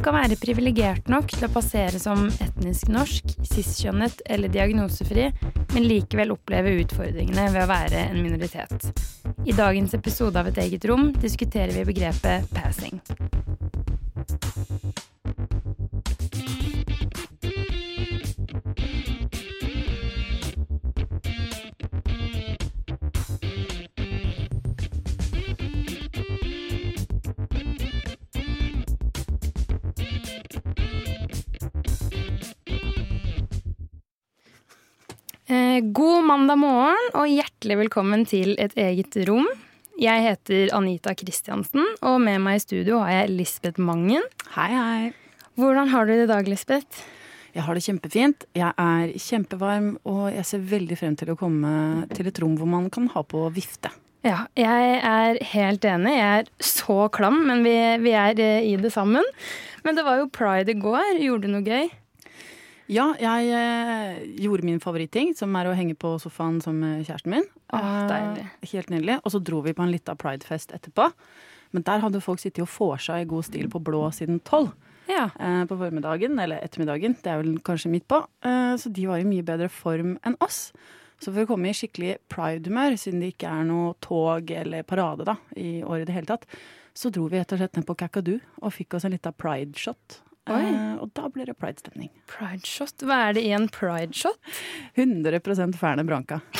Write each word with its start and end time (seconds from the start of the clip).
Du 0.00 0.04
kan 0.06 0.14
være 0.16 0.36
privilegert 0.40 1.10
nok 1.12 1.26
til 1.28 1.44
å 1.44 1.50
passere 1.52 1.98
som 2.00 2.22
etnisk 2.40 2.88
norsk, 2.88 3.34
cis-kjønnet 3.50 4.22
eller 4.32 4.48
diagnosefri, 4.48 5.26
men 5.74 5.84
likevel 5.84 6.32
oppleve 6.32 6.72
utfordringene 6.80 7.44
ved 7.52 7.66
å 7.66 7.68
være 7.68 8.06
en 8.06 8.22
minoritet. 8.24 8.88
I 9.44 9.52
dagens 9.52 9.92
episode 10.00 10.40
av 10.40 10.48
Et 10.48 10.62
eget 10.64 10.88
rom 10.88 11.10
diskuterer 11.20 11.76
vi 11.76 11.84
begrepet 11.92 12.48
passing. 12.56 12.96
God 35.80 36.26
mandag 36.28 36.58
morgen 36.60 37.14
og 37.16 37.30
hjertelig 37.30 37.76
velkommen 37.80 38.26
til 38.28 38.52
Et 38.60 38.74
eget 38.76 39.16
rom. 39.28 39.46
Jeg 40.00 40.24
heter 40.24 40.72
Anita 40.76 41.14
Kristiansen, 41.16 41.84
og 42.04 42.18
med 42.20 42.40
meg 42.44 42.58
i 42.58 42.62
studio 42.62 42.98
har 43.00 43.14
jeg 43.14 43.32
Lisbeth 43.38 43.80
Mangen. 43.80 44.24
Hei, 44.56 44.68
hei. 44.74 45.12
Hvordan 45.56 45.88
har 45.88 46.04
du 46.04 46.12
det 46.12 46.26
i 46.26 46.28
dag, 46.28 46.48
Lisbeth? 46.48 47.00
Jeg 47.56 47.64
har 47.64 47.76
det 47.76 47.84
kjempefint. 47.86 48.44
Jeg 48.56 48.72
er 48.76 49.14
kjempevarm, 49.16 49.94
og 50.04 50.28
jeg 50.34 50.44
ser 50.50 50.68
veldig 50.68 51.00
frem 51.00 51.16
til 51.16 51.32
å 51.32 51.38
komme 51.40 52.04
til 52.12 52.28
et 52.28 52.42
rom 52.44 52.58
hvor 52.60 52.68
man 52.68 52.90
kan 52.92 53.08
ha 53.14 53.24
på 53.24 53.46
vifte. 53.56 53.92
Ja, 54.26 54.44
jeg 54.60 55.00
er 55.00 55.40
helt 55.54 55.84
enig. 55.88 56.12
Jeg 56.18 56.44
er 56.44 56.52
så 56.60 57.08
klam, 57.08 57.40
men 57.48 57.64
vi, 57.64 57.72
vi 58.04 58.12
er 58.12 58.36
eh, 58.36 58.68
i 58.68 58.76
det 58.76 58.92
sammen. 58.92 59.24
Men 59.86 59.96
det 59.96 60.04
var 60.04 60.20
jo 60.20 60.28
pride 60.28 60.76
i 60.76 60.80
går. 60.80 61.16
Gjorde 61.24 61.48
du 61.48 61.54
noe 61.56 61.64
gøy? 61.64 61.88
Ja, 62.90 63.12
jeg 63.22 63.50
eh, 63.54 64.16
gjorde 64.42 64.66
min 64.66 64.80
favoritting, 64.82 65.30
som 65.38 65.54
er 65.54 65.68
å 65.70 65.74
henge 65.78 65.94
på 65.94 66.16
sofaen 66.18 66.56
som 66.64 66.74
med 66.82 67.04
kjæresten 67.06 67.30
min. 67.36 67.44
Åh, 67.70 67.78
Eh, 67.78 68.08
deilig. 68.10 68.46
helt 68.72 68.90
nydelig. 68.90 69.18
Og 69.24 69.30
så 69.34 69.40
dro 69.46 69.60
vi 69.62 69.72
på 69.76 69.84
en 69.84 69.92
lita 69.92 70.16
pridefest 70.18 70.72
etterpå. 70.74 71.12
Men 71.72 71.84
der 71.86 72.00
hadde 72.02 72.20
folk 72.20 72.40
sittet 72.42 72.64
og 72.64 72.72
vorsa 72.74 73.20
i 73.22 73.28
god 73.30 73.44
stil 73.46 73.68
på 73.70 73.78
blå 73.86 74.08
siden 74.10 74.40
tolv. 74.42 74.72
Ja. 75.10 75.28
eh, 75.38 75.64
på 75.66 75.76
formiddagen, 75.78 76.38
eller 76.38 76.60
ettermiddagen. 76.62 77.16
Det 77.22 77.26
er 77.30 77.42
vel 77.42 77.58
kanskje 77.66 77.90
midt 77.90 78.06
på. 78.08 78.24
Eh, 78.42 78.74
så 78.78 78.92
de 78.92 79.06
var 79.06 79.18
i 79.18 79.24
mye 79.26 79.42
bedre 79.42 79.68
form 79.68 80.18
enn 80.24 80.36
oss. 80.40 80.72
Så 81.20 81.32
for 81.34 81.42
å 81.44 81.46
komme 81.46 81.68
i 81.70 81.72
skikkelig 81.74 82.16
pride-humør, 82.28 82.96
siden 82.98 83.20
det 83.20 83.34
ikke 83.36 83.50
er 83.50 83.64
noe 83.64 83.94
tog 84.00 84.50
eller 84.50 84.82
parade 84.82 85.24
da, 85.26 85.36
i 85.56 85.82
år 85.82 86.02
i 86.02 86.04
det 86.06 86.14
hele 86.14 86.26
tatt, 86.26 86.46
så 86.94 87.10
dro 87.12 87.28
vi 87.28 87.38
rett 87.38 87.52
og 87.52 87.58
slett 87.58 87.76
ned 87.76 87.86
på 87.86 87.94
Kakadu 87.96 88.40
og 88.62 88.72
fikk 88.72 88.94
oss 88.94 89.04
en 89.04 89.12
lita 89.12 89.30
pride-shot. 89.30 90.20
Eh, 90.48 90.94
og 91.00 91.10
da 91.16 91.28
blir 91.32 91.46
det 91.50 91.58
pridestemning. 91.60 92.10
Pride 92.30 92.66
shot. 92.66 93.04
Hva 93.04 93.28
er 93.28 93.36
det 93.36 93.44
i 93.46 93.52
en 93.56 93.68
pride 93.72 94.16
shot? 94.16 94.38
100 94.96 95.40
Ferne 95.78 96.04
Branca. 96.08 96.40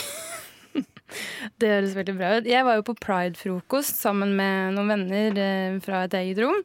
Det 1.59 1.67
høres 1.67 1.97
veldig 1.97 2.15
bra 2.15 2.29
ut. 2.39 2.47
Jeg 2.47 2.63
var 2.67 2.77
jo 2.79 2.85
på 2.87 2.95
pride-frokost 3.03 3.99
sammen 3.99 4.37
med 4.39 4.77
noen 4.77 4.93
venner 4.93 5.41
eh, 5.43 5.79
fra 5.83 6.05
et 6.07 6.15
eget 6.21 6.39
rom. 6.45 6.61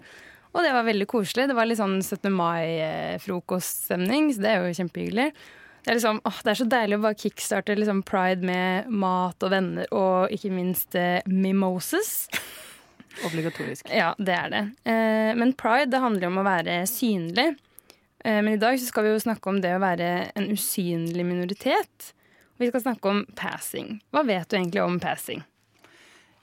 Og 0.55 0.63
det 0.63 0.71
var 0.71 0.85
veldig 0.87 1.07
koselig. 1.11 1.47
Det 1.49 1.57
var 1.57 1.65
litt 1.67 1.81
sånn 1.81 1.97
17. 1.99 2.29
mai-frokoststemning, 2.31 4.29
så 4.31 4.39
det 4.43 4.51
er 4.51 4.57
jo 4.61 4.77
kjempehyggelig. 4.77 5.27
Det 5.85 5.91
er, 5.91 5.97
liksom, 5.99 6.21
åh, 6.25 6.37
det 6.45 6.51
er 6.53 6.59
så 6.61 6.65
deilig 6.69 6.97
å 6.97 7.03
bare 7.03 7.19
kickstarte 7.21 7.75
liksom 7.77 7.99
pride 8.07 8.45
med 8.47 8.87
mat 8.89 9.43
og 9.45 9.51
venner, 9.53 9.85
og 9.93 10.31
ikke 10.33 10.53
minst 10.53 10.95
eh, 10.97 11.25
mimoses. 11.29 12.29
Obligatorisk. 13.23 13.87
Ja, 13.93 14.11
det 14.19 14.35
er 14.35 14.51
det. 14.51 14.63
Eh, 14.83 15.31
men 15.37 15.53
pride 15.57 15.93
det 15.93 16.03
handler 16.03 16.27
jo 16.27 16.33
om 16.33 16.41
å 16.41 16.47
være 16.47 16.81
synlig. 16.89 17.53
Eh, 18.25 18.41
men 18.41 18.55
i 18.55 18.61
dag 18.61 18.79
så 18.79 18.89
skal 18.89 19.07
vi 19.07 19.13
jo 19.13 19.23
snakke 19.23 19.51
om 19.51 19.61
det 19.63 19.75
å 19.75 19.83
være 19.83 20.11
en 20.35 20.49
usynlig 20.51 21.25
minoritet. 21.27 22.11
Og 22.55 22.65
vi 22.65 22.71
skal 22.71 22.85
snakke 22.87 23.11
om 23.11 23.23
passing. 23.37 23.99
Hva 24.15 24.25
vet 24.27 24.49
du 24.49 24.57
egentlig 24.57 24.83
om 24.83 24.99
passing? 25.03 25.43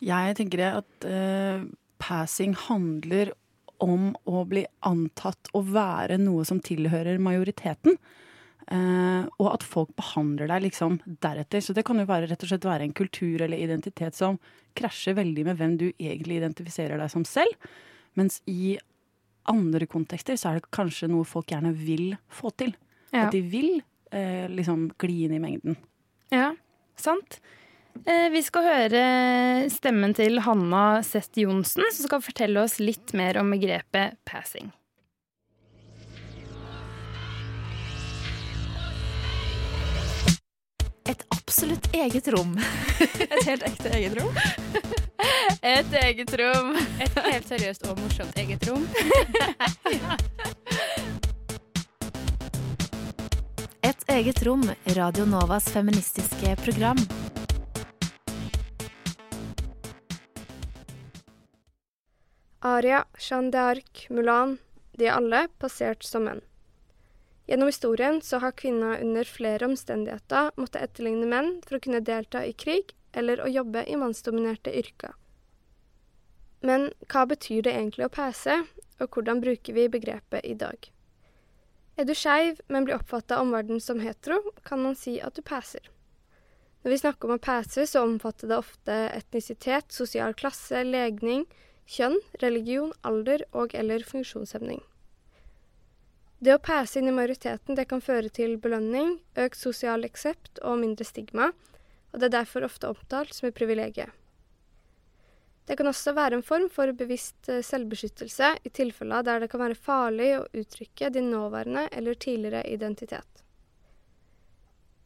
Jeg 0.03 0.37
tenker 0.38 0.65
at 0.69 1.06
eh, 1.06 1.62
passing 2.03 2.56
handler 2.69 3.33
om 3.83 4.12
å 4.28 4.44
bli 4.47 4.65
antatt 4.87 5.50
å 5.56 5.62
være 5.66 6.19
noe 6.22 6.44
som 6.47 6.60
tilhører 6.62 7.22
majoriteten. 7.22 7.99
Eh, 8.71 9.25
og 9.41 9.49
at 9.50 9.65
folk 9.67 9.91
behandler 9.99 10.50
deg 10.53 10.67
liksom 10.69 11.00
deretter. 11.25 11.62
Så 11.65 11.75
det 11.77 11.84
kan 11.89 11.99
jo 11.99 12.06
være, 12.09 12.28
rett 12.31 12.45
og 12.45 12.53
slett 12.53 12.69
være 12.69 12.87
en 12.87 12.97
kultur 12.97 13.43
eller 13.43 13.59
identitet 13.59 14.17
som 14.19 14.39
krasjer 14.78 15.17
veldig 15.19 15.47
med 15.50 15.59
hvem 15.61 15.77
du 15.81 15.89
egentlig 15.93 16.39
identifiserer 16.41 17.01
deg 17.01 17.12
som 17.12 17.27
selv. 17.28 17.71
Mens 18.19 18.41
i 18.51 18.77
andre 19.51 19.89
kontekster 19.91 20.39
så 20.39 20.53
er 20.53 20.61
det 20.61 20.71
kanskje 20.75 21.11
noe 21.11 21.27
folk 21.27 21.51
gjerne 21.51 21.72
vil 21.75 22.12
få 22.31 22.53
til. 22.55 22.77
Ja, 23.12 23.27
At 23.27 23.34
de 23.34 23.43
vil 23.45 23.81
eh, 24.15 24.47
liksom 24.53 24.91
gli 25.03 25.25
inn 25.27 25.34
i 25.37 25.43
mengden. 25.43 25.77
ja 26.33 26.53
sant. 27.03 27.41
Eh, 28.06 28.28
vi 28.33 28.41
skal 28.45 28.65
høre 28.65 29.03
stemmen 29.72 30.15
til 30.17 30.39
Hanna 30.45 31.03
Seth 31.05 31.41
Johnsen, 31.43 31.84
som 31.93 32.06
skal 32.06 32.22
fortelle 32.25 32.62
oss 32.62 32.78
litt 32.81 33.12
mer 33.17 33.41
om 33.41 33.51
begrepet 33.53 34.17
passing. 34.28 34.71
Absolutt 41.53 41.95
eget 41.95 42.29
rom. 42.29 42.59
Et 43.21 43.45
helt 43.45 43.63
ekte 43.63 43.91
eget 43.93 44.15
rom. 44.17 44.37
Et 45.77 45.93
eget 46.01 46.35
rom. 46.41 46.77
Et 47.05 47.19
helt 47.27 47.49
seriøst 47.51 47.85
og 47.93 47.99
morsomt 48.01 48.39
eget 48.41 48.65
rom. 48.71 48.87
Et 53.91 54.01
eget 54.17 54.41
rom, 54.49 54.65
Radio 54.97 55.25
Novas 55.29 55.69
feministiske 55.75 56.57
program. 56.65 56.97
Aria, 62.65 63.05
Jeanne 63.19 63.53
d'Arc, 63.53 64.09
Mulan, 64.09 64.57
de 64.97 65.05
er 65.11 65.21
alle 65.21 65.49
passert 65.61 66.01
som 66.09 66.25
menn. 66.31 66.41
Gjennom 67.53 67.69
historien 67.69 68.23
så 68.23 68.39
har 68.39 68.55
kvinner 68.57 69.03
under 69.05 69.29
flere 69.29 69.67
omstendigheter 69.69 70.55
måttet 70.57 70.87
etterligne 70.87 71.27
menn 71.29 71.51
for 71.67 71.77
å 71.77 71.81
kunne 71.85 71.99
delta 72.01 72.41
i 72.49 72.55
krig 72.57 72.95
eller 73.13 73.43
å 73.45 73.49
jobbe 73.53 73.83
i 73.85 73.97
mannsdominerte 74.01 74.73
yrker. 74.73 75.13
Men 76.65 76.87
hva 77.13 77.27
betyr 77.29 77.67
det 77.67 77.75
egentlig 77.75 78.07
å 78.07 78.15
pese, 78.15 78.55
og 78.97 79.13
hvordan 79.13 79.43
bruker 79.45 79.77
vi 79.77 79.85
begrepet 79.93 80.49
i 80.49 80.55
dag? 80.57 80.89
Er 82.01 82.09
du 82.09 82.15
skeiv, 82.17 82.63
men 82.73 82.87
blir 82.89 82.97
oppfatta 82.97 83.37
av 83.37 83.45
omverdenen 83.45 83.84
som 83.84 84.01
hetero, 84.01 84.39
kan 84.65 84.81
man 84.81 84.97
si 84.97 85.19
at 85.21 85.37
du 85.37 85.43
passer. 85.45 85.91
Når 86.81 86.95
vi 86.95 87.01
snakker 87.03 87.29
om 87.29 87.34
å 87.37 87.43
passe, 87.51 87.84
så 87.84 88.07
omfatter 88.07 88.49
det 88.49 88.63
ofte 88.63 88.97
etnisitet, 89.11 89.93
sosial 89.93 90.33
klasse, 90.33 90.81
legning, 90.89 91.45
kjønn, 91.84 92.17
religion, 92.41 92.97
alder 93.05 93.45
og 93.53 93.77
eller 93.77 94.09
funksjonshemning. 94.09 94.81
Det 96.42 96.56
å 96.56 96.58
passe 96.58 96.98
inn 96.98 97.06
i 97.06 97.14
majoriteten 97.14 97.76
det 97.78 97.84
kan 97.86 98.00
føre 98.03 98.26
til 98.34 98.56
belønning, 98.58 99.20
økt 99.39 99.60
sosial 99.60 100.03
aksept 100.09 100.59
og 100.66 100.80
mindre 100.80 101.06
stigma, 101.06 101.53
og 102.10 102.18
det 102.18 102.27
er 102.28 102.41
derfor 102.41 102.66
ofte 102.66 102.91
omtalt 102.91 103.36
som 103.36 103.47
et 103.47 103.54
privilegium. 103.54 104.10
Det 105.71 105.77
kan 105.78 105.86
også 105.86 106.16
være 106.16 106.41
en 106.41 106.42
form 106.42 106.66
for 106.74 106.91
bevisst 106.98 107.47
eh, 107.47 107.62
selvbeskyttelse 107.62 108.48
i 108.66 108.72
tilfeller 108.74 109.22
der 109.22 109.44
det 109.44 109.50
kan 109.53 109.62
være 109.62 109.78
farlig 109.78 110.33
å 110.41 110.48
uttrykke 110.59 111.12
din 111.15 111.30
nåværende 111.30 111.86
eller 111.94 112.18
tidligere 112.18 112.65
identitet. 112.66 113.45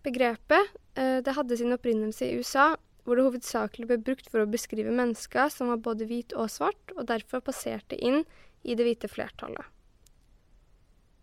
Begrepet 0.08 0.72
eh, 0.96 1.20
hadde 1.20 1.60
sin 1.60 1.76
opprinnelse 1.76 2.24
i 2.30 2.40
USA, 2.40 2.70
hvor 3.04 3.20
det 3.20 3.28
hovedsakelig 3.28 3.92
ble 3.92 4.02
brukt 4.08 4.32
for 4.32 4.40
å 4.40 4.48
beskrive 4.48 4.96
mennesker 5.04 5.52
som 5.52 5.68
var 5.74 5.84
både 5.84 6.08
hvit 6.08 6.32
og 6.32 6.48
svart, 6.48 6.96
og 6.96 7.10
derfor 7.12 7.44
passerte 7.44 8.00
inn 8.00 8.22
i 8.64 8.72
det 8.72 8.88
hvite 8.88 9.12
flertallet. 9.12 9.75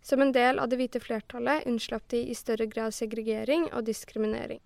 Som 0.04 0.22
en 0.22 0.34
del 0.36 0.60
av 0.60 0.68
det 0.70 0.78
hvite 0.82 1.00
flertallet 1.00 1.64
unnslapp 1.70 2.10
de 2.12 2.20
i 2.28 2.36
større 2.36 2.68
grad 2.68 2.94
segregering 2.94 3.70
og 3.72 3.86
diskriminering. 3.88 4.60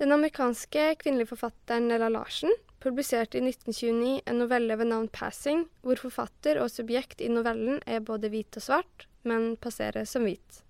Den 0.00 0.12
amerikanske 0.16 0.94
kvinnelige 1.02 1.30
forfatteren 1.34 1.86
Nella 1.88 2.08
Larsen 2.08 2.50
publiserte 2.80 3.38
i 3.38 3.44
1929 3.44 4.22
en 4.26 4.38
novelle 4.38 4.76
ved 4.76 4.88
navn 4.88 5.08
'Passing', 5.08 5.66
hvor 5.82 6.00
forfatter 6.00 6.58
og 6.58 6.70
subjekt 6.70 7.20
i 7.20 7.28
novellen 7.28 7.82
er 7.86 8.00
både 8.00 8.30
hvit 8.32 8.56
og 8.56 8.64
svart, 8.64 9.06
men 9.22 9.56
passerer 9.56 10.08
som 10.08 10.24
hvit. 10.24 10.62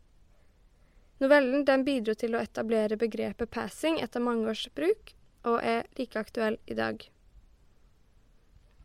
Novellen 1.20 1.64
den 1.64 1.84
bidro 1.84 2.14
til 2.14 2.34
å 2.34 2.42
etablere 2.42 2.96
begrepet 2.98 3.50
passing 3.50 4.00
etter 4.00 4.20
mange 4.24 4.48
års 4.50 4.66
bruk, 4.74 5.14
og 5.44 5.62
er 5.62 5.86
like 5.98 6.18
aktuell 6.18 6.56
i 6.66 6.74
dag. 6.74 7.04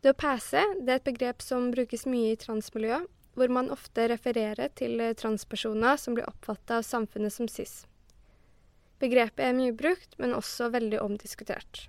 Det 0.02 0.12
å 0.12 0.20
passe 0.20 0.62
det 0.78 0.92
er 0.92 1.00
et 1.00 1.08
begrep 1.10 1.42
som 1.42 1.70
brukes 1.72 2.06
mye 2.06 2.34
i 2.34 2.40
transmiljøet, 2.40 3.08
hvor 3.36 3.52
man 3.52 3.68
ofte 3.70 4.08
refererer 4.10 4.72
til 4.78 5.02
transpersoner 5.20 6.00
som 6.00 6.16
blir 6.16 6.28
oppfatta 6.28 6.80
av 6.80 6.86
samfunnet 6.88 7.34
som 7.34 7.48
cis. 7.52 7.84
Begrepet 8.98 9.44
er 9.44 9.56
mye 9.56 9.74
brukt, 9.76 10.16
men 10.18 10.32
også 10.34 10.70
veldig 10.72 11.02
omdiskutert. 11.04 11.86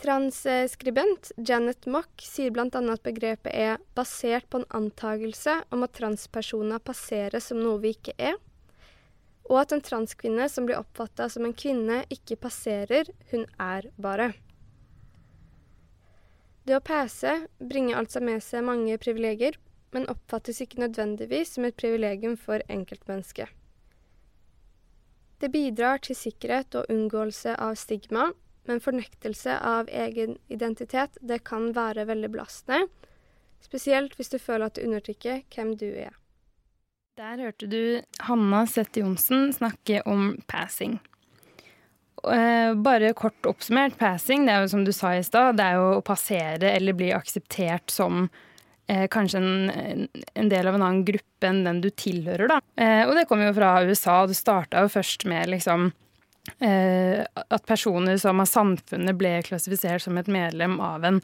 Transskribent 0.00 1.32
Janet 1.36 1.84
Mock 1.90 2.22
sier 2.24 2.54
bl.a. 2.54 2.68
at 2.70 3.02
begrepet 3.04 3.52
er 3.52 3.82
basert 3.98 4.46
på 4.48 4.62
en 4.62 4.70
antagelse 4.72 5.58
om 5.74 5.82
at 5.84 5.92
transpersoner 5.98 6.80
passerer 6.80 7.42
som 7.44 7.60
noe 7.60 7.82
vi 7.82 7.92
ikke 7.96 8.14
er, 8.16 8.38
og 9.50 9.58
at 9.60 9.74
en 9.74 9.82
transkvinne 9.84 10.46
som 10.48 10.68
blir 10.68 10.78
oppfatta 10.78 11.26
som 11.28 11.44
en 11.44 11.52
kvinne, 11.52 12.04
ikke 12.08 12.38
passerer, 12.40 13.10
hun 13.32 13.44
er 13.58 13.90
bare. 14.00 14.30
Det 16.64 16.78
å 16.78 16.84
pese 16.84 17.34
bringer 17.58 17.98
altså 17.98 18.22
med 18.22 18.40
seg 18.46 18.64
mange 18.64 18.96
privilegier, 19.02 19.58
men 19.94 20.08
oppfattes 20.12 20.60
ikke 20.62 20.82
nødvendigvis 20.84 21.56
som 21.56 21.66
et 21.66 21.76
privilegium 21.76 22.36
for 22.38 22.62
enkeltmennesket. 22.68 23.48
Det 25.40 25.48
bidrar 25.48 26.02
til 26.04 26.16
sikkerhet 26.18 26.76
og 26.76 26.90
unngåelse 26.92 27.54
av 27.56 27.78
stigma, 27.80 28.28
men 28.68 28.82
fornektelse 28.84 29.54
av 29.56 29.88
egen 29.88 30.36
identitet 30.52 31.16
det 31.24 31.40
kan 31.48 31.70
være 31.76 32.04
veldig 32.10 32.28
belastende, 32.34 32.84
spesielt 33.64 34.16
hvis 34.18 34.32
du 34.32 34.38
føler 34.38 34.68
at 34.68 34.76
du 34.76 34.84
undertrykker 34.84 35.46
hvem 35.54 35.72
du 35.80 35.88
er. 35.88 36.12
Der 37.20 37.40
hørte 37.40 37.66
du 37.68 38.00
Hanna 38.24 38.62
Sette 38.68 39.02
Johnsen 39.02 39.50
snakke 39.52 40.02
om 40.08 40.36
passing. 40.48 41.00
Eh, 42.20 42.74
bare 42.76 43.14
kort 43.16 43.48
oppsummert, 43.48 43.96
passing 43.98 44.44
det 44.44 44.54
er 44.54 44.64
jo 44.64 44.70
som 44.74 44.84
du 44.84 44.92
sa 44.92 45.14
i 45.16 45.24
stad, 45.24 45.56
det 45.56 45.66
er 45.66 45.80
jo 45.80 45.98
å 45.98 46.04
passere 46.04 46.70
eller 46.76 46.96
bli 46.96 47.10
akseptert 47.16 47.92
som 47.92 48.28
eh, 48.90 49.06
kanskje 49.12 49.40
en, 49.40 50.08
en, 50.34 50.50
del 50.50 50.68
av 50.68 50.76
en 50.76 50.82
annen 50.82 51.04
gruppe 51.06 51.48
enn 51.48 51.62
den 51.66 51.80
du 51.84 51.90
tilhører, 51.90 52.50
da. 52.50 52.60
Eh, 52.76 53.02
og 53.06 53.14
det 53.16 53.26
kommer 53.30 53.50
jo 53.50 53.56
fra 53.60 53.72
USA, 53.86 54.22
det 54.26 54.38
starta 54.38 54.84
jo 54.84 54.92
først 54.92 55.26
med 55.30 55.52
liksom 55.54 55.90
eh, 56.58 57.22
at 57.24 57.68
personer 57.68 58.18
som 58.20 58.42
av 58.42 58.50
samfunnet 58.50 59.18
ble 59.18 59.38
klassifisert 59.46 60.04
som 60.06 60.18
et 60.18 60.30
medlem 60.30 60.78
av 60.82 61.06
en 61.06 61.22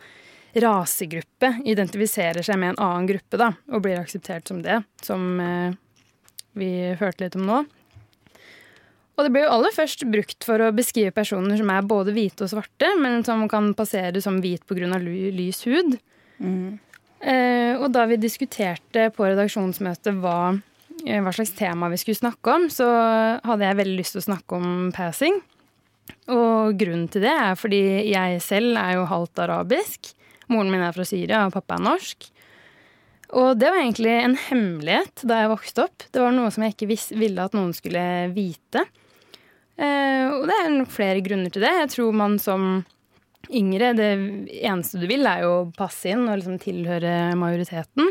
rasegruppe, 0.56 1.50
identifiserer 1.68 2.44
seg 2.44 2.60
med 2.60 2.74
en 2.74 2.84
annen 2.86 3.08
gruppe, 3.10 3.40
da, 3.40 3.50
og 3.72 3.82
blir 3.84 4.00
akseptert 4.00 4.48
som 4.48 4.62
det, 4.64 4.80
som 5.04 5.26
eh, 5.42 5.74
vi 6.56 6.70
hørte 6.96 7.26
litt 7.26 7.36
om 7.36 7.44
nå. 7.48 7.64
Og 9.16 9.24
det 9.24 9.32
ble 9.32 9.46
jo 9.46 9.52
aller 9.52 9.72
først 9.72 10.04
brukt 10.12 10.44
for 10.44 10.60
å 10.60 10.72
beskrive 10.76 11.12
personer 11.16 11.56
som 11.56 11.70
er 11.72 11.86
både 11.88 12.12
hvite 12.16 12.44
og 12.44 12.52
svarte, 12.52 12.90
men 13.00 13.22
som 13.24 13.46
kan 13.48 13.70
passere 13.76 14.20
som 14.24 14.42
hvit 14.44 14.64
pga. 14.68 14.98
lys 15.00 15.62
hud. 15.64 15.96
Mm. 16.36 16.76
Eh, 17.20 17.74
og 17.80 17.88
da 17.94 18.04
vi 18.10 18.18
diskuterte 18.20 19.08
på 19.14 19.24
redaksjonsmøtet 19.24 20.18
hva, 20.20 20.56
eh, 21.06 21.20
hva, 21.22 21.32
slags 21.32 21.54
tema 21.56 21.88
vi 21.92 22.00
skulle 22.00 22.20
snakke 22.20 22.54
om, 22.54 22.68
så 22.72 22.86
hadde 23.46 23.64
jeg 23.64 23.80
veldig 23.80 23.98
lyst 24.00 24.16
til 24.16 24.22
å 24.24 24.28
snakke 24.28 24.58
om 24.58 24.90
passing. 24.96 25.40
Og 26.30 26.76
grunnen 26.78 27.08
til 27.10 27.24
det 27.24 27.32
er 27.32 27.58
fordi 27.58 27.82
jeg 28.10 28.40
selv 28.44 28.78
er 28.80 28.96
jo 28.98 29.08
halvt 29.10 29.42
arabisk. 29.46 30.12
Moren 30.52 30.70
min 30.70 30.84
er 30.84 30.94
fra 30.94 31.06
Syria, 31.06 31.46
og 31.46 31.54
pappa 31.56 31.78
er 31.78 31.86
norsk. 31.86 32.28
Og 33.34 33.56
det 33.58 33.72
var 33.72 33.80
egentlig 33.80 34.12
en 34.20 34.36
hemmelighet 34.38 35.24
da 35.26 35.40
jeg 35.42 35.50
vokste 35.50 35.86
opp. 35.88 36.04
Det 36.14 36.22
var 36.22 36.34
noe 36.34 36.52
som 36.54 36.62
jeg 36.62 36.76
ikke 36.76 37.16
ville 37.18 37.42
at 37.42 37.56
noen 37.56 37.72
skulle 37.74 38.04
vite. 38.36 38.84
Eh, 39.76 40.26
og 40.30 40.46
det 40.48 40.56
er 40.56 40.70
nok 40.72 40.92
flere 40.94 41.24
grunner 41.24 41.52
til 41.52 41.64
det. 41.66 41.72
Jeg 41.82 41.92
tror 41.96 42.14
man 42.16 42.38
som 42.42 42.84
yngre, 43.50 43.92
det 43.98 44.10
eneste 44.60 45.00
du 45.02 45.06
vil, 45.10 45.26
er 45.26 45.44
jo 45.44 45.52
å 45.58 45.68
passe 45.76 46.10
inn 46.12 46.26
og 46.26 46.38
liksom 46.38 46.58
tilhøre 46.62 47.34
majoriteten. 47.38 48.10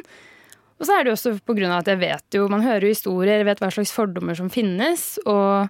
Og 0.75 0.87
så 0.87 0.95
er 0.95 1.03
det 1.03 1.11
jo 1.11 1.15
også 1.15 1.33
på 1.47 1.55
grunn 1.55 1.71
av 1.71 1.83
at 1.83 1.91
jeg 1.93 2.01
vet 2.01 2.37
jo, 2.37 2.47
man 2.51 2.65
hører 2.65 2.87
jo 2.87 2.93
historier, 2.93 3.39
jeg 3.39 3.47
vet 3.47 3.61
hva 3.63 3.71
slags 3.71 3.93
fordommer 3.95 4.35
som 4.37 4.51
finnes. 4.51 5.05
Og 5.23 5.69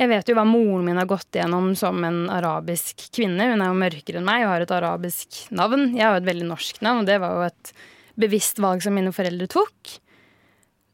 jeg 0.00 0.10
vet 0.10 0.28
jo 0.28 0.36
hva 0.36 0.44
moren 0.48 0.84
min 0.88 1.00
har 1.00 1.08
gått 1.08 1.38
gjennom 1.38 1.72
som 1.78 2.02
en 2.04 2.24
arabisk 2.32 3.06
kvinne. 3.14 3.52
Hun 3.52 3.64
er 3.64 3.70
jo 3.70 3.80
mørkere 3.80 4.20
enn 4.20 4.28
meg 4.28 4.44
og 4.44 4.52
har 4.52 4.64
et 4.64 4.74
arabisk 4.74 5.44
navn. 5.54 5.92
Jeg 5.96 6.04
har 6.04 6.16
jo 6.16 6.24
et 6.24 6.30
veldig 6.30 6.48
norsk 6.50 6.82
navn, 6.84 7.04
og 7.04 7.08
det 7.08 7.20
var 7.22 7.38
jo 7.38 7.46
et 7.48 7.74
bevisst 8.20 8.60
valg 8.62 8.84
som 8.84 8.94
mine 8.96 9.14
foreldre 9.14 9.48
tok. 9.50 9.94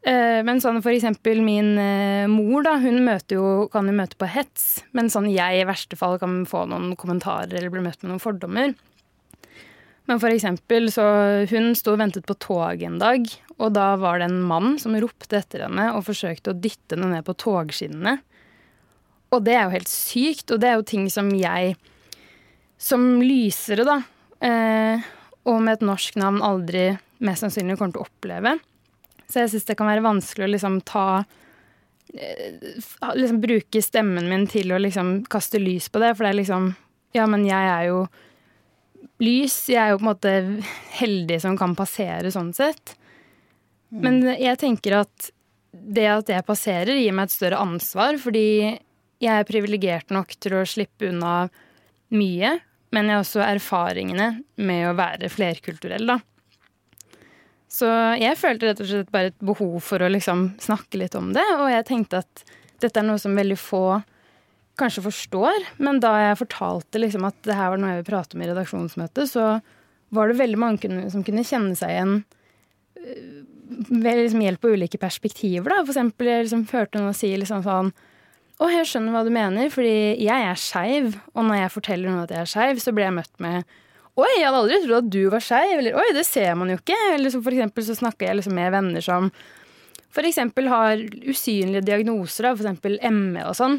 Eh, 0.01 0.41
men 0.47 0.63
sånn 0.65 0.81
for 0.81 0.95
eksempel 0.95 1.43
min 1.45 1.75
eh, 1.77 2.29
mor, 2.31 2.65
da, 2.65 2.79
hun 2.81 3.05
jo, 3.29 3.67
kan 3.73 3.89
jo 3.89 3.97
møte 3.97 4.17
på 4.21 4.29
hets. 4.31 4.85
Men 4.97 5.13
sånn 5.13 5.29
jeg 5.33 5.61
i 5.61 5.67
verste 5.69 5.99
fall 6.01 6.17
kan 6.23 6.43
få 6.49 6.65
noen 6.71 6.95
kommentarer 7.01 7.53
eller 7.59 7.73
bli 7.73 7.85
møtt 7.85 8.01
med 8.03 8.15
noen 8.15 8.23
fordommer. 8.23 8.73
Men 10.09 10.19
for 10.19 10.33
eksempel 10.33 10.89
så 10.91 11.05
hun 11.53 11.71
sto 11.79 11.93
og 11.95 12.01
ventet 12.01 12.27
på 12.27 12.35
toget 12.43 12.89
en 12.89 12.99
dag, 12.99 13.29
og 13.61 13.77
da 13.77 13.93
var 14.01 14.19
det 14.19 14.31
en 14.31 14.41
mann 14.43 14.73
som 14.81 14.97
ropte 14.99 15.39
etter 15.39 15.67
henne 15.67 15.91
og 15.95 16.07
forsøkte 16.09 16.51
å 16.51 16.59
dytte 16.59 16.97
henne 16.97 17.13
ned 17.13 17.27
på 17.29 17.37
togskinnene. 17.39 18.17
Og 19.31 19.45
det 19.47 19.55
er 19.55 19.69
jo 19.69 19.77
helt 19.77 19.93
sykt, 19.93 20.51
og 20.51 20.59
det 20.63 20.71
er 20.71 20.81
jo 20.81 20.89
ting 20.89 21.07
som 21.13 21.29
jeg 21.37 21.77
som 22.81 23.21
lysere, 23.21 23.85
da, 23.85 24.01
eh, 24.43 25.07
og 25.47 25.61
med 25.63 25.77
et 25.77 25.87
norsk 25.87 26.17
navn 26.19 26.41
aldri 26.43 26.89
mest 27.21 27.45
sannsynlig 27.45 27.77
kommer 27.79 27.95
til 27.95 28.03
å 28.03 28.09
oppleve. 28.09 28.57
Så 29.31 29.45
jeg 29.45 29.53
syns 29.53 29.69
det 29.69 29.77
kan 29.79 29.91
være 29.91 30.05
vanskelig 30.05 30.49
å 30.49 30.53
liksom 30.55 30.81
ta 30.89 31.07
eh, 32.15 32.59
Liksom 33.15 33.41
bruke 33.43 33.83
stemmen 33.85 34.27
min 34.31 34.49
til 34.51 34.75
å 34.75 34.81
liksom 34.83 35.21
kaste 35.31 35.61
lys 35.63 35.89
på 35.93 36.03
det, 36.03 36.17
for 36.17 36.27
det 36.27 36.35
er 36.35 36.41
liksom 36.43 36.73
Ja, 37.17 37.27
men 37.31 37.47
jeg 37.47 37.71
er 37.71 37.89
jo 37.91 38.05
lys. 39.21 39.57
Jeg 39.71 39.81
er 39.83 39.93
jo 39.93 40.01
på 40.01 40.07
en 40.07 40.13
måte 40.13 40.33
heldig 41.01 41.41
som 41.43 41.59
kan 41.59 41.75
passere 41.79 42.31
sånn 42.33 42.53
sett. 42.57 42.95
Mm. 43.91 44.01
Men 44.05 44.21
jeg 44.39 44.61
tenker 44.61 45.01
at 45.03 45.31
det 45.71 46.07
at 46.11 46.31
jeg 46.31 46.47
passerer, 46.47 46.99
gir 46.99 47.15
meg 47.15 47.29
et 47.29 47.35
større 47.35 47.61
ansvar, 47.63 48.19
fordi 48.23 48.79
jeg 49.21 49.31
er 49.35 49.49
privilegert 49.49 50.15
nok 50.15 50.35
til 50.41 50.57
å 50.59 50.67
slippe 50.67 51.11
unna 51.11 51.45
mye. 52.15 52.57
Men 52.91 53.07
jeg 53.07 53.17
har 53.19 53.25
også 53.25 53.43
erfaringene 53.45 54.31
med 54.59 54.89
å 54.89 54.97
være 54.99 55.31
flerkulturell, 55.31 56.09
da. 56.11 56.19
Så 57.71 57.89
jeg 58.19 58.39
følte 58.39 58.67
rett 58.67 58.81
og 58.83 58.89
slett 58.91 59.13
bare 59.15 59.31
et 59.31 59.43
behov 59.47 59.77
for 59.87 60.03
å 60.03 60.11
liksom 60.11 60.49
snakke 60.63 60.99
litt 60.99 61.15
om 61.19 61.31
det. 61.37 61.47
Og 61.61 61.69
jeg 61.71 61.87
tenkte 61.87 62.25
at 62.25 62.43
dette 62.83 62.99
er 62.99 63.07
noe 63.07 63.21
som 63.21 63.37
veldig 63.39 63.59
få 63.61 63.85
kanskje 64.81 65.05
forstår. 65.05 65.69
Men 65.83 66.01
da 66.03 66.17
jeg 66.19 66.41
fortalte 66.41 67.03
liksom 67.03 67.29
at 67.29 67.39
det 67.47 67.57
her 67.57 67.73
var 67.73 67.81
noe 67.81 67.93
jeg 67.93 68.01
ville 68.01 68.11
prate 68.11 68.37
om 68.37 68.43
i 68.43 68.51
redaksjonsmøtet, 68.51 69.31
så 69.31 69.47
var 70.11 70.31
det 70.31 70.41
veldig 70.41 70.59
mange 70.59 71.11
som 71.13 71.25
kunne 71.27 71.47
kjenne 71.47 71.77
seg 71.79 71.95
igjen 71.95 72.15
øh, 72.99 73.43
ved 73.91 74.25
liksom 74.25 74.43
hjelp 74.43 74.65
av 74.67 74.75
ulike 74.75 74.99
perspektiver. 74.99 75.71
Da. 75.71 75.85
For 75.85 75.95
eksempel 75.95 76.31
jeg 76.31 76.47
liksom 76.49 76.65
hørte 76.73 77.03
noen 77.03 77.17
si 77.17 77.31
liksom 77.37 77.63
sånn 77.67 77.93
Å, 78.61 78.67
jeg 78.69 78.89
skjønner 78.91 79.15
hva 79.15 79.23
du 79.25 79.31
mener, 79.33 79.71
fordi 79.73 80.19
jeg 80.21 80.45
er 80.45 80.59
skeiv. 80.61 81.15
Og 81.33 81.47
når 81.47 81.63
jeg 81.63 81.73
forteller 81.79 82.11
noen 82.11 82.27
at 82.27 82.35
jeg 82.35 82.43
er 82.43 82.51
skeiv, 82.51 82.83
så 82.83 82.93
blir 82.93 83.07
jeg 83.07 83.17
møtt 83.17 83.39
med 83.41 83.79
Oi, 84.21 84.33
jeg 84.37 84.45
hadde 84.47 84.61
aldri 84.61 84.81
trodd 84.85 85.07
at 85.07 85.13
du 85.15 85.23
var 85.33 85.45
skeiv. 85.45 85.79
Eller 85.79 85.97
oi, 85.97 86.09
det 86.17 86.27
ser 86.29 86.53
man 86.59 86.73
jo 86.73 86.79
ikke. 86.81 86.99
Eller 87.15 87.33
som 87.33 87.45
for 87.45 87.57
eksempel 87.57 87.87
så 87.87 87.97
snakker 87.99 88.29
jeg 88.29 88.41
liksom 88.41 88.57
med 88.59 88.75
venner 88.75 89.05
som 89.05 89.31
for 90.11 90.27
eksempel 90.27 90.67
har 90.71 90.99
usynlige 91.23 91.85
diagnoser, 91.87 92.51
f.eks. 92.51 92.83
ME 93.15 93.45
og 93.47 93.55
sånn. 93.55 93.79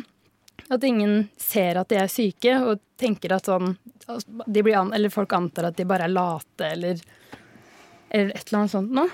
At 0.71 0.85
ingen 0.87 1.25
ser 1.41 1.81
at 1.81 1.89
de 1.91 1.97
er 1.99 2.11
syke, 2.11 2.53
og 2.63 2.79
tenker 3.01 3.33
at 3.35 3.49
sånn 3.49 3.73
an, 4.07 4.93
Eller 4.95 5.11
folk 5.11 5.33
antar 5.35 5.67
at 5.69 5.77
de 5.77 5.87
bare 5.87 6.07
er 6.07 6.13
late, 6.13 6.69
eller, 6.69 7.01
eller 8.09 8.31
et 8.31 8.47
eller 8.47 8.59
annet 8.61 8.75
sånt 8.75 8.95
noe. 8.95 9.11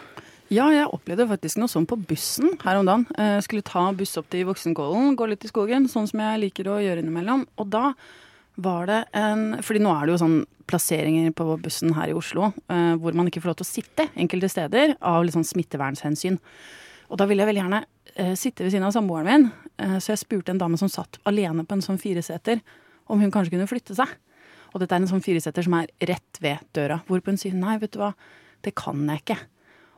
Ja, 0.53 0.69
jeg 0.71 0.87
opplevde 0.93 1.25
faktisk 1.27 1.59
noe 1.59 1.71
sånn 1.71 1.87
på 1.89 1.97
bussen 2.07 2.53
her 2.61 2.77
om 2.79 2.87
dagen. 2.87 3.07
Jeg 3.17 3.43
skulle 3.43 3.65
ta 3.67 3.89
buss 3.97 4.15
opp 4.19 4.29
til 4.31 4.45
Voksenkollen, 4.47 5.17
gå 5.19 5.27
litt 5.27 5.43
i 5.43 5.49
skogen, 5.49 5.89
sånn 5.91 6.07
som 6.07 6.21
jeg 6.23 6.43
liker 6.45 6.69
å 6.71 6.77
gjøre 6.79 7.03
innimellom. 7.03 7.43
Og 7.59 7.67
da 7.73 7.89
var 8.57 8.87
det 8.89 9.01
en 9.17 9.59
Fordi 9.61 9.81
nå 9.83 9.91
er 9.93 10.07
det 10.07 10.15
jo 10.15 10.21
sånn 10.23 10.37
plasseringer 10.67 11.31
på 11.37 11.45
bussen 11.63 11.93
her 11.95 12.11
i 12.11 12.15
Oslo 12.17 12.49
uh, 12.51 12.95
hvor 12.99 13.15
man 13.15 13.29
ikke 13.29 13.39
får 13.39 13.53
lov 13.53 13.59
til 13.61 13.67
å 13.67 13.69
sitte 13.69 14.07
enkelte 14.19 14.49
steder 14.51 14.97
av 14.99 15.23
litt 15.23 15.35
sånn 15.37 15.47
smittevernhensyn. 15.47 16.35
Og 17.07 17.21
da 17.21 17.27
ville 17.29 17.45
jeg 17.45 17.51
veldig 17.53 17.61
gjerne 17.61 17.79
uh, 17.85 18.33
sitte 18.35 18.65
ved 18.65 18.73
siden 18.73 18.87
av 18.89 18.91
samboeren 18.95 19.29
min, 19.29 19.45
uh, 19.79 19.95
så 20.03 20.11
jeg 20.11 20.23
spurte 20.25 20.51
en 20.51 20.59
dame 20.59 20.79
som 20.81 20.91
satt 20.91 21.21
alene 21.29 21.63
på 21.63 21.77
en 21.77 21.85
sånn 21.85 22.01
fireseter, 22.01 22.59
om 23.07 23.23
hun 23.23 23.31
kanskje 23.31 23.53
kunne 23.55 23.69
flytte 23.69 23.95
seg. 23.95 24.11
Og 24.73 24.81
dette 24.83 24.97
er 24.97 25.05
en 25.05 25.07
sånn 25.13 25.23
fireseter 25.23 25.63
som 25.63 25.77
er 25.77 25.87
rett 26.09 26.41
ved 26.43 26.65
døra. 26.75 26.99
Hvorpå 27.07 27.31
hun 27.31 27.39
sier 27.39 27.55
nei, 27.55 27.77
vet 27.79 27.93
du 27.95 28.01
hva, 28.01 28.11
det 28.67 28.75
kan 28.75 29.05
jeg 29.07 29.23
ikke. 29.23 29.37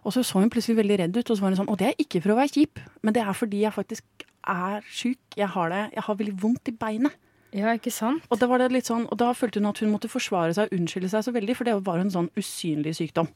Og 0.05 0.13
så 0.13 0.21
så 0.21 0.43
hun 0.43 0.51
plutselig 0.53 0.77
veldig 0.77 0.99
redd 1.01 1.17
ut, 1.17 1.25
og 1.25 1.33
så 1.33 1.43
var 1.43 1.55
hun 1.55 1.59
sånn 1.63 1.71
Og 1.73 1.79
det 1.81 1.89
er 1.89 1.97
ikke 1.99 2.21
for 2.21 2.35
å 2.35 2.37
være 2.39 2.53
kjip, 2.53 2.83
men 3.01 3.15
det 3.17 3.25
er 3.25 3.33
fordi 3.33 3.63
jeg 3.65 3.75
faktisk 3.75 4.27
er 4.49 4.85
sjuk. 4.85 5.19
Jeg 5.37 5.49
har 5.55 5.73
det, 5.73 5.81
jeg 5.97 6.05
har 6.05 6.21
veldig 6.21 6.37
vondt 6.45 6.71
i 6.71 6.75
beinet. 6.85 7.17
Ja, 7.55 7.73
ikke 7.73 7.91
sant? 7.93 8.25
Og 8.29 8.37
da, 8.41 8.45
var 8.49 8.61
det 8.61 8.69
litt 8.75 8.89
sånn, 8.89 9.07
og 9.09 9.17
da 9.17 9.31
følte 9.33 9.61
hun 9.61 9.69
at 9.71 9.81
hun 9.81 9.89
måtte 9.93 10.11
forsvare 10.11 10.53
seg 10.53 10.69
og 10.69 10.77
unnskylde 10.77 11.09
seg 11.09 11.25
så 11.25 11.33
veldig, 11.33 11.55
for 11.57 11.65
det 11.65 11.79
var 11.87 12.01
en 12.01 12.13
sånn 12.13 12.29
usynlig 12.37 12.93
sykdom. 12.99 13.29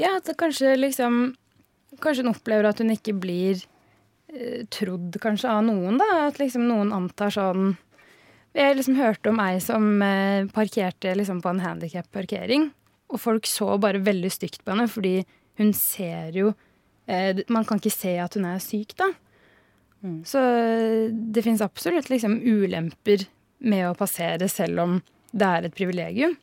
Ja, 0.00 0.16
at 0.18 0.30
kanskje 0.38 0.74
liksom 0.74 1.36
kanskje 2.02 2.24
hun 2.24 2.32
opplever 2.34 2.68
at 2.68 2.80
hun 2.82 2.92
ikke 2.94 3.14
blir 3.22 3.60
eh, 4.32 4.64
trodd 4.74 5.14
kanskje 5.22 5.50
av 5.50 5.62
noen, 5.66 5.98
da. 6.00 6.28
At 6.28 6.40
liksom 6.42 6.66
noen 6.68 6.94
antar 6.94 7.34
sånn 7.34 7.74
Jeg 8.54 8.76
liksom 8.78 8.94
hørte 8.94 9.32
om 9.32 9.40
ei 9.42 9.58
som 9.62 10.02
eh, 10.02 10.46
parkerte 10.54 11.14
liksom 11.18 11.40
på 11.42 11.50
en 11.50 11.62
handikap-parkering, 11.64 12.68
og 13.10 13.18
folk 13.20 13.48
så 13.50 13.72
bare 13.82 14.02
veldig 14.02 14.30
stygt 14.30 14.62
på 14.62 14.74
henne 14.74 14.86
fordi 14.90 15.24
hun 15.58 15.72
ser 15.74 16.34
jo 16.34 16.52
eh, 17.06 17.42
Man 17.48 17.66
kan 17.66 17.78
ikke 17.78 17.94
se 17.94 18.16
at 18.22 18.34
hun 18.38 18.46
er 18.50 18.62
syk, 18.62 18.94
da. 18.98 19.10
Mm. 20.04 20.20
Så 20.28 20.42
eh, 20.42 21.10
det 21.10 21.42
fins 21.46 21.62
absolutt 21.64 22.10
liksom 22.10 22.40
ulemper 22.42 23.26
med 23.64 23.88
å 23.88 23.96
passere 23.98 24.48
selv 24.52 24.82
om 24.84 24.98
det 25.34 25.48
er 25.48 25.66
et 25.66 25.74
privilegium. 25.76 26.36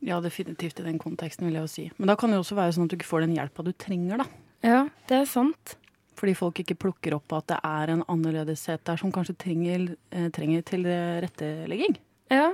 Ja, 0.00 0.20
definitivt 0.24 0.80
i 0.80 0.86
den 0.86 0.98
konteksten, 1.00 1.46
vil 1.46 1.58
jeg 1.58 1.66
jo 1.66 1.72
si. 1.74 1.84
Men 1.98 2.08
da 2.08 2.16
kan 2.16 2.32
det 2.32 2.38
jo 2.38 2.46
også 2.46 2.56
være 2.56 2.72
sånn 2.76 2.88
at 2.88 2.94
du 2.94 2.96
ikke 2.96 3.10
får 3.10 3.26
den 3.26 3.36
hjelpa 3.36 3.66
du 3.66 3.74
trenger, 3.76 4.22
da. 4.22 4.28
Ja, 4.64 4.80
det 5.10 5.18
er 5.18 5.28
sant. 5.28 5.76
Fordi 6.20 6.34
folk 6.36 6.62
ikke 6.62 6.78
plukker 6.80 7.16
opp 7.16 7.32
at 7.36 7.50
det 7.52 7.60
er 7.64 7.92
en 7.92 8.02
annerledeshet 8.12 8.82
der 8.88 9.00
som 9.00 9.12
kanskje 9.12 9.36
trenger, 9.40 9.90
eh, 10.12 10.28
trenger 10.32 10.64
tilrettelegging. 10.68 11.96
Ja, 12.32 12.50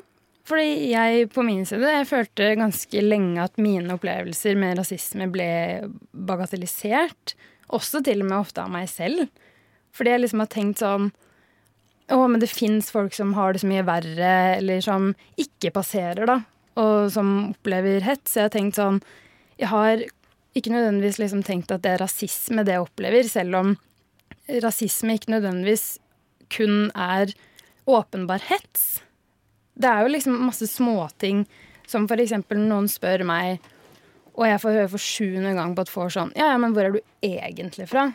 fordi 0.47 0.93
jeg 0.93 1.27
på 1.35 1.43
min 1.43 1.65
side 1.67 1.91
jeg 1.91 2.07
følte 2.07 2.53
ganske 2.59 3.03
lenge 3.03 3.43
at 3.43 3.59
mine 3.59 3.97
opplevelser 3.97 4.59
med 4.59 4.79
rasisme 4.79 5.27
ble 5.33 5.49
bagatellisert. 6.15 7.35
Også 7.75 8.03
til 8.07 8.23
og 8.23 8.29
med 8.31 8.39
ofte 8.39 8.63
av 8.63 8.71
meg 8.71 8.87
selv. 8.91 9.27
Fordi 9.97 10.13
jeg 10.13 10.23
liksom 10.23 10.45
har 10.45 10.53
tenkt 10.53 10.83
sånn 10.85 11.11
Å, 12.13 12.19
men 12.31 12.39
det 12.43 12.51
fins 12.53 12.93
folk 12.95 13.17
som 13.17 13.33
har 13.35 13.55
det 13.55 13.65
så 13.65 13.71
mye 13.71 13.87
verre, 13.87 14.35
eller 14.61 14.83
som 14.85 15.11
ikke 15.41 15.73
passerer, 15.75 16.27
da. 16.29 16.39
Og 16.79 17.11
som 17.11 17.33
opplever 17.51 18.05
hets. 18.07 18.33
Så 18.33 18.41
jeg 18.41 18.49
har 18.49 18.55
tenkt 18.55 18.79
sånn 18.79 19.01
Jeg 19.57 19.71
har 19.73 20.03
ikke 20.57 20.73
nødvendigvis 20.73 21.19
liksom 21.21 21.43
tenkt 21.45 21.73
at 21.73 21.83
det 21.85 21.95
er 21.95 22.03
rasisme, 22.05 22.65
det 22.65 22.77
jeg 22.77 22.85
opplever, 22.85 23.29
selv 23.29 23.59
om 23.59 23.75
rasisme 24.63 25.17
ikke 25.17 25.33
nødvendigvis 25.35 25.97
kun 26.53 26.91
er 26.93 27.33
åpenbar 27.89 28.45
hets. 28.49 29.01
Det 29.77 29.89
er 29.89 30.05
jo 30.05 30.13
liksom 30.13 30.39
masse 30.47 30.69
småting, 30.71 31.45
som 31.87 32.07
når 32.09 32.63
noen 32.63 32.89
spør 32.89 33.25
meg, 33.27 33.61
og 34.37 34.47
jeg 34.49 34.61
får 34.63 34.77
høre 34.77 34.93
for 34.93 35.03
sjuende 35.03 35.53
gang 35.57 35.75
på 35.77 35.85
et 35.85 35.93
får 35.93 36.11
sånn 36.13 36.33
Ja, 36.37 36.51
ja, 36.53 36.57
men 36.61 36.75
hvor 36.77 36.85
er 36.85 36.97
du 36.97 37.01
egentlig 37.25 37.87
fra? 37.89 38.11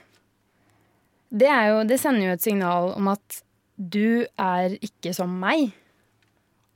Det, 1.32 1.48
jo, 1.48 1.80
det 1.88 1.98
sender 2.02 2.28
jo 2.28 2.36
et 2.36 2.44
signal 2.44 2.92
om 2.94 3.08
at 3.14 3.42
du 3.76 4.26
er 4.40 4.78
ikke 4.84 5.14
som 5.16 5.34
meg. 5.42 5.72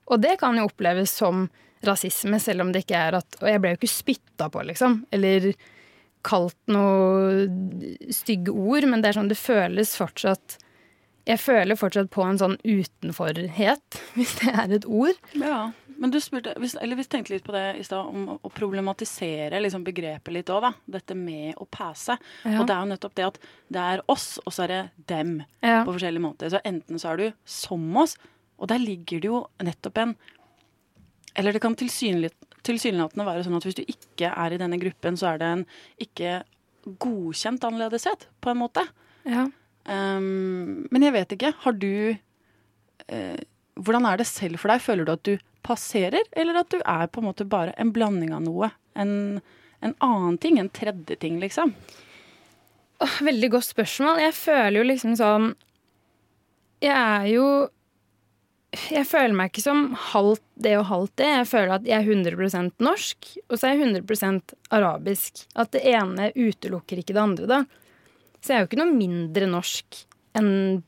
Og 0.06 0.22
det 0.22 0.38
kan 0.42 0.58
jo 0.58 0.68
oppleves 0.70 1.14
som 1.18 1.48
rasisme, 1.86 2.40
selv 2.42 2.66
om 2.66 2.74
det 2.74 2.86
ikke 2.86 2.98
er 2.98 3.18
at 3.20 3.38
Og 3.42 3.50
jeg 3.50 3.62
ble 3.62 3.74
jo 3.74 3.80
ikke 3.80 3.92
spytta 3.92 4.50
på, 4.54 4.64
liksom. 4.66 5.04
Eller 5.14 5.52
kalt 6.26 6.58
noe 6.72 7.46
stygge 8.14 8.54
ord, 8.54 8.88
men 8.90 9.04
det 9.04 9.12
er 9.12 9.20
sånn 9.20 9.30
det 9.30 9.38
føles 9.38 9.94
fortsatt 10.00 10.58
Jeg 11.30 11.42
føler 11.42 11.78
fortsatt 11.78 12.10
på 12.14 12.26
en 12.26 12.42
sånn 12.42 12.58
utenforhet, 12.62 14.00
hvis 14.18 14.36
det 14.42 14.54
er 14.54 14.78
et 14.80 14.86
ord. 14.86 15.18
Ja, 15.38 15.72
men 15.98 16.12
du 16.12 16.20
spurte, 16.22 16.54
eller 16.82 16.96
vi 17.00 17.04
tenkte 17.10 17.34
litt 17.34 17.46
på 17.46 17.54
det 17.56 17.64
i 17.80 17.84
stad, 17.86 18.08
om 18.08 18.40
å 18.44 18.52
problematisere 18.54 19.60
liksom 19.62 19.84
begrepet 19.86 20.34
litt 20.34 20.50
òg, 20.54 20.62
da. 20.68 20.72
Dette 20.98 21.16
med 21.18 21.56
å 21.62 21.68
passe. 21.70 22.18
Ja. 22.44 22.60
Og 22.62 22.68
det 22.68 22.76
er 22.76 22.82
jo 22.84 22.92
nettopp 22.94 23.16
det 23.16 23.26
at 23.28 23.40
det 23.76 23.84
er 23.96 24.04
oss, 24.12 24.28
og 24.46 24.54
så 24.56 24.66
er 24.66 24.74
det 24.74 24.82
dem. 25.12 25.36
Ja. 25.62 25.84
På 25.88 25.96
forskjellige 25.96 26.26
måter. 26.26 26.52
Så 26.54 26.62
enten 26.66 27.00
så 27.02 27.14
er 27.14 27.22
du 27.22 27.28
som 27.46 27.86
oss, 28.02 28.18
og 28.60 28.70
der 28.72 28.80
ligger 28.80 29.20
det 29.24 29.32
jo 29.32 29.44
nettopp 29.64 29.98
en 30.04 30.16
Eller 31.36 31.52
det 31.52 31.60
kan 31.60 31.76
tilsynelat- 31.76 32.46
tilsynelatende 32.64 33.26
være 33.28 33.44
sånn 33.44 33.58
at 33.58 33.66
hvis 33.68 33.76
du 33.76 33.82
ikke 33.84 34.30
er 34.32 34.54
i 34.56 34.58
denne 34.62 34.78
gruppen, 34.80 35.18
så 35.20 35.34
er 35.34 35.38
det 35.42 35.48
en 35.52 35.66
ikke 36.00 36.44
godkjent 37.02 37.66
annerledeshet, 37.68 38.28
på 38.40 38.54
en 38.54 38.62
måte. 38.62 38.86
Ja. 39.26 39.48
Um, 39.86 40.88
men 40.92 41.04
jeg 41.04 41.14
vet 41.14 41.36
ikke. 41.36 41.52
Har 41.66 41.76
du 41.78 42.16
eh, 43.10 43.38
Hvordan 43.76 44.06
er 44.08 44.18
det 44.22 44.26
selv 44.30 44.58
for 44.62 44.72
deg? 44.72 44.80
Føler 44.80 45.04
du 45.06 45.12
at 45.12 45.24
du 45.28 45.34
passerer, 45.66 46.26
eller 46.38 46.62
at 46.62 46.72
du 46.74 46.80
er 46.80 47.10
på 47.10 47.22
en 47.22 47.30
måte 47.30 47.48
bare 47.50 47.74
en 47.82 47.94
blanding 47.96 48.34
av 48.36 48.44
noe? 48.46 48.72
En, 48.96 49.40
en 49.82 49.96
annen 50.06 50.38
ting? 50.42 50.60
En 50.62 50.72
tredje 50.72 51.18
ting, 51.22 51.40
liksom? 51.42 51.74
Oh, 53.04 53.16
veldig 53.28 53.52
godt 53.58 53.68
spørsmål. 53.74 54.22
Jeg 54.24 54.36
føler 54.38 54.80
jo 54.80 54.84
liksom 54.88 55.16
sånn 55.20 55.50
Jeg 56.84 56.96
er 56.96 57.26
jo 57.34 57.48
Jeg 58.72 59.04
føler 59.10 59.36
meg 59.36 59.52
ikke 59.52 59.66
som 59.66 59.82
halvt 60.14 60.46
det 60.64 60.78
og 60.80 60.88
halvt 60.92 61.16
det. 61.20 61.30
Jeg 61.34 61.50
føler 61.52 61.76
at 61.76 61.90
jeg 61.90 61.98
er 62.00 62.16
100 62.16 62.72
norsk, 62.84 63.30
og 63.50 63.58
så 63.58 63.68
er 63.68 63.76
jeg 63.76 63.96
100 64.00 64.56
arabisk. 64.76 65.46
At 65.56 65.74
det 65.76 65.84
ene 65.92 66.32
utelukker 66.36 67.00
ikke 67.00 67.16
det 67.16 67.24
andre, 67.24 67.50
da. 67.52 67.62
Så 68.40 68.54
jeg 68.54 68.58
er 68.58 68.64
jo 68.64 68.70
ikke 68.70 68.82
noe 68.84 68.96
mindre 68.96 69.48
norsk 69.50 70.04
enn 70.36 70.84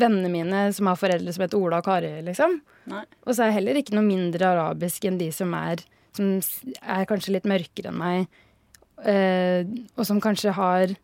vennene 0.00 0.30
mine 0.32 0.64
som 0.74 0.90
har 0.90 0.98
foreldre 1.00 1.34
som 1.34 1.44
heter 1.44 1.60
Ola 1.60 1.80
og 1.82 1.88
Kari, 1.88 2.12
liksom. 2.26 2.58
Nei. 2.90 3.04
Og 3.26 3.32
så 3.32 3.42
er 3.44 3.50
jeg 3.50 3.58
heller 3.60 3.80
ikke 3.80 3.96
noe 3.96 4.06
mindre 4.06 4.52
arabisk 4.52 5.08
enn 5.08 5.18
de 5.20 5.30
som 5.34 5.52
er, 5.58 5.82
som 6.16 6.38
er 6.38 7.08
kanskje 7.10 7.34
litt 7.36 7.48
mørkere 7.48 7.92
enn 7.92 8.00
meg, 8.00 8.40
eh, 9.04 9.68
og 9.96 10.08
som 10.08 10.22
kanskje 10.24 10.54
har 10.56 10.94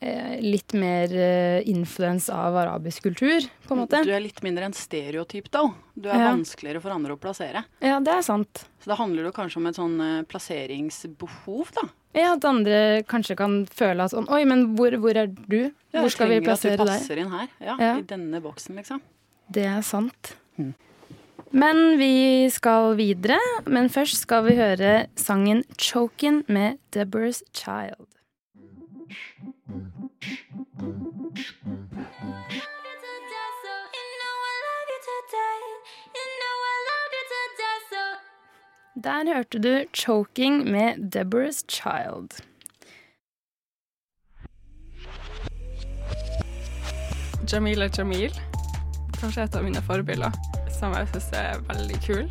litt 0.00 0.72
mer 0.78 1.10
eh, 1.12 1.62
influens 1.68 2.28
av 2.30 2.54
arabisk 2.56 3.02
kultur, 3.02 3.40
på 3.66 3.74
en 3.74 3.80
måte. 3.82 4.04
Du 4.06 4.12
er 4.14 4.20
litt 4.22 4.40
mindre 4.42 4.64
en 4.68 4.72
stereotyp, 4.76 5.50
da. 5.50 5.64
Du 5.98 6.08
er 6.08 6.14
Ja. 6.20 6.28
vanskeligere 6.32 6.80
for 6.80 6.90
andre 6.94 7.16
å 7.16 7.18
plassere. 7.18 7.64
Ja, 7.82 7.98
det 8.00 8.12
er 8.14 8.22
sant. 8.22 8.64
Så 8.80 8.86
da 8.92 8.94
handler 8.94 9.24
det 9.24 9.34
kanskje 9.34 9.56
om 9.58 9.66
et 9.66 9.74
sånn 9.76 10.00
eh, 10.00 10.22
plasseringsbehov, 10.30 11.72
da. 11.74 11.88
Ja, 12.14 12.32
at 12.34 12.44
andre 12.48 13.02
kanskje 13.06 13.36
kan 13.36 13.66
føle 13.66 14.04
at 14.06 14.10
sånn 14.14 14.28
Oi, 14.32 14.44
men 14.48 14.76
hvor, 14.76 14.90
hvor 14.98 15.14
er 15.16 15.26
du? 15.28 15.72
Ja, 15.92 16.00
hvor 16.02 16.10
skal 16.10 16.28
vi 16.32 16.40
plassere 16.40 16.76
deg? 16.76 16.78
Jeg 16.78 16.78
trenger 16.78 16.82
At 16.82 16.86
du 16.86 16.92
deg? 16.92 17.00
passer 17.00 17.18
inn 17.18 17.30
her. 17.30 17.48
Ja, 17.60 17.76
Ja. 17.78 17.96
I 17.98 18.02
denne 18.02 18.40
boksen, 18.42 18.76
liksom. 18.76 19.00
Det 19.50 19.64
er 19.66 19.82
sant. 19.82 20.36
Mm. 20.58 20.74
Men 21.52 21.98
vi 21.98 22.48
skal 22.50 22.94
videre. 22.96 23.38
Men 23.66 23.88
først 23.88 24.20
skal 24.24 24.44
vi 24.44 24.54
høre 24.56 25.06
sangen 25.16 25.64
'Chokin' 25.76 26.44
med 26.48 26.78
Deborah's 26.92 27.42
Child. 27.52 28.06
Der 39.04 39.34
hørte 39.34 39.58
du 39.58 39.84
'Choking' 39.92 40.70
med 40.70 41.14
Deborah's 41.14 41.64
Child. 41.68 42.42
Jamila 47.52 47.88
Jamil. 47.98 48.40
Kanskje 49.20 49.42
et 49.42 49.56
av 49.56 49.64
mine 49.64 49.82
forbilder, 49.82 50.30
som 50.78 50.94
jeg 50.94 51.08
syns 51.08 51.28
er 51.32 51.58
veldig 51.72 52.00
kul. 52.06 52.30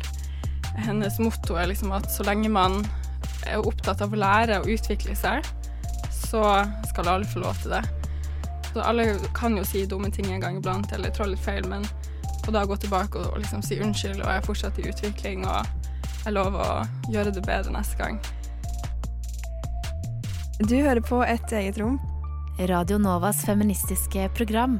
Hennes 0.76 1.18
motto 1.18 1.54
er 1.54 1.66
liksom 1.66 1.92
at 1.92 2.08
så 2.10 2.22
lenge 2.22 2.48
man 2.48 2.86
er 3.46 3.60
opptatt 3.60 4.00
av 4.00 4.12
å 4.12 4.16
lære 4.24 4.60
og 4.62 4.72
utvikle 4.72 5.16
seg, 5.16 5.44
så 6.12 6.64
skal 6.88 7.08
alle 7.08 7.28
få 7.28 7.44
lov 7.44 7.54
til 7.62 7.76
det. 7.76 7.97
Så 8.78 8.82
alle 8.86 9.16
kan 9.34 9.56
jo 9.58 9.64
si 9.66 9.80
dumme 9.90 10.06
ting 10.14 10.28
en 10.30 10.40
gang 10.40 10.56
iblant, 10.60 10.92
eller 10.94 11.10
trå 11.10 11.24
litt 11.26 11.40
feil, 11.42 11.64
men 11.66 11.82
å 12.46 12.52
da 12.54 12.60
gå 12.62 12.76
tilbake 12.78 13.18
og, 13.18 13.32
og 13.32 13.40
liksom 13.42 13.62
si 13.66 13.74
unnskyld, 13.82 14.20
og 14.20 14.28
jeg 14.30 14.38
er 14.38 14.44
fortsatt 14.44 14.76
i 14.78 14.84
utvikling, 14.86 15.40
og 15.50 15.88
jeg 16.22 16.34
lover 16.36 16.60
å 16.62 16.76
gjøre 17.10 17.32
det 17.34 17.42
bedre 17.42 17.72
neste 17.74 17.98
gang. 17.98 18.20
Du 20.62 20.76
hører 20.76 21.02
på 21.02 21.18
Et 21.26 21.54
eget 21.58 21.80
rom. 21.82 21.96
Radio 22.70 23.00
Novas 23.02 23.40
feministiske 23.48 24.28
program. 24.38 24.76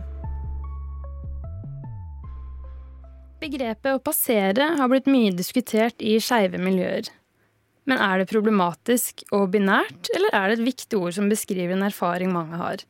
Begrepet 3.42 3.96
å 3.96 4.02
passere 4.02 4.68
har 4.78 4.92
blitt 4.92 5.10
mye 5.10 5.32
diskutert 5.34 5.98
i 5.98 6.20
skeive 6.22 6.62
miljøer. 6.62 7.10
Men 7.90 7.98
er 7.98 8.22
det 8.22 8.30
problematisk 8.30 9.26
og 9.34 9.48
binært, 9.56 10.12
eller 10.14 10.38
er 10.38 10.52
det 10.52 10.60
et 10.60 10.68
viktig 10.70 11.02
ord 11.02 11.18
som 11.18 11.26
beskriver 11.34 11.74
en 11.74 11.88
erfaring 11.90 12.30
mange 12.30 12.62
har? 12.62 12.86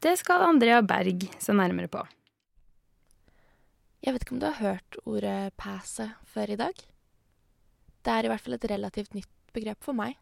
Det 0.00 0.14
skal 0.16 0.40
Andrea 0.40 0.80
Berg 0.80 1.26
se 1.36 1.52
nærmere 1.52 1.90
på. 1.92 2.00
Jeg 4.00 4.14
vet 4.14 4.22
ikke 4.24 4.32
om 4.32 4.38
du 4.40 4.46
har 4.48 4.56
hørt 4.56 4.96
ordet 5.04 5.52
passe 5.60 6.06
før 6.24 6.54
i 6.54 6.56
dag? 6.56 6.72
Det 8.00 8.12
er 8.14 8.24
i 8.24 8.30
hvert 8.32 8.40
fall 8.40 8.56
et 8.56 8.64
relativt 8.70 9.12
nytt 9.12 9.52
begrep 9.52 9.84
for 9.84 9.92
meg. 9.92 10.14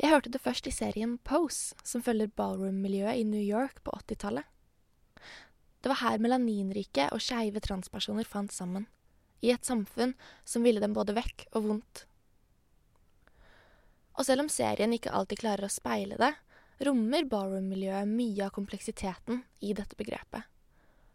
Jeg 0.00 0.08
hørte 0.14 0.32
det 0.32 0.40
først 0.40 0.64
i 0.64 0.72
serien 0.72 1.18
Pose, 1.28 1.76
som 1.84 2.00
følger 2.00 2.32
ballroom-miljøet 2.40 3.20
i 3.20 3.26
New 3.28 3.42
York 3.42 3.82
på 3.84 3.92
80-tallet. 4.00 4.48
Det 5.84 5.92
var 5.92 6.00
her 6.00 6.24
melaninrike 6.24 7.10
og 7.12 7.20
skeive 7.20 7.60
transpersoner 7.60 8.24
fant 8.24 8.54
sammen, 8.54 8.88
i 9.44 9.52
et 9.52 9.68
samfunn 9.68 10.16
som 10.48 10.64
ville 10.64 10.80
dem 10.80 10.96
både 10.96 11.12
vekk 11.18 11.50
og 11.52 11.68
vondt. 11.68 12.06
Og 14.16 14.24
selv 14.24 14.46
om 14.46 14.48
serien 14.48 14.96
ikke 14.96 15.12
alltid 15.12 15.44
klarer 15.44 15.68
å 15.68 15.74
speile 15.74 16.16
det, 16.16 16.32
rommer 16.86 17.26
ballroom-miljøet 17.28 18.10
mye 18.10 18.46
av 18.46 18.52
kompleksiteten 18.56 19.42
i 19.64 19.72
dette 19.76 19.96
begrepet. 19.98 20.44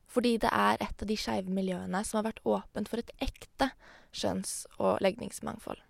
Fordi 0.10 0.38
det 0.42 0.50
er 0.50 0.82
et 0.82 1.04
av 1.04 1.10
de 1.10 1.18
skeive 1.20 1.54
miljøene 1.54 2.02
som 2.06 2.20
har 2.20 2.32
vært 2.32 2.42
åpent 2.48 2.90
for 2.90 3.02
et 3.02 3.12
ekte 3.22 3.70
skjønns- 4.10 4.66
og 4.80 4.98
legningsmangfold. 5.06 5.82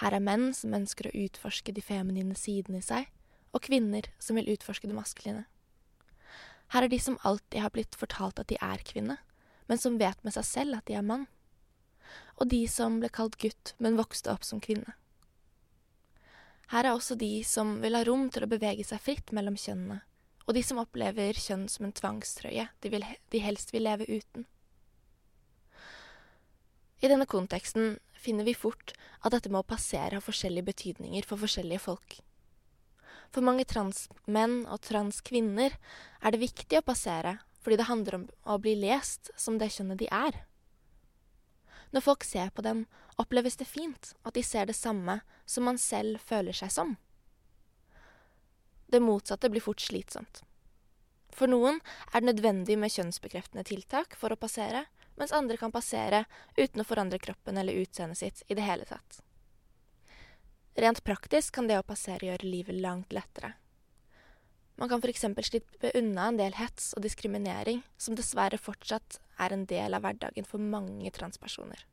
Her 0.00 0.16
er 0.16 0.24
menn 0.24 0.52
som 0.56 0.74
ønsker 0.76 1.08
å 1.08 1.16
utforske 1.24 1.72
de 1.72 1.84
feminine 1.84 2.36
sidene 2.36 2.80
i 2.80 2.84
seg, 2.84 3.08
og 3.52 3.64
kvinner 3.64 4.08
som 4.20 4.36
vil 4.36 4.48
utforske 4.54 4.88
det 4.88 4.96
maskuline. 4.96 5.44
Her 6.72 6.86
er 6.86 6.92
de 6.92 6.98
som 7.00 7.18
alltid 7.28 7.60
har 7.60 7.72
blitt 7.72 7.96
fortalt 8.00 8.40
at 8.40 8.48
de 8.48 8.56
er 8.60 8.80
kvinne, 8.88 9.18
men 9.68 9.78
som 9.80 9.98
vet 10.00 10.20
med 10.24 10.32
seg 10.36 10.48
selv 10.48 10.78
at 10.78 10.88
de 10.88 10.96
er 10.96 11.04
mann. 11.04 11.26
Og 12.40 12.48
de 12.48 12.64
som 12.68 12.98
ble 13.00 13.12
kalt 13.12 13.36
gutt, 13.40 13.74
men 13.78 13.98
vokste 14.00 14.32
opp 14.32 14.44
som 14.44 14.60
kvinne. 14.60 14.96
Her 16.70 16.86
er 16.86 16.94
også 16.94 17.16
de 17.18 17.42
som 17.44 17.74
vil 17.82 17.96
ha 17.98 18.04
rom 18.06 18.28
til 18.32 18.46
å 18.46 18.50
bevege 18.50 18.84
seg 18.86 19.02
fritt 19.02 19.32
mellom 19.34 19.58
kjønnene, 19.58 20.00
og 20.46 20.54
de 20.56 20.62
som 20.64 20.80
opplever 20.82 21.36
kjønn 21.38 21.66
som 21.70 21.86
en 21.86 21.94
tvangstrøye 21.96 22.68
de, 22.80 22.92
vil, 22.92 23.04
de 23.34 23.42
helst 23.42 23.74
vil 23.74 23.86
leve 23.88 24.06
uten. 24.08 24.46
I 27.02 27.10
denne 27.10 27.26
konteksten 27.26 27.96
finner 28.14 28.46
vi 28.46 28.54
fort 28.54 28.94
at 29.20 29.34
dette 29.34 29.50
med 29.50 29.64
å 29.64 29.66
passere 29.66 30.14
har 30.14 30.24
forskjellige 30.24 30.68
betydninger 30.70 31.26
for 31.26 31.40
forskjellige 31.42 31.82
folk. 31.82 32.20
For 33.32 33.44
mange 33.44 33.64
transmenn 33.66 34.62
og 34.70 34.84
transkvinner 34.86 35.74
er 35.74 36.34
det 36.34 36.42
viktig 36.44 36.78
å 36.78 36.86
passere 36.86 37.40
fordi 37.62 37.78
det 37.78 37.88
handler 37.88 38.18
om 38.18 38.24
å 38.50 38.58
bli 38.62 38.74
lest 38.78 39.30
som 39.38 39.58
det 39.58 39.70
kjønnet 39.74 40.02
de 40.02 40.08
er. 40.14 40.42
Når 41.92 42.04
folk 42.04 42.24
ser 42.24 42.50
på 42.50 42.64
dem, 42.64 42.86
oppleves 43.20 43.58
det 43.60 43.68
fint 43.68 44.14
at 44.24 44.34
de 44.34 44.42
ser 44.42 44.66
det 44.66 44.76
samme 44.76 45.20
som 45.46 45.68
man 45.68 45.78
selv 45.78 46.20
føler 46.24 46.56
seg 46.56 46.72
som. 46.72 46.96
Det 48.92 49.00
motsatte 49.00 49.50
blir 49.52 49.64
fort 49.64 49.80
slitsomt. 49.80 50.42
For 51.32 51.48
noen 51.48 51.80
er 52.12 52.20
det 52.20 52.28
nødvendig 52.28 52.76
med 52.80 52.92
kjønnsbekreftende 52.92 53.64
tiltak 53.64 54.16
for 54.20 54.32
å 54.32 54.40
passere, 54.40 54.84
mens 55.16 55.32
andre 55.36 55.56
kan 55.60 55.72
passere 55.72 56.24
uten 56.56 56.80
å 56.80 56.88
forandre 56.88 57.20
kroppen 57.20 57.60
eller 57.60 57.84
utseendet 57.84 58.20
sitt 58.20 58.42
i 58.48 58.56
det 58.56 58.64
hele 58.66 58.88
tatt. 58.88 59.20
Rent 60.76 61.02
praktisk 61.04 61.54
kan 61.56 61.68
det 61.68 61.78
å 61.80 61.84
passere 61.84 62.30
gjøre 62.30 62.48
livet 62.48 62.80
langt 62.80 63.12
lettere. 63.12 63.52
Man 64.80 64.88
kan 64.88 65.02
f.eks. 65.02 65.24
slippe 65.46 65.92
unna 65.94 66.28
en 66.28 66.38
del 66.40 66.56
hets 66.56 66.92
og 66.96 67.04
diskriminering, 67.04 67.82
som 68.00 68.16
dessverre 68.18 68.58
fortsatt 68.58 69.20
er 69.42 69.54
en 69.54 69.66
del 69.68 69.94
av 69.94 70.04
hverdagen 70.04 70.48
for 70.48 70.62
mange 70.62 71.10
transpersoner. 71.14 71.84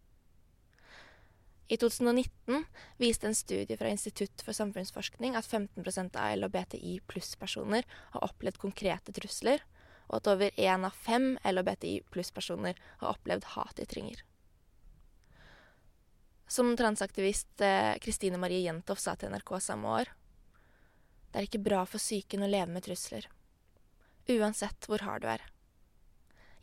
I 1.70 1.78
2019 1.78 2.64
viste 2.98 3.28
en 3.30 3.36
studie 3.38 3.78
fra 3.78 3.92
Institutt 3.94 4.42
for 4.42 4.58
samfunnsforskning 4.58 5.36
at 5.38 5.46
15% 5.46 6.18
av 6.18 6.32
LHBTI 6.40 6.96
pluss-personer 7.12 7.86
har 8.16 8.26
opplevd 8.26 8.58
konkrete 8.58 9.14
trusler, 9.14 9.62
og 10.10 10.18
at 10.18 10.32
over 10.32 10.56
én 10.58 10.88
av 10.88 10.96
fem 10.98 11.36
LHBTI 11.46 12.00
pluss-personer 12.10 12.80
har 13.04 13.14
opplevd 13.14 13.52
hatytringer. 13.54 14.24
Som 16.50 16.74
transaktivist 16.74 17.62
Kristine 18.02 18.40
eh, 18.40 18.42
Marie 18.42 18.64
Jentoff 18.64 19.04
sa 19.04 19.14
til 19.14 19.30
NRK 19.30 19.60
samme 19.62 19.92
år 20.00 20.10
Det 21.30 21.40
er 21.40 21.48
ikke 21.48 21.62
bra 21.62 21.84
for 21.86 22.02
psyken 22.02 22.44
å 22.46 22.50
leve 22.50 22.72
med 22.74 22.86
trusler. 22.88 23.28
Uansett 24.30 24.88
hvor 24.90 25.04
hard 25.06 25.26
du 25.26 25.30
er. 25.30 25.44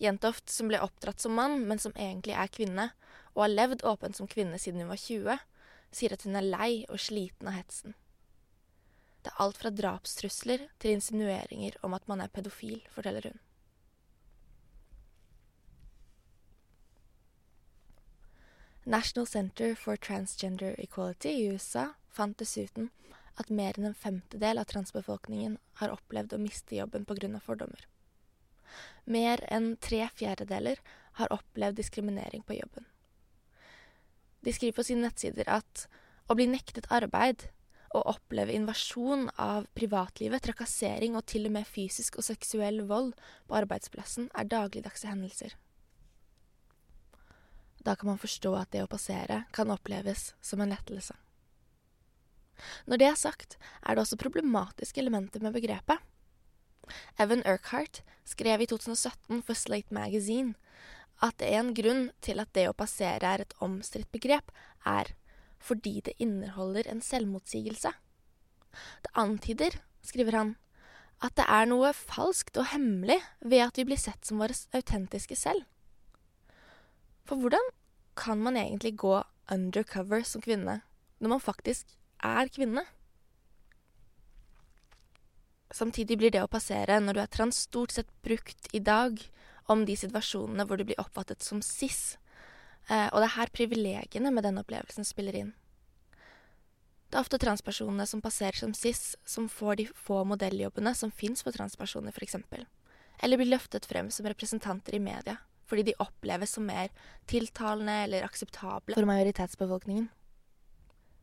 Jentoft, 0.02 0.50
som 0.52 0.68
ble 0.68 0.80
oppdratt 0.82 1.22
som 1.22 1.36
mann, 1.38 1.62
men 1.68 1.78
som 1.80 1.94
egentlig 1.96 2.34
er 2.36 2.50
kvinne, 2.52 2.90
og 3.34 3.46
har 3.46 3.54
levd 3.54 3.84
åpent 3.86 4.18
som 4.18 4.28
kvinne 4.28 4.58
siden 4.60 4.82
hun 4.82 4.92
var 4.92 5.00
20, 5.00 5.38
sier 5.94 6.12
at 6.12 6.26
hun 6.26 6.36
er 6.36 6.50
lei 6.50 6.72
og 6.90 7.00
sliten 7.00 7.48
av 7.48 7.56
hetsen. 7.56 7.94
Det 9.22 9.32
er 9.32 9.42
alt 9.42 9.58
fra 9.58 9.72
drapstrusler 9.74 10.68
til 10.82 10.98
insinueringer 10.98 11.78
om 11.86 11.96
at 11.96 12.04
man 12.10 12.20
er 12.22 12.30
pedofil, 12.32 12.82
forteller 12.94 13.30
hun. 13.30 13.40
National 18.86 19.26
Center 19.26 19.74
for 19.74 19.98
Transgender 19.98 20.76
Equality 20.78 21.32
i 21.32 21.48
USA 21.50 21.88
fant 22.14 22.38
dessuten 22.38 22.92
at 23.36 23.52
mer 23.52 23.76
enn 23.76 23.90
en 23.90 23.98
femtedel 23.98 24.60
av 24.60 24.68
transbefolkningen 24.70 25.58
har 25.80 25.92
opplevd 25.92 26.34
å 26.36 26.40
miste 26.42 26.76
jobben 26.78 27.04
pga. 27.04 27.40
fordommer. 27.40 27.86
Mer 29.04 29.44
enn 29.52 29.76
tre 29.76 30.08
fjerdedeler 30.14 30.80
har 31.20 31.32
opplevd 31.32 31.76
diskriminering 31.76 32.42
på 32.42 32.58
jobben. 32.58 32.86
De 34.40 34.52
skriver 34.52 34.76
på 34.76 34.86
sine 34.86 35.06
nettsider 35.06 35.48
at 35.48 35.86
å 36.28 36.34
bli 36.34 36.46
nektet 36.50 36.88
arbeid 36.90 37.48
å 37.94 38.02
oppleve 38.12 38.54
invasjon 38.54 39.28
av 39.40 39.66
privatlivet, 39.74 40.42
trakassering 40.42 41.16
og 41.16 41.24
til 41.30 41.48
og 41.48 41.54
med 41.56 41.68
fysisk 41.68 42.18
og 42.18 42.26
seksuell 42.26 42.82
vold 42.88 43.14
på 43.46 43.56
arbeidsplassen 43.56 44.28
er 44.34 44.50
dagligdagse 44.50 45.08
hendelser. 45.08 45.54
Da 47.86 47.94
kan 47.94 48.10
man 48.10 48.18
forstå 48.18 48.52
at 48.58 48.72
det 48.74 48.82
å 48.82 48.90
passere 48.90 49.44
kan 49.54 49.70
oppleves 49.70 50.32
som 50.42 50.60
en 50.60 50.74
lettelse. 50.74 51.14
Når 52.86 53.00
det 53.00 53.08
er 53.08 53.18
sagt, 53.20 53.56
er 53.82 53.94
det 53.94 54.04
også 54.04 54.18
problematiske 54.20 55.00
elementer 55.02 55.42
med 55.44 55.56
begrepet. 55.56 55.98
Evan 57.18 57.42
Urquhart 57.46 58.02
skrev 58.24 58.62
i 58.62 58.68
2017 58.70 59.42
for 59.42 59.58
Slate 59.58 59.94
Magazine 59.94 60.54
at 61.24 61.40
en 61.42 61.72
grunn 61.74 62.10
til 62.24 62.40
at 62.42 62.52
det 62.54 62.66
å 62.68 62.76
passere 62.76 63.24
er 63.24 63.42
et 63.42 63.54
omstridt 63.64 64.10
begrep, 64.12 64.52
er 64.84 65.14
fordi 65.58 66.00
det 66.04 66.16
inneholder 66.22 66.88
en 66.90 67.00
selvmotsigelse. 67.00 67.92
Det 69.02 69.12
antyder, 69.16 69.78
skriver 70.04 70.36
han, 70.36 70.54
at 71.24 71.32
det 71.38 71.46
er 71.48 71.68
noe 71.70 71.94
falskt 71.96 72.58
og 72.60 72.68
hemmelig 72.74 73.18
ved 73.40 73.64
at 73.64 73.80
vi 73.80 73.86
blir 73.88 74.00
sett 74.00 74.28
som 74.28 74.42
våre 74.42 74.56
autentiske 74.76 75.38
selv. 75.38 75.64
For 77.26 77.40
hvordan 77.40 77.72
kan 78.16 78.42
man 78.44 78.58
egentlig 78.60 78.98
gå 79.00 79.22
undercover 79.52 80.22
som 80.28 80.44
kvinne 80.44 80.82
når 81.18 81.32
man 81.32 81.42
faktisk 81.42 81.88
er 82.24 82.52
kvinne? 82.52 82.84
Samtidig 85.74 86.16
blir 86.20 86.32
det 86.32 86.44
å 86.44 86.50
passere 86.50 87.00
når 87.02 87.16
du 87.16 87.20
er 87.24 87.32
trans 87.32 87.64
stort 87.66 87.92
sett 87.92 88.12
brukt 88.24 88.70
i 88.72 88.80
dag 88.80 89.18
om 89.66 89.82
de 89.84 89.96
situasjonene 89.98 90.64
hvor 90.64 90.78
du 90.78 90.86
blir 90.86 91.00
oppfattet 91.02 91.42
som 91.42 91.58
cis, 91.64 92.14
Eh, 92.86 93.08
og 93.10 93.18
det 93.18 93.26
er 93.26 93.36
her 93.40 93.52
privilegiene 93.54 94.30
med 94.30 94.46
denne 94.46 94.62
opplevelsen 94.62 95.06
spiller 95.06 95.38
inn. 95.40 95.54
Det 97.10 97.18
er 97.18 97.22
ofte 97.22 97.38
transpersonene 97.42 98.06
som 98.06 98.22
passerer 98.22 98.58
som 98.58 98.74
cis, 98.74 99.14
som 99.26 99.48
får 99.50 99.80
de 99.80 99.86
få 99.94 100.22
modelljobbene 100.26 100.92
som 100.98 101.12
fins 101.14 101.42
for 101.46 101.54
transpersoner, 101.54 102.14
f.eks. 102.14 102.38
Eller 103.22 103.40
blir 103.40 103.50
løftet 103.50 103.86
frem 103.86 104.10
som 104.14 104.26
representanter 104.26 104.98
i 104.98 105.02
media, 105.02 105.38
fordi 105.66 105.88
de 105.88 105.98
oppleves 106.02 106.54
som 106.54 106.66
mer 106.66 106.92
tiltalende 107.30 107.94
eller 108.06 108.26
akseptable 108.26 108.94
for 108.94 109.08
majoritetsbefolkningen. 109.08 110.10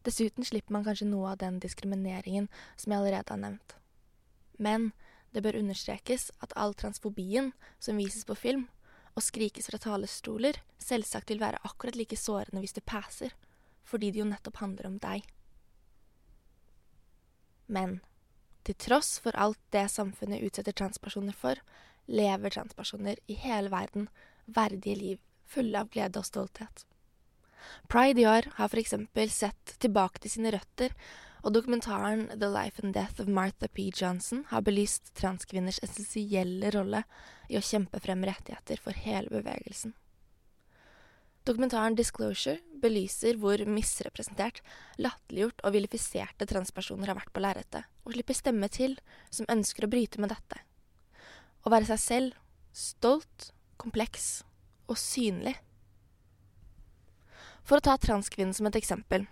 Dessuten 0.03 0.45
slipper 0.45 0.75
man 0.75 0.83
kanskje 0.85 1.07
noe 1.07 1.31
av 1.31 1.39
den 1.41 1.59
diskrimineringen 1.63 2.49
som 2.75 2.91
jeg 2.91 2.99
allerede 2.99 3.31
har 3.31 3.41
nevnt. 3.41 3.75
Men 4.59 4.91
det 5.33 5.41
bør 5.45 5.57
understrekes 5.61 6.29
at 6.45 6.53
all 6.59 6.75
transfobien 6.77 7.53
som 7.79 7.97
vises 7.97 8.27
på 8.27 8.35
film, 8.37 8.67
og 9.13 9.23
skrikes 9.23 9.69
fra 9.69 9.77
talerstoler 9.77 10.57
selvsagt 10.81 11.29
vil 11.29 11.41
være 11.41 11.61
akkurat 11.67 11.97
like 11.97 12.17
sårende 12.17 12.63
hvis 12.63 12.73
du 12.73 12.81
passer, 12.81 13.33
fordi 13.85 14.11
det 14.11 14.23
jo 14.23 14.29
nettopp 14.29 14.57
handler 14.61 14.89
om 14.89 14.97
deg. 15.01 15.25
Men 17.69 17.99
til 18.63 18.77
tross 18.79 19.17
for 19.21 19.35
alt 19.39 19.59
det 19.75 19.85
samfunnet 19.91 20.43
utsetter 20.45 20.75
transpersoner 20.75 21.35
for, 21.37 21.59
lever 22.07 22.53
transpersoner 22.53 23.19
i 23.27 23.37
hele 23.39 23.71
verden 23.71 24.09
verdige 24.45 24.99
liv 24.99 25.21
fulle 25.47 25.79
av 25.79 25.91
glede 25.93 26.19
og 26.19 26.27
stolthet. 26.27 26.85
Pride 27.91 28.21
i 28.21 28.27
år 28.29 28.49
har 28.57 28.79
eksempel 28.79 29.29
sett 29.31 29.77
tilbake 29.83 30.23
til 30.23 30.35
sine 30.37 30.53
røtter 30.55 30.95
og 31.43 31.51
dokumentaren 31.57 32.29
The 32.37 32.47
Life 32.47 32.79
and 32.83 32.93
Death 32.95 33.19
of 33.21 33.27
Martha 33.27 33.67
P. 33.67 33.89
Johnson 33.91 34.45
har 34.49 34.63
belyst 34.63 35.11
transkvinners 35.19 35.81
essensielle 35.83 36.71
rolle 36.71 37.03
i 37.51 37.59
å 37.59 37.63
kjempe 37.63 37.99
frem 38.03 38.23
rettigheter 38.23 38.79
for 38.79 38.95
hele 38.95 39.31
bevegelsen. 39.33 39.93
Dokumentaren 41.43 41.97
Disclosure 41.99 42.61
belyser 42.79 43.35
hvor 43.35 43.59
misrepresentert, 43.67 44.61
latterliggjort 44.95 45.59
og 45.67 45.73
vilifiserte 45.75 46.47
transpersoner 46.47 47.11
har 47.11 47.19
vært 47.19 47.33
på 47.35 47.43
lerretet, 47.43 47.89
og 48.07 48.15
slipper 48.15 48.37
stemme 48.37 48.69
til 48.71 48.95
som 49.27 49.49
ønsker 49.51 49.83
å 49.83 49.91
bryte 49.91 50.23
med 50.23 50.31
dette. 50.31 50.61
Å 51.67 51.71
være 51.71 51.89
seg 51.91 51.99
selv, 51.99 52.39
stolt, 52.71 53.51
kompleks 53.75 54.45
og 54.87 54.95
synlig. 54.99 55.57
For 57.63 57.79
å 57.79 57.83
ta 57.83 57.95
transkvinnen 57.97 58.53
som 58.55 58.67
et 58.67 58.75
eksempel 58.75 59.25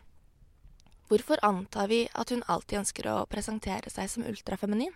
Hvorfor 1.12 1.42
antar 1.44 1.90
vi 1.92 2.06
at 2.16 2.32
hun 2.32 2.46
alltid 2.48 2.80
ønsker 2.80 3.08
å 3.12 3.26
presentere 3.28 3.92
seg 3.92 4.08
som 4.08 4.24
ultrafeminin? 4.24 4.94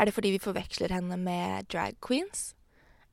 Er 0.00 0.08
det 0.08 0.14
fordi 0.16 0.30
vi 0.32 0.40
forveksler 0.40 0.94
henne 0.96 1.18
med 1.20 1.68
drag 1.68 1.98
queens? 2.00 2.54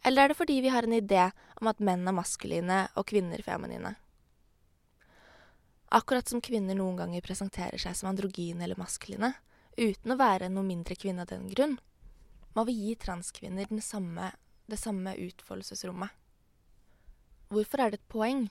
Eller 0.07 0.23
er 0.23 0.31
det 0.31 0.37
fordi 0.39 0.61
vi 0.63 0.71
har 0.71 0.87
en 0.87 0.95
idé 0.95 1.25
om 1.59 1.67
at 1.67 1.83
menn 1.83 2.07
er 2.07 2.15
maskuline 2.15 2.77
og 2.95 3.09
kvinner 3.11 3.43
feminine? 3.43 3.97
Akkurat 5.91 6.31
som 6.31 6.39
kvinner 6.43 6.79
noen 6.79 6.95
ganger 6.95 7.25
presenterer 7.25 7.83
seg 7.83 7.97
som 7.99 8.13
androgyne 8.13 8.63
eller 8.63 8.79
maskuline, 8.79 9.33
uten 9.75 10.15
å 10.15 10.19
være 10.19 10.47
noe 10.47 10.63
mindre 10.63 10.95
kvinne 10.95 11.27
av 11.27 11.33
den 11.33 11.49
grunn, 11.51 11.75
må 12.55 12.63
vi 12.67 12.77
gi 12.79 12.95
transkvinner 13.03 13.67
samme, 13.83 14.31
det 14.71 14.79
samme 14.79 15.17
utfoldelsesrommet. 15.19 16.15
Hvorfor 17.51 17.83
er 17.83 17.91
det 17.91 17.99
et 17.99 18.09
poeng 18.11 18.47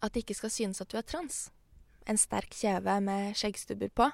at 0.00 0.12
det 0.12 0.24
ikke 0.24 0.38
skal 0.42 0.52
synes 0.52 0.80
at 0.80 0.90
du 0.90 0.98
er 0.98 1.06
trans? 1.06 1.48
en 2.10 2.18
sterk 2.18 2.54
kjeve 2.54 2.96
med 3.04 3.36
skjeggstubber 3.38 3.92
på, 3.94 4.08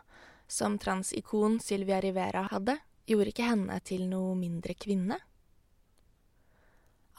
som 0.47 0.79
transikon 0.79 1.59
Sylvia 1.61 2.01
Rivera 2.01 2.47
hadde, 2.51 2.77
gjorde 3.07 3.33
ikke 3.33 3.49
henne 3.49 3.79
til 3.87 4.07
noe 4.11 4.35
mindre 4.39 4.77
kvinne. 4.79 5.19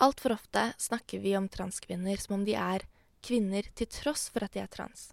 Altfor 0.04 0.36
ofte 0.36 0.70
snakker 0.78 1.24
vi 1.24 1.34
om 1.38 1.48
transkvinner 1.50 2.22
som 2.22 2.38
om 2.38 2.46
de 2.46 2.54
er 2.60 2.86
kvinner 3.26 3.66
til 3.76 3.90
tross 3.90 4.28
for 4.30 4.46
at 4.46 4.54
de 4.54 4.62
er 4.62 4.70
trans. 4.72 5.10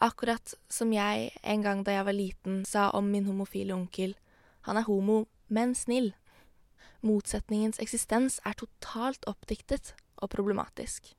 Akkurat 0.00 0.54
som 0.72 0.94
jeg 0.94 1.28
en 1.44 1.66
gang 1.66 1.84
da 1.84 1.98
jeg 1.98 2.08
var 2.08 2.16
liten 2.16 2.62
sa 2.64 2.88
om 2.96 3.10
min 3.12 3.28
homofile 3.28 3.76
onkel, 3.76 4.16
han 4.64 4.80
er 4.80 4.88
homo, 4.88 5.26
men 5.48 5.76
snill. 5.76 6.14
Motsetningens 7.04 7.80
eksistens 7.80 8.40
er 8.48 8.56
totalt 8.56 9.28
oppdiktet 9.28 9.92
og 10.20 10.32
problematisk. 10.32 11.12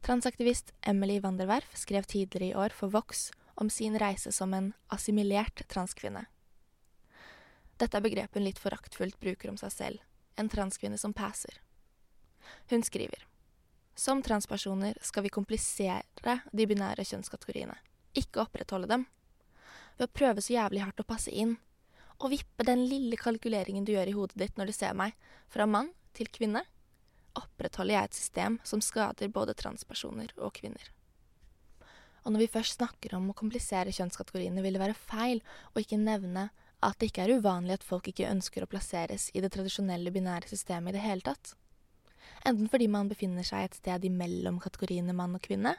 Transaktivist 0.00 0.72
Emily 0.82 1.20
Wanderwerf 1.20 1.76
skrev 1.76 2.06
tidligere 2.08 2.50
i 2.50 2.54
år 2.54 2.74
for 2.74 2.88
Vox 2.88 3.30
om 3.54 3.70
sin 3.70 3.98
reise 3.98 4.32
som 4.32 4.54
en 4.54 4.72
assimilert 4.88 5.64
transkvinne. 5.68 6.24
Dette 7.78 7.98
er 7.98 8.02
begrepet 8.02 8.38
hun 8.38 8.46
litt 8.46 8.60
foraktfullt 8.62 9.18
bruker 9.20 9.50
om 9.50 9.58
seg 9.60 9.74
selv, 9.74 10.04
en 10.38 10.50
transkvinne 10.50 10.98
som 10.98 11.14
passer. 11.14 11.60
Hun 12.70 12.82
skriver 12.86 13.26
som 13.98 14.22
transpersoner 14.22 14.94
skal 15.02 15.24
vi 15.26 15.30
komplisere 15.34 16.36
de 16.54 16.66
binære 16.70 17.02
kjønnskategoriene, 17.02 17.74
ikke 18.14 18.44
opprettholde 18.44 18.86
dem. 18.92 19.06
Ved 19.98 20.06
å 20.06 20.14
prøve 20.20 20.44
så 20.44 20.54
jævlig 20.54 20.84
hardt 20.84 21.02
å 21.02 21.06
passe 21.08 21.32
inn, 21.34 21.56
og 22.22 22.30
vippe 22.30 22.66
den 22.66 22.84
lille 22.86 23.18
kalkuleringen 23.18 23.86
du 23.86 23.96
gjør 23.96 24.10
i 24.10 24.14
hodet 24.14 24.38
ditt 24.38 24.58
når 24.58 24.70
du 24.70 24.74
ser 24.76 24.94
meg, 24.94 25.16
fra 25.50 25.66
mann 25.66 25.90
til 26.14 26.30
kvinne, 26.30 26.62
opprettholder 27.38 27.94
jeg 27.94 28.08
et 28.08 28.18
system 28.18 28.58
som 28.66 28.82
skader 28.84 29.32
både 29.32 29.56
transpersoner 29.58 30.34
og 30.36 30.54
kvinner. 30.58 30.90
Og 32.24 32.34
når 32.34 32.44
vi 32.44 32.52
først 32.58 32.76
snakker 32.76 33.14
om 33.16 33.30
å 33.30 33.36
komplisere 33.36 33.94
kjønnskategoriene, 33.94 34.62
vil 34.64 34.76
det 34.76 34.82
være 34.82 34.98
feil 34.98 35.40
å 35.72 35.80
ikke 35.80 36.00
nevne 36.00 36.48
at 36.84 36.98
det 37.00 37.10
ikke 37.10 37.24
er 37.24 37.38
uvanlig 37.40 37.78
at 37.78 37.86
folk 37.86 38.10
ikke 38.10 38.28
ønsker 38.28 38.64
å 38.64 38.70
plasseres 38.70 39.30
i 39.34 39.42
det 39.42 39.50
tradisjonelle 39.54 40.12
binære 40.14 40.50
systemet 40.50 40.92
i 40.92 40.98
det 40.98 41.06
hele 41.06 41.24
tatt. 41.26 41.54
Enten 42.46 42.68
fordi 42.70 42.86
man 42.90 43.08
befinner 43.10 43.46
seg 43.46 43.66
et 43.66 43.78
sted 43.80 44.04
imellom 44.06 44.60
kategoriene 44.62 45.16
mann 45.16 45.34
og 45.38 45.42
kvinne, 45.46 45.74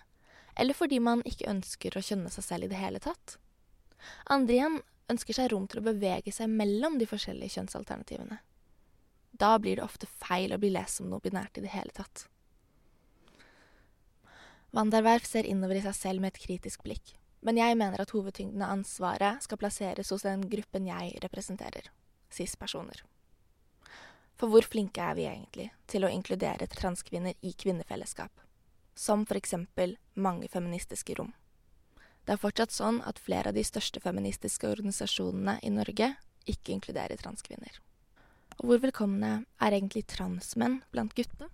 eller 0.59 0.75
fordi 0.75 0.99
man 1.03 1.23
ikke 1.27 1.47
ønsker 1.51 1.95
å 1.95 2.03
kjønne 2.03 2.31
seg 2.33 2.47
selv 2.47 2.67
i 2.67 2.71
det 2.73 2.81
hele 2.81 2.99
tatt. 3.03 3.37
Andre 4.31 4.57
igjen 4.57 4.79
ønsker 5.11 5.37
seg 5.37 5.51
rom 5.53 5.69
til 5.69 5.81
å 5.81 5.87
bevege 5.87 6.33
seg 6.35 6.51
mellom 6.51 6.97
de 6.99 7.07
forskjellige 7.09 7.57
kjønnsalternativene. 7.57 8.41
Da 9.39 9.55
blir 9.59 9.79
det 9.79 9.85
ofte 9.85 10.07
feil 10.19 10.51
å 10.51 10.59
bli 10.59 10.73
lest 10.75 10.99
som 10.99 11.07
noe 11.09 11.23
binært 11.23 11.57
i 11.57 11.63
det 11.63 11.71
hele 11.71 11.93
tatt. 11.95 12.25
Wanderwerf 14.75 15.25
ser 15.25 15.47
innover 15.49 15.79
i 15.79 15.85
seg 15.85 15.95
selv 15.97 16.21
med 16.21 16.35
et 16.35 16.43
kritisk 16.43 16.83
blikk, 16.85 17.15
men 17.41 17.57
jeg 17.57 17.77
mener 17.79 18.03
at 18.03 18.11
hovedtyngden 18.13 18.61
av 18.61 18.75
ansvaret 18.75 19.41
skal 19.45 19.57
plasseres 19.61 20.11
hos 20.13 20.27
den 20.27 20.43
gruppen 20.51 20.85
jeg 20.91 21.15
representerer, 21.23 21.87
cis-personer. 22.35 23.01
For 24.39 24.51
hvor 24.51 24.67
flinke 24.67 25.03
er 25.03 25.17
vi 25.17 25.25
egentlig 25.27 25.67
til 25.89 26.05
å 26.05 26.11
inkludere 26.13 26.69
transkvinner 26.71 27.35
i 27.41 27.55
kvinnefellesskap? 27.55 28.31
Som 28.95 29.25
for 29.25 29.39
eksempel 29.39 29.95
mange 30.19 30.51
feministiske 30.51 31.15
rom. 31.17 31.33
Det 32.27 32.35
er 32.35 32.43
fortsatt 32.43 32.75
sånn 32.75 33.01
at 33.07 33.19
flere 33.23 33.49
av 33.49 33.57
de 33.57 33.63
største 33.65 34.03
feministiske 34.03 34.67
organisasjonene 34.69 35.61
i 35.63 35.71
Norge 35.73 36.13
ikke 36.51 36.75
inkluderer 36.75 37.19
transkvinner. 37.19 37.79
Og 38.59 38.67
hvor 38.67 38.81
velkomne 38.83 39.31
er 39.63 39.75
egentlig 39.75 40.05
transmenn 40.11 40.81
blant 40.91 41.15
gutta? 41.15 41.47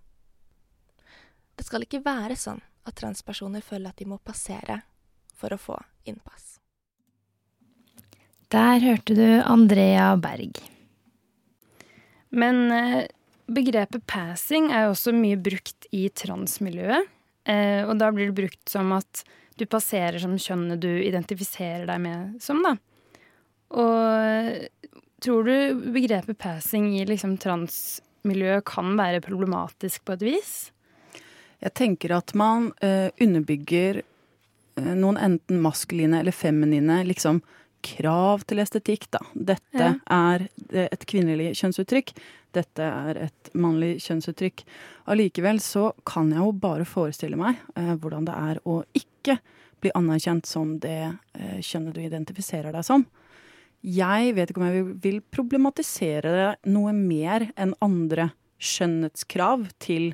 Det 1.56 1.66
skal 1.68 1.86
ikke 1.86 2.04
være 2.06 2.38
sånn 2.40 2.62
at 2.86 2.98
transpersoner 3.00 3.64
føler 3.66 3.92
at 3.92 4.02
de 4.02 4.08
må 4.10 4.18
passere 4.22 4.82
for 5.36 5.54
å 5.54 5.60
få 5.62 5.78
innpass. 6.10 6.58
Der 8.54 8.82
hørte 8.84 9.16
du 9.18 9.28
Andrea 9.42 10.14
Berg. 10.22 10.60
Men 12.36 12.72
eh, 12.74 13.06
begrepet 13.48 14.06
passing 14.10 14.70
er 14.72 14.86
jo 14.86 14.94
også 14.94 15.14
mye 15.16 15.40
brukt 15.40 15.88
i 15.96 16.08
transmiljøet. 16.14 17.10
Eh, 17.46 17.82
og 17.86 17.98
da 18.02 18.10
blir 18.14 18.32
det 18.32 18.38
brukt 18.38 18.72
som 18.72 18.94
at 18.96 19.24
du 19.56 19.66
passerer 19.70 20.20
som 20.22 20.36
kjønnet 20.42 20.82
du 20.84 20.92
identifiserer 20.92 21.86
deg 21.88 22.02
med 22.04 22.38
som, 22.44 22.62
da. 22.66 22.76
Og 23.76 24.95
tror 25.24 25.48
du 25.48 25.92
begrepet 25.96 26.38
passing 26.42 26.92
i 27.00 27.06
liksom 27.08 27.38
transmiljøet 27.42 28.66
kan 28.68 28.96
være 29.00 29.24
problematisk 29.26 30.06
på 30.06 30.18
et 30.18 30.26
vis? 30.26 30.56
Jeg 31.64 31.74
tenker 31.78 32.18
at 32.18 32.36
man 32.38 32.72
uh, 32.84 33.10
underbygger 33.22 34.02
uh, 34.02 34.94
noen 34.96 35.18
enten 35.18 35.62
maskuline 35.64 36.20
eller 36.20 36.36
feminine 36.36 37.04
liksom 37.08 37.42
krav 37.86 38.46
til 38.50 38.62
estetikk, 38.64 39.08
da. 39.14 39.22
Dette 39.34 39.92
ja. 39.92 39.94
er 40.10 40.48
et 40.90 41.06
kvinnelig 41.10 41.54
kjønnsuttrykk. 41.60 42.14
Dette 42.56 42.88
er 42.88 43.20
et 43.28 43.52
mannlig 43.58 43.98
kjønnsuttrykk. 44.06 44.64
Allikevel 45.12 45.60
så 45.64 45.90
kan 46.08 46.32
jeg 46.34 46.42
jo 46.42 46.56
bare 46.66 46.88
forestille 46.88 47.40
meg 47.40 47.60
eh, 47.76 47.94
hvordan 48.00 48.28
det 48.28 48.38
er 48.40 48.62
å 48.64 48.80
ikke 48.96 49.38
bli 49.84 49.92
anerkjent 49.98 50.48
som 50.50 50.78
det 50.82 51.02
eh, 51.04 51.60
kjønnet 51.62 51.98
du 51.98 52.02
identifiserer 52.06 52.76
deg 52.76 52.88
som. 52.88 53.06
Jeg 53.86 54.34
vet 54.34 54.50
ikke 54.50 54.62
om 54.62 54.66
jeg 54.66 54.86
vil 55.04 55.20
problematisere 55.30 56.32
det 56.34 56.74
noe 56.74 56.94
mer 56.96 57.52
enn 57.54 57.76
andre 57.86 58.32
skjønnhetskrav 58.58 59.68
til 59.84 60.14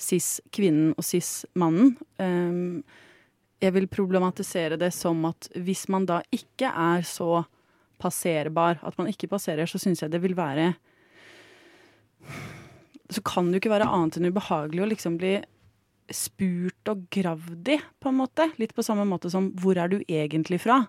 cis-kvinnen 0.00 0.96
og 0.98 1.06
cis-mannen. 1.06 1.92
Um, 2.18 2.82
jeg 3.62 3.74
vil 3.76 3.86
problematisere 3.92 4.78
det 4.80 4.90
som 4.96 5.22
at 5.28 5.46
hvis 5.54 5.86
man 5.92 6.08
da 6.10 6.20
ikke 6.34 6.68
er 6.68 7.04
så 7.06 7.44
passerbar, 8.02 8.80
at 8.82 8.98
man 8.98 9.08
ikke 9.12 9.30
passerer, 9.30 9.70
så 9.70 9.78
syns 9.80 10.02
jeg 10.02 10.10
det 10.12 10.20
vil 10.24 10.34
være 10.36 10.74
Så 13.14 13.22
kan 13.22 13.46
det 13.46 13.58
jo 13.58 13.62
ikke 13.62 13.76
være 13.76 13.86
annet 13.86 14.16
enn 14.18 14.32
ubehagelig 14.32 14.82
å 14.82 14.90
liksom 14.90 15.18
bli 15.20 15.36
spurt 16.10 16.90
og 16.90 17.06
gravd 17.12 17.68
i, 17.76 17.78
på 18.00 18.10
en 18.10 18.18
måte. 18.18 18.48
Litt 18.58 18.74
på 18.74 18.82
samme 18.82 19.04
måte 19.08 19.30
som 19.30 19.52
'hvor 19.52 19.76
er 19.78 19.88
du 19.88 20.02
egentlig 20.08 20.60
fra?' 20.60 20.88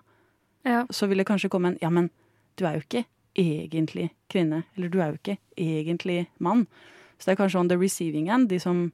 Ja. 0.66 0.84
Så 0.90 1.06
vil 1.06 1.22
det 1.22 1.28
kanskje 1.28 1.50
komme 1.52 1.72
en 1.72 1.78
'ja, 1.80 1.90
men 1.90 2.10
du 2.58 2.66
er 2.66 2.74
jo 2.74 2.82
ikke 2.82 3.04
egentlig 3.36 4.10
kvinne', 4.28 4.64
eller 4.76 4.88
'du 4.88 5.00
er 5.00 5.06
jo 5.06 5.18
ikke 5.18 5.38
egentlig 5.56 6.26
mann'. 6.38 6.66
Så 7.18 7.26
det 7.26 7.32
er 7.32 7.44
kanskje 7.44 7.60
on 7.60 7.68
the 7.68 7.78
receiving 7.78 8.28
end, 8.28 8.48
de 8.48 8.58
som 8.58 8.92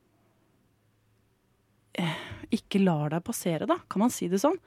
eh, 1.95 2.17
ikke 2.51 2.85
lar 2.85 3.11
deg 3.11 3.25
passere, 3.25 3.67
da? 3.67 3.79
Kan 3.91 4.01
man 4.01 4.11
si 4.11 4.29
det 4.29 4.41
sånn? 4.41 4.59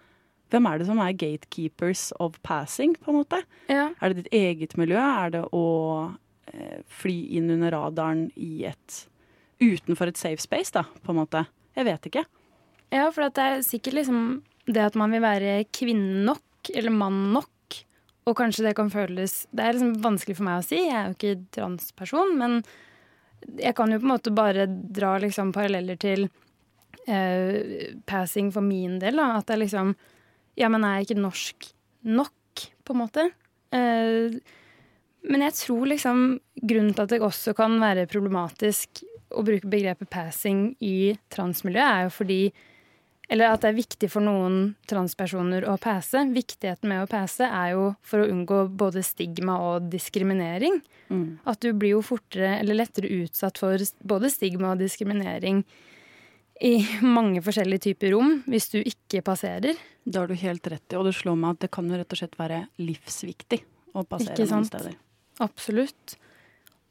Hvem 0.49 0.67
er 0.69 0.77
det 0.77 0.87
som 0.87 0.99
er 0.99 1.13
gatekeepers 1.13 2.11
of 2.19 2.37
passing, 2.43 2.95
på 2.95 3.11
en 3.11 3.19
måte? 3.23 3.41
Ja. 3.71 3.89
Er 4.01 4.13
det 4.13 4.23
ditt 4.23 4.33
eget 4.33 4.77
miljø? 4.77 4.99
Er 4.99 5.29
det 5.29 5.43
å 5.51 5.65
eh, 6.53 6.81
fly 6.85 7.15
inn 7.37 7.49
under 7.49 7.71
radaren 7.71 8.31
i 8.35 8.65
et 8.65 9.07
Utenfor 9.55 10.09
et 10.11 10.17
safe 10.19 10.43
space, 10.43 10.73
da, 10.75 10.83
på 10.83 11.13
en 11.13 11.21
måte? 11.21 11.45
Jeg 11.77 11.85
vet 11.87 12.07
ikke. 12.09 12.25
Ja, 12.91 13.05
for 13.07 13.23
det 13.23 13.39
er 13.39 13.61
sikkert 13.63 13.95
liksom 14.01 14.19
det 14.67 14.81
at 14.83 14.97
man 14.99 15.13
vil 15.15 15.23
være 15.23 15.53
kvinne 15.71 16.25
nok, 16.27 16.41
eller 16.73 16.93
mann 16.93 17.19
nok, 17.35 17.51
og 18.25 18.37
kanskje 18.39 18.65
det 18.65 18.73
kan 18.77 18.89
føles 18.89 19.43
Det 19.53 19.61
er 19.61 19.75
liksom 19.75 19.93
vanskelig 20.01 20.37
for 20.39 20.47
meg 20.47 20.61
å 20.61 20.65
si, 20.65 20.79
jeg 20.81 20.95
er 20.97 21.11
jo 21.11 21.15
ikke 21.17 21.35
transperson, 21.53 22.33
men 22.39 22.59
jeg 23.59 23.75
kan 23.77 23.91
jo 23.93 24.01
på 24.01 24.07
en 24.07 24.13
måte 24.15 24.33
bare 24.33 24.65
dra 24.69 25.15
liksom 25.21 25.51
paralleller 25.53 25.99
til 26.01 26.25
uh, 26.25 27.57
passing 28.09 28.51
for 28.53 28.65
min 28.65 28.97
del. 29.01 29.19
Da. 29.21 29.35
At 29.39 29.49
det 29.49 29.57
er 29.57 29.65
liksom 29.67 29.95
Ja, 30.55 30.69
men 30.71 30.85
er 30.87 31.01
jeg 31.01 31.09
ikke 31.09 31.21
norsk 31.21 31.67
nok, 32.07 32.63
på 32.87 32.95
en 32.95 33.01
måte? 33.01 33.25
Uh, 33.75 34.37
men 35.25 35.41
jeg 35.43 35.57
tror 35.57 35.89
liksom 35.89 36.23
grunnen 36.61 36.93
til 36.95 37.03
at 37.03 37.11
det 37.11 37.21
også 37.25 37.55
kan 37.57 37.75
være 37.81 38.07
problematisk 38.09 39.03
å 39.35 39.43
bruke 39.45 39.67
begrepet 39.67 40.09
passing 40.13 40.69
i 40.85 41.15
transmiljøet, 41.33 41.85
er 41.85 42.05
jo 42.05 42.13
fordi 42.13 42.39
eller 43.31 43.49
at 43.49 43.63
det 43.63 43.71
er 43.71 43.77
viktig 43.79 44.09
for 44.11 44.25
noen 44.25 44.75
transpersoner 44.89 45.65
å 45.69 45.77
passe. 45.81 46.21
Viktigheten 46.35 46.91
med 46.91 47.05
å 47.05 47.09
passe 47.09 47.47
er 47.47 47.73
jo 47.73 47.87
for 48.05 48.21
å 48.21 48.29
unngå 48.29 48.65
både 48.77 49.01
stigma 49.05 49.57
og 49.71 49.89
diskriminering. 49.93 50.77
Mm. 51.09 51.41
At 51.49 51.61
du 51.65 51.71
blir 51.73 51.95
jo 51.95 52.05
fortere 52.05 52.59
eller 52.59 52.77
lettere 52.81 53.09
utsatt 53.23 53.61
for 53.61 53.81
både 54.05 54.29
stigma 54.33 54.73
og 54.73 54.83
diskriminering 54.83 55.63
i 56.63 56.75
mange 57.03 57.41
forskjellige 57.43 57.89
typer 57.89 58.13
rom 58.15 58.37
hvis 58.49 58.69
du 58.73 58.79
ikke 58.81 59.23
passerer. 59.25 59.75
Det 60.05 60.21
har 60.21 60.29
du 60.29 60.37
helt 60.37 60.67
rett 60.69 60.93
i, 60.93 60.99
og 60.99 61.09
det 61.09 61.15
slår 61.17 61.39
meg 61.41 61.55
at 61.55 61.65
det 61.65 61.71
kan 61.73 61.89
jo 61.89 61.97
rett 61.97 62.13
og 62.13 62.21
slett 62.21 62.37
være 62.39 62.61
livsviktig 62.77 63.61
å 63.95 64.05
passere 64.07 64.47
noen 64.51 64.69
steder. 64.69 64.95
Absolutt. 65.43 66.15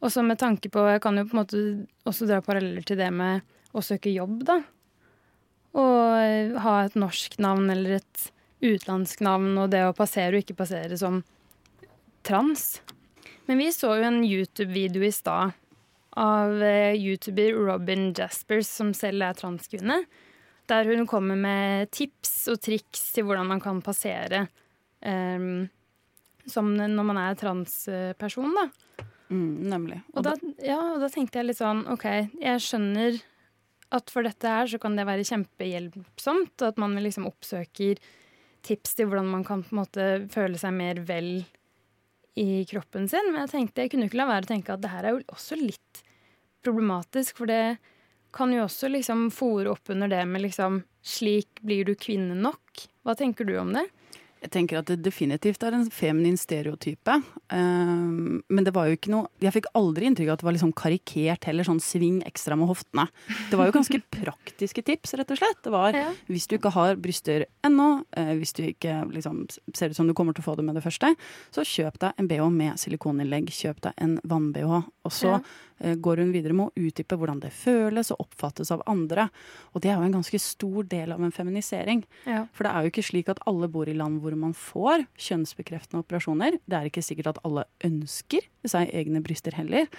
Og 0.05 0.13
så 0.13 0.21
med 0.27 0.37
tanke 0.37 0.69
på 0.69 0.83
Jeg 0.91 1.01
kan 1.01 1.17
jo 1.17 1.25
på 1.25 1.37
en 1.37 1.41
måte 1.41 1.61
også 2.05 2.27
dra 2.29 2.43
paralleller 2.45 2.85
til 2.85 2.99
det 3.01 3.09
med 3.15 3.45
å 3.75 3.83
søke 3.83 4.13
jobb, 4.13 4.43
da. 4.47 4.61
Og 5.75 6.59
ha 6.65 6.75
et 6.85 6.97
norsk 6.99 7.39
navn 7.43 7.71
eller 7.73 7.99
et 7.99 8.27
utenlandsk 8.65 9.25
navn, 9.27 9.57
og 9.61 9.73
det 9.75 9.83
å 9.85 9.97
passere 9.97 10.37
og 10.37 10.45
ikke 10.45 10.59
passere 10.63 10.97
som 11.01 11.23
trans. 12.25 12.81
Men 13.49 13.61
vi 13.61 13.69
så 13.75 13.97
jo 13.99 14.07
en 14.07 14.23
YouTube-video 14.25 15.05
i 15.05 15.13
stad 15.13 15.57
av 16.17 16.63
eh, 16.63 16.95
YouTuber 16.95 17.59
Robin 17.67 18.13
Jaspers, 18.17 18.71
som 18.71 18.95
selv 18.97 19.27
er 19.27 19.37
transkvinne. 19.37 20.05
Der 20.71 20.89
hun 20.89 21.05
kommer 21.11 21.37
med 21.37 21.91
tips 21.93 22.47
og 22.49 22.63
triks 22.65 23.11
til 23.13 23.27
hvordan 23.27 23.51
man 23.51 23.61
kan 23.61 23.83
passere 23.85 24.47
Um, 25.05 25.69
som 26.49 26.73
når 26.77 27.05
man 27.05 27.21
er 27.21 27.37
transperson, 27.37 28.57
da. 28.57 29.05
Mm, 29.29 29.69
nemlig. 29.69 30.01
Og, 30.15 30.25
da, 30.27 30.35
ja, 30.65 30.79
og 30.95 31.03
da 31.03 31.11
tenkte 31.13 31.41
jeg 31.41 31.49
litt 31.51 31.61
sånn 31.61 31.85
OK, 31.93 32.05
jeg 32.41 32.63
skjønner 32.65 33.19
at 33.95 34.11
for 34.13 34.27
dette 34.27 34.51
her 34.51 34.69
så 34.71 34.81
kan 34.83 34.97
det 34.99 35.07
være 35.09 35.27
kjempehjelpsomt, 35.29 36.55
og 36.61 36.69
at 36.69 36.81
man 36.83 36.97
liksom 36.99 37.29
oppsøker 37.31 38.01
tips 38.65 38.97
til 38.99 39.11
hvordan 39.11 39.29
man 39.31 39.45
kan 39.47 39.63
på 39.65 39.75
en 39.75 39.83
måte 39.83 40.07
føle 40.33 40.59
seg 40.61 40.75
mer 40.77 41.03
vel 41.07 41.45
i 42.41 42.65
kroppen 42.69 43.09
sin. 43.11 43.31
Men 43.31 43.45
jeg 43.45 43.53
tenkte, 43.55 43.85
jeg 43.85 43.93
kunne 43.93 44.09
ikke 44.09 44.21
la 44.21 44.31
være 44.31 44.49
å 44.49 44.53
tenke 44.55 44.75
at 44.75 44.83
det 44.83 44.93
her 44.93 45.07
er 45.07 45.15
jo 45.15 45.25
også 45.37 45.59
litt 45.61 46.05
problematisk, 46.65 47.39
for 47.39 47.51
det 47.51 47.77
kan 48.35 48.51
jo 48.51 48.65
også 48.65 48.91
liksom 48.91 49.29
fòre 49.35 49.71
opp 49.77 49.93
under 49.95 50.11
det 50.11 50.25
med 50.27 50.43
liksom 50.49 50.83
Slik 51.05 51.61
blir 51.61 51.85
du 51.85 51.93
kvinne 52.01 52.33
nok. 52.33 52.87
Hva 53.05 53.13
tenker 53.13 53.45
du 53.45 53.59
om 53.61 53.75
det? 53.77 53.83
Jeg 54.45 54.53
tenker 54.53 54.81
at 54.81 54.91
det 54.91 54.99
definitivt 55.05 55.63
er 55.65 55.73
en 55.73 55.87
feminin 55.89 56.37
stereotype. 56.37 57.17
Um, 57.49 58.43
men 58.53 58.67
det 58.67 58.75
var 58.77 58.89
jo 58.89 58.97
ikke 58.97 59.13
noe 59.13 59.29
Jeg 59.43 59.55
fikk 59.55 59.69
aldri 59.79 60.09
inntrykk 60.09 60.31
av 60.31 60.37
at 60.37 60.43
det 60.43 60.49
var 60.49 60.57
liksom 60.57 60.75
karikert 60.77 61.49
heller, 61.49 61.67
sånn 61.67 61.81
sving 61.83 62.21
ekstra 62.29 62.59
med 62.61 62.69
hoftene. 62.69 63.07
Det 63.51 63.59
var 63.61 63.71
jo 63.71 63.77
ganske 63.79 64.01
praktiske 64.19 64.85
tips, 64.85 65.17
rett 65.17 65.33
og 65.33 65.41
slett. 65.41 65.61
Det 65.65 65.73
var 65.73 65.97
ja. 65.97 66.11
hvis 66.29 66.49
du 66.51 66.59
ikke 66.59 66.75
har 66.77 67.01
bryster 67.01 67.47
ennå, 67.65 67.89
uh, 68.19 68.33
hvis 68.37 68.53
du 68.59 68.65
ikke 68.67 69.01
liksom, 69.15 69.47
ser 69.73 69.93
ut 69.95 69.99
som 69.99 70.11
du 70.11 70.17
kommer 70.17 70.37
til 70.37 70.45
å 70.45 70.51
få 70.51 70.59
det 70.61 70.67
med 70.69 70.77
det 70.77 70.85
første, 70.85 71.15
så 71.55 71.65
kjøp 71.65 72.01
deg 72.05 72.21
en 72.21 72.29
bh 72.29 72.51
med 72.53 72.81
silikoninnlegg. 72.85 73.49
Kjøp 73.55 73.81
deg 73.89 73.97
en 74.05 74.19
vann-bh. 74.29 74.83
Og 75.05 75.13
så 75.13 75.39
ja. 75.39 75.45
Eh, 75.83 75.95
går 75.95 76.23
hun 76.23 76.33
videre 76.33 76.55
med 76.55 76.71
å 76.71 76.87
utdype 76.87 77.17
hvordan 77.19 77.41
det 77.43 77.51
føles 77.55 78.13
og 78.15 78.23
oppfattes 78.29 78.71
av 78.75 78.85
andre. 78.91 79.27
Og 79.75 79.83
det 79.83 79.91
er 79.91 79.99
jo 79.99 80.07
en 80.07 80.15
ganske 80.15 80.39
stor 80.39 80.87
del 80.91 81.15
av 81.15 81.25
en 81.25 81.35
feminisering. 81.35 82.05
Ja. 82.31 82.45
For 82.55 82.67
det 82.67 82.73
er 82.73 82.85
jo 82.85 82.93
ikke 82.93 83.07
slik 83.11 83.33
at 83.33 83.43
alle 83.51 83.69
bor 83.71 83.91
i 83.91 83.97
land 83.97 84.23
hvor 84.23 84.37
man 84.39 84.55
får 84.55 85.07
kjønnsbekreftende 85.19 86.05
operasjoner. 86.05 86.61
Det 86.71 86.79
er 86.79 86.91
ikke 86.91 87.05
sikkert 87.05 87.35
at 87.35 87.43
alle 87.47 87.67
ønsker 87.85 88.47
seg 88.71 88.95
egne 88.95 89.25
bryster 89.25 89.59
heller. 89.59 89.91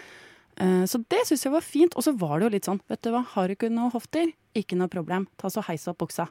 Eh, 0.56 0.84
så 0.88 1.04
det 1.12 1.26
syns 1.28 1.44
jeg 1.44 1.56
var 1.58 1.66
fint. 1.66 1.96
Og 2.00 2.08
så 2.08 2.16
var 2.16 2.40
det 2.40 2.48
jo 2.48 2.56
litt 2.56 2.72
sånn, 2.72 2.84
vet 2.92 3.04
du 3.04 3.12
hva, 3.12 3.26
har 3.36 3.48
du 3.48 3.58
ikke 3.58 3.74
noe 3.74 3.92
hofter? 3.94 4.32
Ikke 4.56 4.80
noe 4.80 4.92
problem. 4.92 5.28
Ta 5.42 5.52
så 5.52 5.66
Heis 5.68 5.90
opp 5.92 6.00
buksa. 6.06 6.30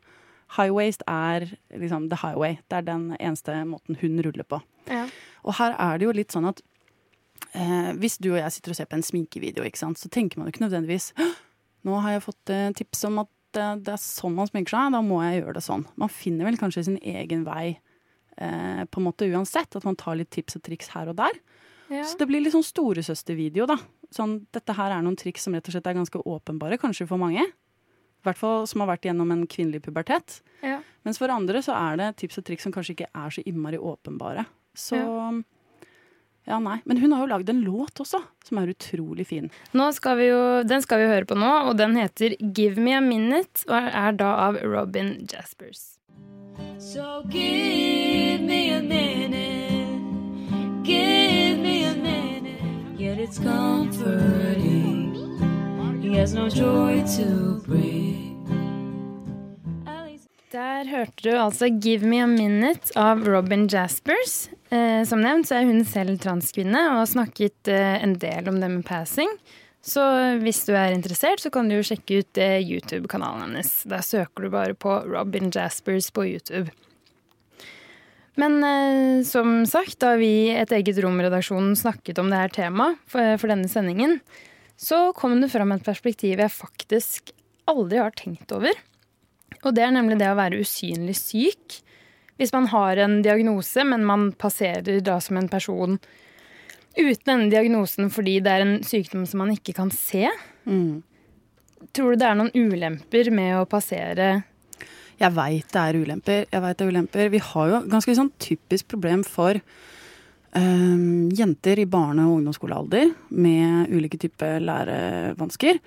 Highwaist 0.57 1.03
er 1.09 1.51
liksom 1.73 2.09
the 2.09 2.21
highway. 2.21 2.59
Det 2.69 2.81
er 2.81 2.89
den 2.89 3.11
eneste 3.19 3.61
måten 3.69 3.99
hun 4.01 4.21
ruller 4.25 4.47
på. 4.49 4.61
Ja. 4.89 5.05
Og 5.45 5.59
her 5.61 5.77
er 5.77 5.99
det 5.99 6.09
jo 6.09 6.17
litt 6.17 6.33
sånn 6.33 6.49
at 6.49 6.65
eh, 7.55 7.93
Hvis 8.01 8.19
du 8.19 8.33
og 8.33 8.41
jeg 8.41 8.57
sitter 8.57 8.75
og 8.75 8.79
ser 8.79 8.91
på 8.91 8.99
en 8.99 9.07
sminkevideo, 9.07 9.67
sant, 9.79 10.01
så 10.01 10.11
tenker 10.13 10.39
man 10.39 10.49
jo 10.49 10.55
ikke 10.55 10.67
nødvendigvis 10.67 11.13
Nå 11.85 12.01
har 12.05 12.17
jeg 12.17 12.27
fått 12.27 12.53
eh, 12.53 12.71
tips 12.77 13.07
om 13.11 13.25
at 13.25 13.31
det, 13.55 13.67
det, 13.87 13.95
er 13.95 14.03
sånn 14.03 14.35
man 14.35 14.49
sminker 14.51 14.75
seg, 14.75 14.95
da 14.95 15.01
må 15.05 15.21
jeg 15.23 15.43
gjøre 15.43 15.57
det 15.59 15.63
sånn. 15.63 15.85
Man 16.01 16.11
finner 16.11 16.49
vel 16.49 16.57
kanskje 16.59 16.87
sin 16.89 16.97
egen 16.99 17.45
vei 17.47 17.77
eh, 18.37 18.83
på 18.83 19.01
en 19.01 19.07
måte 19.07 19.29
uansett. 19.31 19.77
At 19.79 19.87
man 19.87 19.99
tar 20.01 20.19
litt 20.19 20.33
tips 20.35 20.59
og 20.59 20.65
triks 20.67 20.91
her 20.95 21.13
og 21.13 21.19
der. 21.21 21.37
Ja. 21.93 22.03
Så 22.09 22.19
det 22.19 22.27
blir 22.31 22.43
litt 22.43 22.55
sånn 22.57 22.67
storesøstervideo, 22.67 23.69
da. 23.71 23.77
Sånn, 24.15 24.41
dette 24.55 24.75
her 24.75 24.95
er 24.95 25.05
noen 25.05 25.19
triks 25.21 25.47
som 25.47 25.55
rett 25.55 25.69
og 25.69 25.77
slett 25.77 25.87
er 25.91 25.99
ganske 25.99 26.19
åpenbare, 26.19 26.81
kanskje 26.83 27.07
for 27.11 27.21
mange. 27.21 27.45
I 27.45 28.27
hvert 28.27 28.41
fall 28.41 28.67
som 28.71 28.81
har 28.83 28.95
vært 28.95 29.07
gjennom 29.07 29.33
en 29.35 29.45
kvinnelig 29.51 29.83
pubertet. 29.85 30.39
Ja. 30.65 30.79
Mens 31.05 31.21
for 31.21 31.33
andre 31.33 31.61
så 31.65 31.77
er 31.77 31.99
det 32.01 32.15
tips 32.23 32.41
og 32.41 32.47
triks 32.49 32.65
som 32.65 32.73
kanskje 32.73 32.97
ikke 32.97 33.11
er 33.13 33.35
så 33.35 33.45
innmari 33.45 33.79
åpenbare. 33.79 34.47
Så 34.75 34.99
ja. 34.99 35.29
Ja, 36.45 36.59
nei. 36.61 36.79
Men 36.85 37.01
hun 37.01 37.13
har 37.13 37.25
jo 37.25 37.31
lagd 37.31 37.49
en 37.49 37.63
låt 37.65 38.01
også, 38.03 38.21
som 38.45 38.59
er 38.61 38.73
utrolig 38.75 39.27
fin. 39.31 39.51
Skal 39.97 40.21
jo, 40.21 40.41
den 40.69 40.85
skal 40.85 41.01
vi 41.01 41.09
høre 41.09 41.29
på 41.29 41.39
nå, 41.41 41.53
og 41.71 41.79
den 41.81 41.97
heter 41.97 42.37
'Give 42.37 42.77
Me 42.81 42.97
A 42.97 43.01
Minute', 43.01 43.65
og 43.69 43.89
er 43.89 44.13
da 44.13 44.35
av 44.49 44.61
Robin 44.63 45.27
Jaspers. 45.31 45.99
So 46.79 47.25
give 47.31 48.41
me 48.41 48.71
a 48.75 48.83
minute, 48.83 50.03
give 50.85 51.59
me 51.59 51.85
a 51.85 51.95
minute, 51.95 53.01
yet 53.01 53.19
it's 53.19 53.39
comforting. 53.39 55.15
He 56.03 56.15
has 56.19 56.35
no 56.35 56.49
joy 56.49 57.03
to 57.17 57.63
bring. 57.67 58.25
Der 60.53 60.87
hørte 60.87 61.25
du 61.25 61.31
altså 61.35 61.67
'Give 61.67 62.07
Me 62.07 62.23
A 62.23 62.27
Minute' 62.27 62.93
av 62.95 63.25
Robin 63.27 63.67
Jaspers. 63.67 64.51
Eh, 64.75 65.03
som 65.07 65.23
nevnt 65.23 65.47
så 65.49 65.61
er 65.61 65.69
hun 65.69 65.85
selv 65.87 66.19
transkvinne 66.23 66.81
og 66.91 67.03
har 67.03 67.11
snakket 67.11 67.71
eh, 67.71 67.99
en 68.03 68.17
del 68.19 68.49
om 68.51 68.59
det 68.63 68.71
med 68.73 68.87
passing. 68.89 69.31
Så 69.85 70.01
hvis 70.41 70.63
du 70.65 70.73
er 70.73 70.95
interessert, 70.95 71.43
så 71.43 71.51
kan 71.53 71.69
du 71.69 71.77
jo 71.77 71.85
sjekke 71.85 72.23
ut 72.23 72.41
eh, 72.41 72.57
YouTube-kanalen 72.65 73.51
hennes. 73.51 73.83
Der 73.91 74.05
søker 74.05 74.47
du 74.47 74.55
bare 74.55 74.75
på 74.75 74.97
Robin 75.11 75.53
Jaspers 75.53 76.09
på 76.15 76.25
YouTube. 76.31 76.73
Men 78.41 78.59
eh, 78.65 79.21
som 79.29 79.61
sagt, 79.69 80.01
da 80.03 80.15
vi 80.19 80.51
Et 80.51 80.73
eget 80.73 80.99
rom-redaksjonen 81.05 81.77
snakket 81.79 82.19
om 82.19 82.33
det 82.33 82.41
her 82.41 82.57
temaet 82.57 82.99
for, 83.07 83.37
for 83.39 83.53
denne 83.53 83.69
sendingen, 83.71 84.19
så 84.81 85.13
kom 85.15 85.37
det 85.43 85.53
fram 85.53 85.77
et 85.77 85.85
perspektiv 85.87 86.41
jeg 86.41 86.51
faktisk 86.51 87.31
aldri 87.71 88.01
har 88.01 88.17
tenkt 88.17 88.51
over. 88.57 88.73
Og 89.63 89.77
det 89.77 89.85
er 89.85 89.95
nemlig 89.95 90.19
det 90.21 90.33
å 90.33 90.39
være 90.41 90.65
usynlig 90.65 91.15
syk. 91.21 91.79
Hvis 92.41 92.53
man 92.55 92.67
har 92.73 92.99
en 92.99 93.21
diagnose, 93.23 93.85
men 93.87 94.05
man 94.07 94.31
passerer 94.33 95.01
da 95.05 95.21
som 95.23 95.39
en 95.39 95.49
person 95.49 95.99
uten 96.95 97.27
denne 97.27 97.51
diagnosen 97.51 98.11
fordi 98.13 98.39
det 98.43 98.53
er 98.55 98.65
en 98.65 98.77
sykdom 98.87 99.25
som 99.27 99.43
man 99.43 99.53
ikke 99.55 99.75
kan 99.77 99.91
se. 99.95 100.29
Mm. 100.67 101.03
Tror 101.95 102.15
du 102.15 102.21
det 102.23 102.29
er 102.29 102.39
noen 102.39 102.55
ulemper 102.55 103.29
med 103.35 103.59
å 103.59 103.67
passere 103.69 104.29
Jeg 105.21 105.31
veit 105.37 105.69
det 105.71 105.81
er 105.83 105.99
ulemper. 106.01 106.47
Jeg 106.51 106.63
vet 106.65 106.79
det 106.79 106.87
er 106.87 106.95
ulemper. 106.95 107.29
Vi 107.35 107.43
har 107.51 107.69
jo 107.71 107.83
ganske 107.91 108.17
sånn 108.19 108.33
typisk 108.43 108.89
problem 108.95 109.23
for 109.27 109.61
um, 110.57 111.29
jenter 111.31 111.83
i 111.83 111.87
barne- 111.87 112.25
og 112.27 112.41
ungdomsskolealder 112.41 113.13
med 113.31 113.95
ulike 113.95 114.19
typer 114.25 114.59
lærevansker 114.65 115.79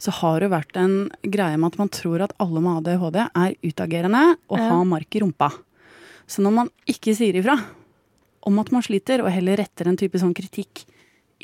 så 0.00 0.12
har 0.16 0.40
det 0.40 0.48
vært 0.52 0.78
en 0.80 0.94
greie 1.20 1.58
med 1.60 1.74
at 1.74 1.80
man 1.80 1.90
tror 1.92 2.22
at 2.24 2.32
alle 2.40 2.62
med 2.64 2.80
ADHD 2.80 3.18
er 3.20 3.56
utagerende 3.60 4.22
og 4.48 4.62
har 4.62 4.86
mark 4.88 5.16
i 5.16 5.20
rumpa. 5.20 5.50
Så 6.30 6.44
når 6.44 6.54
man 6.54 6.70
ikke 6.90 7.14
sier 7.18 7.36
ifra 7.40 7.56
om 8.46 8.60
at 8.62 8.70
man 8.72 8.84
sliter, 8.84 9.24
og 9.24 9.32
heller 9.34 9.58
retter 9.60 9.90
en 9.90 9.98
type 10.00 10.20
sånn 10.20 10.36
kritikk 10.36 10.84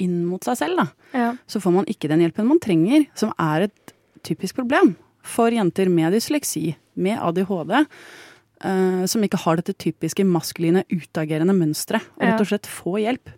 inn 0.00 0.22
mot 0.28 0.44
seg 0.44 0.58
selv, 0.60 0.80
da, 0.80 0.86
ja. 1.16 1.28
så 1.48 1.60
får 1.60 1.74
man 1.74 1.90
ikke 1.92 2.08
den 2.12 2.22
hjelpen 2.24 2.48
man 2.48 2.60
trenger, 2.62 3.04
som 3.18 3.32
er 3.40 3.66
et 3.66 3.96
typisk 4.26 4.58
problem 4.60 4.94
for 5.26 5.52
jenter 5.52 5.90
med 5.92 6.14
dysleksi, 6.14 6.76
med 6.94 7.20
ADHD. 7.20 7.74
Uh, 7.76 8.70
eh, 8.70 9.02
som 9.10 9.24
ikke 9.24 9.42
har 9.42 9.58
dette 9.58 9.74
typiske 9.76 10.24
maskuline, 10.24 10.86
utagerende 10.88 11.56
mønsteret. 11.56 12.06
Og 12.16 12.24
rett 12.24 12.44
og 12.44 12.48
slett 12.48 12.70
få 12.70 12.96
hjelp. 13.02 13.32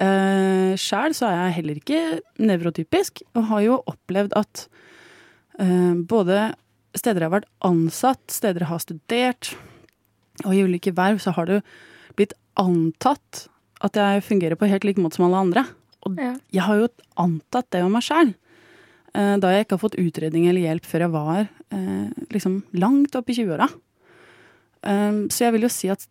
Uh, 0.00 0.76
Sjæl 0.80 1.14
så 1.16 1.28
er 1.30 1.38
jeg 1.38 1.56
heller 1.60 1.80
ikke 1.80 2.00
nevrotypisk, 2.42 3.22
og 3.36 3.48
har 3.52 3.64
jo 3.64 3.78
opplevd 3.88 4.36
at 4.36 4.66
uh, 5.62 5.94
både 5.96 6.50
steder 6.96 7.22
jeg 7.22 7.30
har 7.30 7.36
vært 7.38 7.52
ansatt, 7.64 8.24
steder 8.32 8.64
jeg 8.64 8.72
har 8.72 8.82
studert, 8.82 9.52
og 10.44 10.54
i 10.54 10.62
ulike 10.66 10.94
verv, 10.96 11.20
så 11.22 11.34
har 11.36 11.48
det 11.48 11.60
blitt 12.18 12.34
antatt 12.60 13.46
at 13.80 13.96
jeg 13.96 14.24
fungerer 14.26 14.58
på 14.60 14.68
helt 14.68 14.84
lik 14.84 15.00
måte 15.00 15.18
som 15.18 15.28
alle 15.28 15.40
andre. 15.44 15.64
Og 16.06 16.18
ja. 16.20 16.34
jeg 16.52 16.66
har 16.66 16.80
jo 16.80 16.88
antatt 17.20 17.70
det 17.72 17.84
om 17.84 17.92
meg 17.96 18.04
sjæl. 18.04 18.34
Uh, 19.10 19.36
da 19.42 19.52
jeg 19.52 19.66
ikke 19.66 19.76
har 19.76 19.84
fått 19.84 19.98
utredning 20.00 20.46
eller 20.48 20.68
hjelp 20.68 20.86
før 20.86 21.06
jeg 21.06 21.14
var 21.16 21.48
liksom 22.34 22.56
langt 22.82 23.14
opp 23.14 23.28
i 23.30 23.34
20-åra. 23.36 23.68
så 25.30 25.44
jeg 25.44 25.52
vil 25.54 25.62
jo 25.62 25.68
si 25.70 25.86
at 25.92 26.02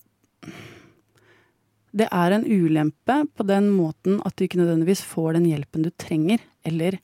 det 1.92 2.08
er 2.13 2.36
en 2.36 2.46
ulempe 2.46 3.15
på 3.36 3.46
den 3.50 3.70
måten 3.74 4.20
at 4.26 4.36
du 4.38 4.46
ikke 4.46 4.60
nødvendigvis 4.62 5.02
får 5.06 5.36
den 5.38 5.48
hjelpen 5.50 5.86
du 5.86 5.89
trenger, 5.92 6.42
eller 6.63 7.00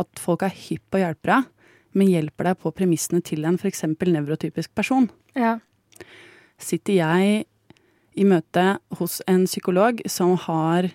at 0.00 0.22
folk 0.22 0.44
er 0.46 0.54
hypp 0.54 0.86
på 0.88 1.00
å 1.00 1.02
hjelpe 1.02 1.28
deg, 1.28 1.48
men 1.92 2.12
hjelper 2.12 2.50
deg 2.50 2.60
på 2.62 2.72
premissene 2.72 3.20
til 3.26 3.44
en 3.44 3.58
f.eks. 3.60 3.84
nevrotypisk 3.84 4.72
person. 4.74 5.10
Ja. 5.36 5.58
Sitter 6.60 6.98
jeg 6.98 7.44
i 8.20 8.26
møte 8.28 8.66
hos 8.98 9.20
en 9.30 9.46
psykolog 9.48 10.02
som 10.10 10.36
har 10.46 10.90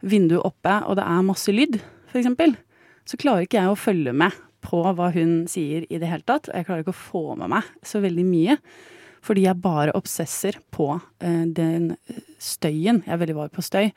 vinduet 0.00 0.44
oppe, 0.44 0.76
og 0.86 0.98
det 0.98 1.06
er 1.06 1.26
masse 1.26 1.52
lyd, 1.54 1.80
f.eks., 2.10 2.56
så 3.08 3.18
klarer 3.18 3.46
ikke 3.46 3.58
jeg 3.58 3.72
å 3.72 3.78
følge 3.80 4.12
med 4.14 4.36
på 4.64 4.82
hva 4.94 5.08
hun 5.14 5.44
sier 5.50 5.86
i 5.88 5.98
det 5.98 6.08
hele 6.10 6.26
tatt. 6.28 6.50
Jeg 6.52 6.66
klarer 6.68 6.84
ikke 6.84 6.94
å 6.94 7.00
få 7.00 7.22
med 7.40 7.50
meg 7.50 7.68
så 7.86 8.02
veldig 8.04 8.26
mye. 8.28 8.56
Fordi 9.24 9.44
jeg 9.44 9.60
bare 9.60 9.94
obsesser 9.98 10.56
på 10.72 10.94
uh, 10.96 11.44
den 11.56 11.94
støyen. 12.40 13.02
Jeg 13.04 13.14
er 13.14 13.20
veldig 13.20 13.36
var 13.36 13.50
på 13.52 13.64
støy. 13.64 13.90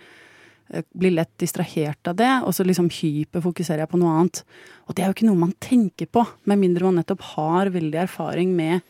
Jeg 0.74 0.88
blir 0.98 1.14
lett 1.14 1.32
distrahert 1.40 2.10
av 2.10 2.18
det, 2.20 2.32
og 2.48 2.56
så 2.56 2.66
liksom 2.66 2.90
hyperfokuserer 2.92 3.84
jeg 3.84 3.92
på 3.92 4.00
noe 4.02 4.16
annet. 4.18 4.42
Og 4.88 4.96
det 4.96 5.04
er 5.04 5.12
jo 5.12 5.18
ikke 5.18 5.30
noe 5.30 5.44
man 5.44 5.56
tenker 5.64 6.10
på, 6.10 6.24
med 6.50 6.62
mindre 6.64 6.88
man 6.88 7.02
nettopp 7.02 7.24
har 7.36 7.72
veldig 7.76 8.02
erfaring 8.06 8.56
med 8.58 8.82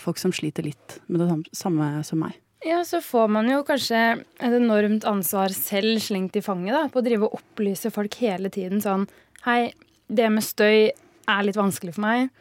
folk 0.00 0.18
som 0.18 0.32
sliter 0.32 0.64
litt 0.64 0.98
med 1.06 1.20
det 1.20 1.56
samme 1.56 1.88
som 2.06 2.22
meg. 2.24 2.38
Ja, 2.64 2.80
så 2.84 3.02
får 3.04 3.28
man 3.30 3.50
jo 3.50 3.60
kanskje 3.66 3.98
et 4.40 4.54
enormt 4.56 5.04
ansvar 5.06 5.52
selv 5.54 6.00
slengt 6.02 6.38
i 6.38 6.42
fanget, 6.42 6.72
da, 6.74 6.86
på 6.90 7.02
å 7.02 7.04
drive 7.04 7.28
og 7.28 7.36
opplyse 7.38 7.92
folk 7.94 8.16
hele 8.22 8.50
tiden 8.52 8.80
sånn 8.82 9.04
Hei, 9.46 9.70
det 10.10 10.26
med 10.32 10.42
støy 10.42 10.88
er 10.90 11.44
litt 11.46 11.58
vanskelig 11.58 11.92
for 11.94 12.02
meg. 12.02 12.32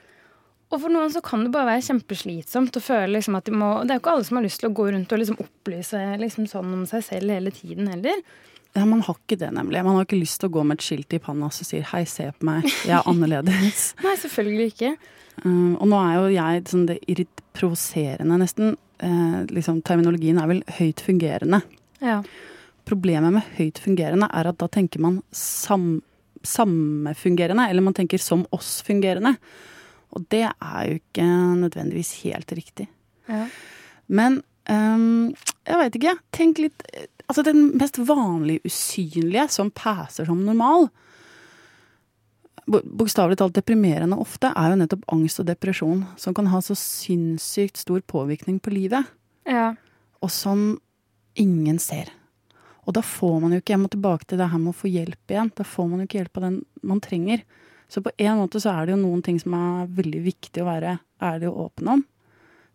Og 0.73 0.79
for 0.81 0.89
noen 0.89 1.11
så 1.13 1.21
kan 1.21 1.43
det 1.45 1.51
bare 1.53 1.75
være 1.75 1.83
kjempeslitsomt 1.85 2.79
å 2.79 2.81
føle 2.81 3.19
liksom 3.19 3.37
at 3.37 3.45
de 3.45 3.53
må 3.53 3.69
Det 3.83 3.93
er 3.93 3.99
jo 3.99 4.01
ikke 4.01 4.15
alle 4.15 4.25
som 4.25 4.39
har 4.39 4.45
lyst 4.47 4.61
til 4.63 4.71
å 4.71 4.75
gå 4.79 4.87
rundt 4.89 5.13
og 5.13 5.21
liksom 5.21 5.37
opplyse 5.43 6.01
liksom 6.23 6.47
sånn 6.49 6.73
om 6.79 6.87
seg 6.89 7.05
selv 7.05 7.35
hele 7.35 7.53
tiden 7.53 7.91
heller. 7.91 8.23
Ja, 8.75 8.83
Man 8.89 9.05
har 9.05 9.15
ikke 9.15 9.37
det, 9.39 9.51
nemlig. 9.55 9.83
Man 9.85 9.95
har 9.95 10.07
ikke 10.07 10.19
lyst 10.19 10.41
til 10.41 10.49
å 10.49 10.55
gå 10.57 10.65
med 10.67 10.79
et 10.79 10.87
skilt 10.87 11.13
i 11.15 11.21
panna 11.21 11.51
som 11.53 11.67
sier 11.67 11.85
'hei, 11.85 12.03
se 12.09 12.31
på 12.31 12.49
meg, 12.49 12.65
jeg 12.83 12.97
er 12.97 13.05
annerledes'. 13.07 13.93
Nei, 14.03 14.15
selvfølgelig 14.19 14.73
ikke. 14.73 14.97
Uh, 15.43 15.75
og 15.75 15.87
nå 15.91 15.99
er 15.99 16.17
jo 16.17 16.33
jeg 16.35 16.65
sånn 16.71 16.87
det 16.89 17.27
provoserende, 17.55 18.39
nesten. 18.41 18.75
Uh, 19.03 19.43
liksom, 19.51 19.81
terminologien 19.85 20.39
er 20.39 20.49
vel 20.51 20.63
høyt 20.77 21.03
fungerende. 21.03 21.61
Ja. 22.03 22.21
Problemet 22.85 23.33
med 23.35 23.55
høyt 23.57 23.81
fungerende 23.81 24.29
er 24.31 24.51
at 24.51 24.59
da 24.61 24.69
tenker 24.71 25.03
man 25.03 25.21
sam 25.35 25.97
samfungerende, 26.45 27.63
eller 27.69 27.81
man 27.81 27.95
tenker 27.97 28.21
som 28.21 28.43
oss 28.53 28.77
fungerende. 28.85 29.31
Og 30.13 30.27
det 30.29 30.43
er 30.45 30.81
jo 30.85 30.99
ikke 30.99 31.25
nødvendigvis 31.63 32.11
helt 32.23 32.53
riktig. 32.53 32.85
Ja. 33.25 33.47
Men 34.07 34.43
um, 34.69 35.33
jeg 35.65 35.79
veit 35.81 35.99
ikke. 35.99 36.17
Tenk 36.35 36.61
litt 36.63 36.85
Altså 37.25 37.41
den 37.41 37.71
mest 37.79 37.97
vanlige 38.05 38.69
usynlige 38.69 39.47
som 39.49 39.71
passer 39.73 40.27
som 40.27 40.43
normal, 40.45 40.91
bokstavelig 42.65 43.37
talt 43.39 43.55
deprimerende 43.57 44.17
ofte, 44.21 44.49
er 44.57 44.73
jo 44.73 44.79
nettopp 44.81 45.05
angst 45.13 45.41
og 45.41 45.47
depresjon, 45.49 46.03
som 46.17 46.33
kan 46.37 46.49
ha 46.49 46.61
så 46.63 46.75
sinnssykt 46.77 47.77
stor 47.81 48.01
påvirkning 48.09 48.59
på 48.63 48.73
livet. 48.73 49.11
Ja. 49.45 49.73
Og 50.25 50.31
som 50.33 50.79
ingen 51.37 51.77
ser. 51.79 52.09
Og 52.85 52.93
da 52.97 53.01
får 53.05 53.39
man 53.41 53.53
jo 53.53 53.59
ikke 53.61 53.73
Jeg 53.73 53.81
må 53.81 53.89
tilbake 53.89 54.27
til 54.29 54.39
det 54.41 54.49
her 54.51 54.61
med 54.61 54.73
å 54.73 54.77
få 54.77 54.89
hjelp 54.89 55.31
igjen. 55.31 55.51
Da 55.57 55.65
får 55.65 55.87
man 55.89 56.01
jo 56.01 56.07
ikke 56.07 56.19
hjelp 56.19 56.37
av 56.37 56.43
den 56.47 56.59
man 56.85 57.01
trenger. 57.01 57.41
Så 57.89 58.01
på 58.01 58.13
en 58.17 58.37
måte 58.39 58.61
så 58.61 58.73
er 58.73 58.85
det 58.85 58.95
jo 58.95 59.01
noen 59.01 59.23
ting 59.25 59.39
som 59.41 59.55
er 59.57 59.89
veldig 59.97 60.21
viktig 60.25 60.61
å 60.61 60.69
være 60.69 60.97
ærlig 61.21 61.49
og 61.51 61.65
åpen 61.67 61.91
om. 61.95 62.05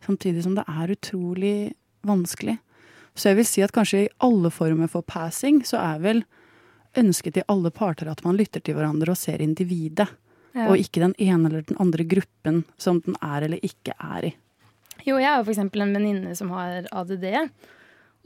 Samtidig 0.06 0.44
som 0.46 0.56
det 0.58 0.66
er 0.70 0.92
utrolig 0.94 1.54
vanskelig. 2.06 2.58
Så 3.14 3.30
jeg 3.30 3.40
vil 3.40 3.48
si 3.48 3.62
at 3.64 3.74
kanskje 3.74 4.04
i 4.04 4.12
alle 4.22 4.52
former 4.54 4.90
for 4.90 5.06
passing 5.06 5.60
så 5.66 5.80
er 5.82 6.02
vel 6.02 6.22
ønsket 6.98 7.36
til 7.36 7.46
alle 7.50 7.70
parter 7.74 8.10
at 8.10 8.22
man 8.26 8.38
lytter 8.38 8.62
til 8.64 8.76
hverandre 8.76 9.14
og 9.14 9.18
ser 9.18 9.42
individet. 9.42 10.08
Ja. 10.50 10.66
Og 10.66 10.80
ikke 10.82 11.02
den 11.04 11.14
ene 11.22 11.46
eller 11.46 11.66
den 11.66 11.78
andre 11.78 12.04
gruppen 12.10 12.64
som 12.80 12.98
den 13.04 13.14
er 13.22 13.46
eller 13.46 13.62
ikke 13.62 13.94
er 13.94 14.30
i. 14.32 14.34
Jo, 15.06 15.16
jeg 15.20 15.30
har 15.30 15.44
f.eks. 15.44 15.60
en 15.62 15.94
venninne 15.94 16.34
som 16.36 16.50
har 16.52 16.88
ADD. 16.90 17.26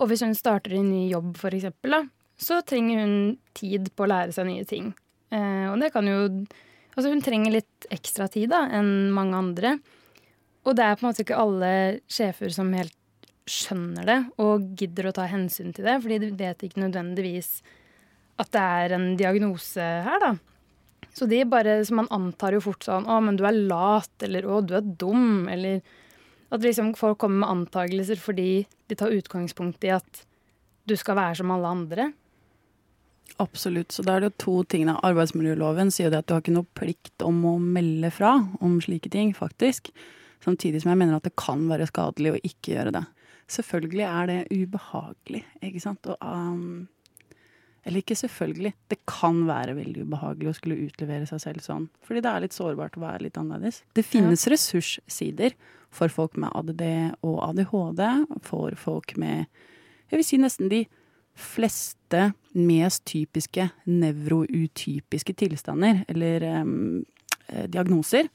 Og 0.00 0.10
hvis 0.10 0.24
hun 0.24 0.34
starter 0.34 0.74
en 0.74 0.88
ny 0.90 1.04
jobb, 1.12 1.34
for 1.38 1.54
da, 1.54 2.00
så 2.40 2.62
trenger 2.66 3.04
hun 3.04 3.16
tid 3.54 3.92
på 3.94 4.06
å 4.06 4.10
lære 4.10 4.34
seg 4.34 4.48
nye 4.48 4.64
ting. 4.66 4.90
Eh, 5.30 5.66
og 5.70 5.78
det 5.82 5.92
kan 5.94 6.08
jo 6.08 6.20
Altså, 6.94 7.10
hun 7.10 7.24
trenger 7.26 7.50
litt 7.50 7.86
ekstra 7.90 8.28
tid 8.30 8.52
da, 8.52 8.68
enn 8.70 9.10
mange 9.10 9.34
andre. 9.34 9.70
Og 10.62 10.76
det 10.78 10.84
er 10.84 10.94
på 10.94 11.02
en 11.02 11.08
måte 11.08 11.24
ikke 11.24 11.40
alle 11.42 11.70
sjefer 12.06 12.52
som 12.54 12.70
helt 12.70 12.94
skjønner 13.50 14.06
det 14.08 14.18
og 14.40 14.68
gidder 14.78 15.10
å 15.10 15.14
ta 15.16 15.26
hensyn 15.28 15.74
til 15.74 15.88
det, 15.88 15.96
fordi 16.04 16.20
de 16.22 16.28
vet 16.38 16.62
ikke 16.64 16.84
nødvendigvis 16.84 17.50
at 18.40 18.50
det 18.54 18.62
er 18.62 18.94
en 18.96 19.06
diagnose 19.18 19.84
her, 20.06 20.18
da. 20.22 20.34
Så 21.14 21.28
de 21.30 21.44
bare, 21.46 21.78
så 21.86 21.94
man 21.94 22.10
antar 22.10 22.56
jo 22.56 22.64
fort 22.64 22.82
sånn 22.82 23.06
'Å, 23.06 23.20
men 23.22 23.36
du 23.36 23.44
er 23.46 23.54
lat', 23.54 24.22
eller 24.22 24.42
'Å, 24.42 24.66
du 24.66 24.74
er 24.74 24.82
dum', 24.82 25.48
eller 25.48 25.82
At 26.52 26.60
liksom 26.60 26.94
folk 26.94 27.18
kommer 27.18 27.40
med 27.40 27.48
antakelser 27.48 28.16
fordi 28.20 28.66
de 28.86 28.94
tar 28.94 29.10
utgangspunkt 29.10 29.82
i 29.82 29.90
at 29.90 30.24
du 30.86 30.94
skal 30.94 31.16
være 31.16 31.36
som 31.36 31.50
alle 31.50 31.66
andre. 31.66 32.12
Absolutt. 33.42 33.90
Så 33.90 34.04
da 34.04 34.14
er 34.14 34.20
det 34.20 34.28
jo 34.28 34.44
to 34.44 34.64
ting. 34.70 34.86
Arbeidsmiljøloven 34.86 35.90
sier 35.90 36.12
jo 36.12 36.18
at 36.18 36.28
du 36.28 36.34
har 36.34 36.42
ikke 36.44 36.54
noe 36.54 36.68
plikt 36.78 37.24
om 37.26 37.40
å 37.48 37.58
melde 37.58 38.12
fra 38.14 38.36
om 38.60 38.76
slike 38.84 39.10
ting, 39.10 39.32
faktisk. 39.34 39.90
Samtidig 40.44 40.82
som 40.82 40.92
jeg 40.92 41.00
mener 41.00 41.16
at 41.16 41.26
det 41.26 41.34
kan 41.40 41.64
være 41.66 41.88
skadelig 41.90 42.34
å 42.34 42.42
ikke 42.44 42.76
gjøre 42.76 42.92
det. 42.92 43.04
Selvfølgelig 43.50 44.06
er 44.06 44.30
det 44.30 44.38
ubehagelig, 44.52 45.42
ikke 45.64 45.82
sant. 45.82 46.06
Og, 46.06 46.16
um, 46.22 46.86
eller 47.84 48.00
ikke 48.00 48.16
selvfølgelig. 48.16 48.72
Det 48.88 48.98
kan 49.10 49.42
være 49.48 49.76
veldig 49.76 50.06
ubehagelig 50.08 50.50
å 50.50 50.56
skulle 50.56 50.80
utlevere 50.86 51.28
seg 51.28 51.42
selv 51.42 51.64
sånn. 51.64 51.86
Fordi 52.06 52.22
det 52.24 52.32
er 52.32 52.44
litt 52.44 52.56
sårbart 52.56 52.96
å 52.98 53.04
være 53.04 53.26
litt 53.26 53.38
annerledes. 53.40 53.82
Det 53.96 54.06
finnes 54.06 54.46
ja. 54.46 54.54
ressurssider 54.54 55.56
for 55.94 56.12
folk 56.12 56.38
med 56.40 56.50
ADD 56.56 56.84
og 57.28 57.38
ADHD. 57.50 58.04
For 58.48 58.76
folk 58.80 59.16
med 59.20 59.46
jeg 60.10 60.20
vil 60.20 60.26
si 60.26 60.38
nesten 60.38 60.70
de 60.70 60.84
fleste 61.34 62.28
mest 62.54 63.02
typiske 63.10 63.66
nevroutypiske 63.90 65.34
tilstander, 65.40 66.04
eller 66.12 66.44
um, 66.62 67.00
diagnoser. 67.66 68.28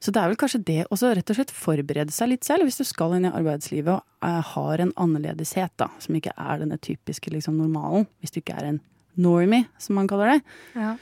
Så 0.00 0.12
det 0.16 0.20
er 0.20 0.30
vel 0.32 0.38
kanskje 0.40 0.62
det 0.64 0.78
å 0.88 0.96
rett 0.96 1.30
og 1.30 1.36
slett 1.36 1.52
forberede 1.52 2.14
seg 2.14 2.30
litt 2.32 2.46
selv, 2.46 2.64
hvis 2.64 2.80
du 2.80 2.86
skal 2.88 3.18
inn 3.18 3.28
i 3.28 3.32
arbeidslivet 3.36 3.92
og 3.98 4.24
uh, 4.24 4.40
har 4.54 4.80
en 4.80 4.94
annerledeshet, 4.96 5.74
da, 5.80 5.90
som 6.00 6.16
ikke 6.16 6.32
er 6.40 6.62
denne 6.62 6.80
typiske 6.80 7.32
liksom, 7.34 7.58
normalen. 7.60 8.06
Hvis 8.24 8.32
du 8.32 8.40
ikke 8.40 8.56
er 8.56 8.70
en 8.70 8.80
normie, 9.20 9.66
som 9.78 9.98
man 10.00 10.08
kaller 10.08 10.36
det. 10.36 10.40
Ja. 10.72 10.94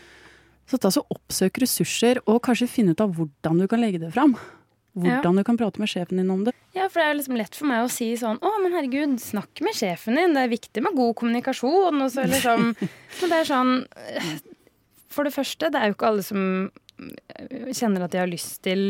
Så 0.69 0.81
ta 0.83 0.91
så 0.93 1.05
oppsøk 1.15 1.63
ressurser, 1.63 2.19
og 2.27 2.43
kanskje 2.45 2.69
finne 2.71 2.97
ut 2.97 3.05
av 3.05 3.15
hvordan 3.15 3.63
du 3.63 3.69
kan 3.71 3.81
legge 3.81 4.03
det 4.03 4.11
fram. 4.17 4.35
Hvordan 4.99 5.31
ja. 5.31 5.45
du 5.45 5.47
kan 5.47 5.61
prate 5.61 5.79
med 5.79 5.91
sjefen 5.93 6.19
din 6.19 6.35
om 6.35 6.43
det. 6.49 6.57
Ja, 6.75 6.89
for 6.91 6.99
det 6.99 7.07
er 7.07 7.13
jo 7.13 7.21
liksom 7.21 7.39
lett 7.39 7.55
for 7.55 7.71
meg 7.71 7.85
å 7.85 7.93
si 7.93 8.09
sånn 8.19 8.41
Å, 8.43 8.51
men 8.63 8.75
herregud, 8.75 9.15
snakk 9.23 9.63
med 9.65 9.77
sjefen 9.79 10.19
din. 10.19 10.35
Det 10.35 10.43
er 10.43 10.53
viktig 10.53 10.83
med 10.85 10.99
god 10.99 11.15
kommunikasjon. 11.21 12.03
Og 12.03 12.11
så 12.13 12.27
liksom 12.29 12.73
Men 13.21 13.33
det 13.33 13.39
er 13.39 13.49
sånn 13.49 13.73
For 15.13 15.29
det 15.29 15.35
første, 15.37 15.71
det 15.71 15.81
er 15.81 15.91
jo 15.91 15.97
ikke 15.97 16.11
alle 16.11 16.27
som 16.27 16.43
kjenner 17.75 18.05
at 18.05 18.15
de 18.15 18.21
har 18.23 18.31
lyst 18.31 18.61
til 18.67 18.85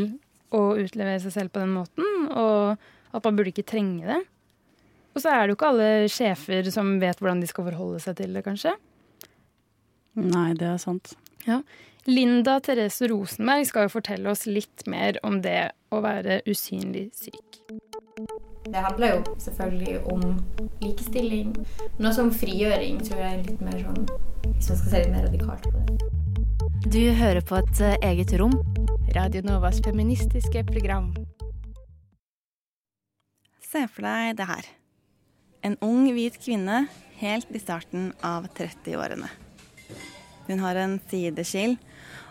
å 0.54 0.62
utlevere 0.80 1.20
seg 1.22 1.34
selv 1.34 1.52
på 1.54 1.62
den 1.62 1.74
måten. 1.76 2.28
Og 2.32 2.78
at 3.14 3.24
man 3.24 3.38
burde 3.38 3.52
ikke 3.52 3.68
trenge 3.68 4.08
det. 4.08 4.20
Og 5.16 5.22
så 5.24 5.32
er 5.32 5.40
det 5.42 5.52
jo 5.52 5.58
ikke 5.58 5.70
alle 5.72 5.90
sjefer 6.12 6.68
som 6.72 6.96
vet 7.02 7.18
hvordan 7.18 7.40
de 7.42 7.48
skal 7.50 7.66
forholde 7.70 8.00
seg 8.04 8.18
til 8.20 8.36
det, 8.36 8.44
kanskje. 8.46 8.76
Nei, 10.18 10.52
det 10.58 10.68
er 10.68 10.80
sant. 10.82 11.14
Ja. 11.46 11.62
Linda 12.08 12.58
Therese 12.64 13.08
Rosenberg 13.10 13.66
skal 13.68 13.86
jo 13.86 13.94
fortelle 13.98 14.30
oss 14.32 14.46
litt 14.48 14.86
mer 14.88 15.18
om 15.26 15.40
det 15.44 15.72
å 15.92 16.00
være 16.04 16.40
usynlig 16.48 17.08
syk. 17.16 17.58
Det 18.68 18.84
handler 18.84 19.14
jo 19.14 19.34
selvfølgelig 19.40 19.98
om 20.12 20.24
likestilling, 20.82 21.54
Noe 21.98 22.12
som 22.12 22.30
frigjøring, 22.32 23.00
tror 23.04 23.22
jeg. 23.22 23.38
er 23.38 23.46
litt 23.46 23.64
mer 23.64 23.78
sånn, 23.80 24.08
Hvis 24.48 24.68
man 24.70 24.80
skal 24.80 24.90
se 24.90 25.02
litt 25.02 25.12
mer 25.14 25.26
radikalt 25.28 25.68
på 25.68 25.84
det. 25.88 26.37
Du 26.86 27.00
hører 27.10 27.40
på 27.42 27.56
et 27.58 27.80
eh, 27.82 27.96
eget 28.06 28.30
rom. 28.38 28.52
Radio 29.16 29.40
Novas 29.42 29.80
feministiske 29.82 30.60
program. 30.68 31.08
Se 33.66 33.82
for 33.90 34.06
deg 34.06 34.36
det 34.38 34.46
her. 34.46 34.68
En 35.66 35.74
ung, 35.82 36.04
hvit 36.14 36.38
kvinne 36.38 36.84
helt 37.18 37.50
i 37.50 37.58
starten 37.58 38.12
av 38.22 38.46
30-årene. 38.54 39.26
Hun 40.46 40.62
har 40.62 40.78
en 40.78 40.94
sideskill 41.10 41.74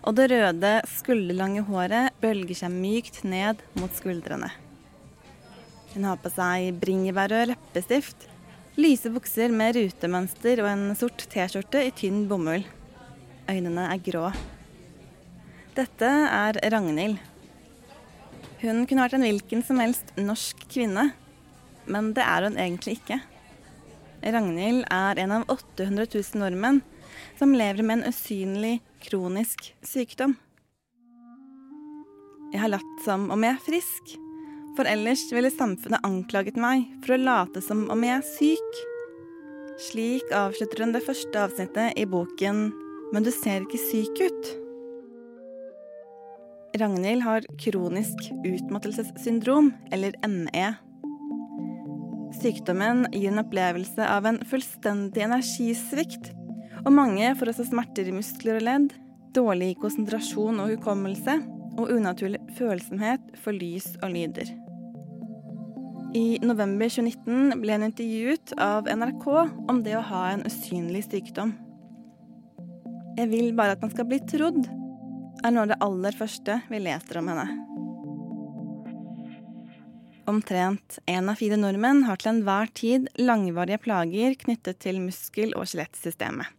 og 0.07 0.15
det 0.15 0.29
røde, 0.31 0.71
skulderlange 0.95 1.65
håret 1.67 2.15
bølger 2.23 2.61
seg 2.63 2.71
mykt 2.71 3.25
ned 3.27 3.59
mot 3.75 3.91
skuldrene. 3.99 4.53
Hun 5.91 6.07
har 6.07 6.23
på 6.23 6.31
seg 6.31 6.71
bringebærrød 6.79 7.51
leppestift, 7.51 8.29
lyse 8.79 9.11
bukser 9.11 9.51
med 9.51 9.75
rutemønster 9.75 10.63
og 10.63 10.71
en 10.71 10.89
sort 10.95 11.27
T-skjorte 11.35 11.83
i 11.83 11.91
tynn 11.99 12.29
bomull. 12.31 12.63
Øynene 13.47 13.85
er 13.93 13.99
grå. 14.03 14.27
Dette 15.77 16.07
er 16.09 16.57
Ragnhild. 16.73 17.19
Hun 18.59 18.81
kunne 18.89 19.03
vært 19.05 19.15
en 19.15 19.23
hvilken 19.23 19.61
som 19.63 19.79
helst 19.79 20.09
norsk 20.19 20.65
kvinne, 20.73 21.11
men 21.87 22.09
det 22.17 22.25
er 22.25 22.47
hun 22.47 22.57
egentlig 22.59 22.97
ikke. 22.97 23.21
Ragnhild 24.25 24.83
er 24.91 25.21
en 25.21 25.35
av 25.37 25.45
800 25.53 26.09
000 26.09 26.41
nordmenn 26.41 26.81
som 27.37 27.53
lever 27.55 27.85
med 27.85 28.01
en 28.01 28.11
usynlig 28.11 28.79
kronisk 29.05 29.69
sykdom. 29.85 30.33
Jeg 32.51 32.63
har 32.63 32.73
latt 32.73 32.97
som 33.05 33.29
om 33.31 33.45
jeg 33.45 33.53
er 33.53 33.63
frisk, 33.63 34.17
for 34.75 34.89
ellers 34.89 35.23
ville 35.31 35.53
samfunnet 35.53 36.03
anklaget 36.03 36.59
meg 36.59 36.83
for 37.05 37.15
å 37.15 37.21
late 37.21 37.63
som 37.63 37.85
om 37.93 38.03
jeg 38.03 38.17
er 38.17 38.27
syk. 38.27 38.83
Slik 39.87 40.35
avslutter 40.35 40.83
hun 40.83 40.97
det 40.97 41.05
første 41.05 41.47
avsnittet 41.47 41.95
i 42.01 42.07
boken 42.09 42.67
Men 43.13 43.27
du 43.27 43.31
ser 43.31 43.63
ikke 43.63 43.81
syk 43.81 44.23
ut. 44.23 44.49
Ragnhild 46.77 47.23
har 47.25 47.47
kronisk 47.63 48.27
utmattelsessyndrom, 48.45 49.71
eller 49.91 50.17
ME. 50.27 50.67
Sykdommen 52.37 53.07
gir 53.15 53.31
en 53.31 53.41
opplevelse 53.41 54.09
av 54.11 54.27
en 54.29 54.41
fullstendig 54.45 55.23
energisvikt 55.25 56.33
og 56.87 56.93
mange 56.95 57.33
får 57.35 57.51
også 57.51 57.65
smerter 57.67 58.07
i 58.07 58.15
muskler 58.15 58.61
og 58.61 58.63
ledd, 58.63 58.93
dårlig 59.35 59.73
konsentrasjon 59.81 60.61
og 60.63 60.71
hukommelse, 60.71 61.35
og 61.77 61.91
unaturlig 61.93 62.39
følsomhet 62.57 63.25
for 63.43 63.53
lys 63.53 63.91
og 64.01 64.13
lyder. 64.15 64.49
I 66.15 66.39
november 66.41 66.87
2019 66.89 67.59
ble 67.61 67.75
hun 67.75 67.85
intervjuet 67.89 68.55
av 68.63 68.87
NRK 68.87 69.27
om 69.69 69.83
det 69.85 69.97
å 69.99 70.05
ha 70.07 70.23
en 70.31 70.45
usynlig 70.47 71.03
sykdom. 71.09 71.51
Jeg 73.17 73.31
vil 73.31 73.47
bare 73.57 73.73
at 73.73 73.81
man 73.81 73.89
skal 73.89 74.05
bli 74.05 74.19
trodd, 74.29 74.67
er 75.41 75.53
noe 75.53 75.63
av 75.65 75.71
det 75.71 75.77
aller 75.81 76.13
første 76.13 76.59
vi 76.69 76.81
leser 76.85 77.17
om 77.17 77.31
henne. 77.31 77.45
Omtrent 80.27 80.99
én 81.09 81.31
av 81.31 81.39
fire 81.39 81.57
nordmenn 81.57 82.03
har 82.05 82.19
til 82.21 82.33
enhver 82.35 82.69
tid 82.77 83.07
langvarige 83.17 83.79
plager 83.81 84.35
knyttet 84.37 84.77
til 84.83 84.99
muskel- 85.01 85.55
og 85.57 85.65
skjelettsystemet. 85.71 86.51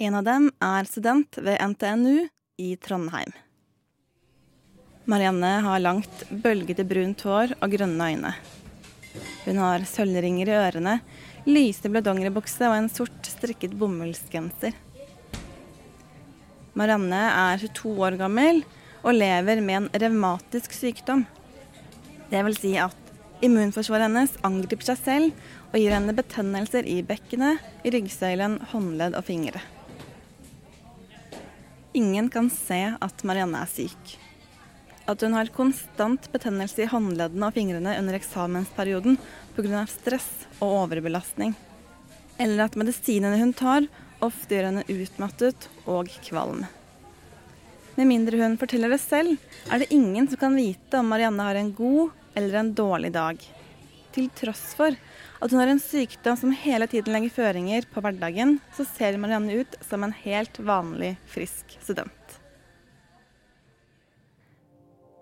En 0.00 0.16
av 0.16 0.24
dem 0.24 0.46
er 0.62 0.88
student 0.88 1.36
ved 1.36 1.60
NTNU 1.60 2.28
i 2.62 2.68
Trondheim. 2.80 3.34
Marianne 5.04 5.50
har 5.66 5.82
langt, 5.82 6.22
bølgete 6.30 6.86
brunt 6.88 7.26
hår 7.26 7.52
og 7.58 7.74
grønne 7.74 8.08
øyne. 8.14 8.32
Hun 9.44 9.60
har 9.60 9.84
sølvringer 9.84 10.48
i 10.48 10.56
ørene, 10.62 10.96
lyse 11.44 11.92
dongeribukse 12.00 12.64
og 12.70 12.78
en 12.78 12.88
sort 12.88 13.28
strikket 13.34 13.76
bomullsgenser. 13.76 14.72
Marianne 16.78 17.20
er 17.28 17.60
22 17.60 17.92
år 18.06 18.16
gammel 18.20 18.62
og 19.02 19.16
lever 19.16 19.60
med 19.60 19.76
en 19.76 19.88
revmatisk 19.92 20.72
sykdom. 20.72 21.26
Det 22.30 22.40
vil 22.46 22.56
si 22.56 22.72
at 22.80 22.96
immunforsvaret 23.44 24.06
hennes 24.06 24.38
angriper 24.46 24.92
seg 24.92 25.00
selv 25.02 25.48
og 25.72 25.76
gir 25.80 25.92
henne 25.92 26.14
betennelser 26.16 26.86
i 26.88 27.00
bekkenet, 27.04 27.60
ryggsøylen, 27.84 28.58
håndledd 28.72 29.16
og 29.18 29.26
fingre. 29.26 29.60
Ingen 31.92 32.30
kan 32.32 32.48
se 32.48 32.80
at 32.96 33.24
Marianne 33.28 33.60
er 33.60 33.68
syk. 33.68 34.14
At 35.10 35.20
hun 35.20 35.34
har 35.36 35.50
konstant 35.52 36.28
betennelse 36.32 36.84
i 36.84 36.88
håndleddene 36.88 37.50
og 37.50 37.56
fingrene 37.56 37.98
under 37.98 38.16
eksamensperioden 38.16 39.18
pga. 39.56 39.84
stress 39.90 40.46
og 40.60 40.86
overbelastning. 40.86 41.52
Eller 42.40 42.64
at 42.64 42.78
medisinene 42.80 43.36
hun 43.42 43.52
tar, 43.52 43.90
ofte 44.22 44.56
gjør 44.56 44.68
henne 44.70 44.86
utmattet 44.88 45.68
og 45.90 46.10
kvalm. 46.24 46.64
Med 47.96 48.08
mindre 48.08 48.38
hun 48.40 48.56
forteller 48.60 48.92
det 48.92 49.02
selv, 49.02 49.36
er 49.68 49.82
det 49.82 49.92
ingen 49.92 50.28
som 50.28 50.40
kan 50.40 50.54
vite 50.56 51.00
om 51.00 51.10
Marianne 51.12 51.44
har 51.44 51.58
en 51.60 51.74
god 51.76 52.14
eller 52.38 52.60
en 52.60 52.72
dårlig 52.74 53.12
dag. 53.12 53.42
Til 54.12 54.30
tross 54.36 54.72
for 54.78 54.96
at 55.42 55.50
hun 55.50 55.60
har 55.60 55.72
en 55.72 55.82
sykdom 55.82 56.38
som 56.38 56.54
hele 56.56 56.86
tiden 56.88 57.12
legger 57.12 57.34
føringer 57.34 57.88
på 57.92 58.00
hverdagen, 58.04 58.58
så 58.76 58.86
ser 58.88 59.18
Marianne 59.20 59.60
ut 59.60 59.76
som 59.84 60.04
en 60.06 60.14
helt 60.22 60.60
vanlig, 60.62 61.16
frisk 61.28 61.76
student. 61.82 62.38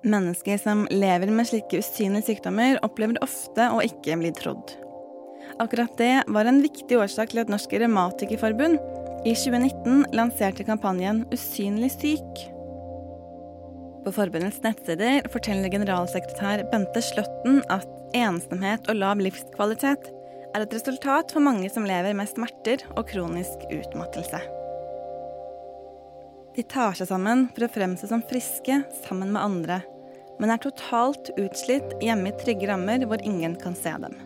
Mennesker 0.01 0.57
som 0.61 0.87
lever 0.91 1.29
med 1.35 1.49
slike 1.49 1.83
usynlige 1.83 2.31
sykdommer, 2.31 2.79
opplever 2.87 3.19
ofte 3.25 3.67
å 3.69 3.83
ikke 3.85 4.17
bli 4.21 4.31
trodd. 4.37 4.77
Akkurat 5.59 5.99
det 5.99 6.23
var 6.29 6.47
en 6.47 6.63
viktig 6.63 6.99
årsak 6.99 7.33
til 7.33 7.43
at 7.43 7.51
Norsk 7.53 7.73
Revmatikerforbund 7.73 8.79
i 9.27 9.35
2019 9.35 10.07
lanserte 10.17 10.65
kampanjen 10.65 11.25
Usynlig 11.35 11.91
syk. 11.97 12.45
På 14.05 14.13
forbundets 14.17 14.63
nettsider 14.65 15.27
forteller 15.33 15.73
generalsekretær 15.73 16.65
Bente 16.71 17.03
Slåtten 17.05 17.61
at 17.73 17.89
ensomhet 18.17 18.89
og 18.89 18.97
lav 19.03 19.21
livskvalitet 19.21 20.09
er 20.55 20.65
et 20.65 20.73
resultat 20.75 21.35
for 21.35 21.45
mange 21.45 21.69
som 21.73 21.87
lever 21.87 22.17
med 22.17 22.31
smerter 22.31 22.87
og 22.95 23.05
kronisk 23.11 23.67
utmattelse. 23.69 24.41
De 26.57 26.65
tar 26.67 26.97
seg 26.99 27.11
sammen 27.13 27.47
for 27.55 27.67
å 27.67 27.73
fremstå 27.77 28.09
som 28.11 28.25
friske 28.27 28.81
sammen 29.05 29.31
med 29.37 29.45
andre, 29.45 29.79
men 30.41 30.51
er 30.51 30.65
totalt 30.65 31.31
utslitt 31.37 31.95
hjemme 32.03 32.33
i 32.33 32.41
trygge 32.41 32.73
rammer 32.73 33.05
hvor 33.07 33.23
ingen 33.23 33.55
kan 33.61 33.77
se 33.79 33.93
dem. 34.03 34.17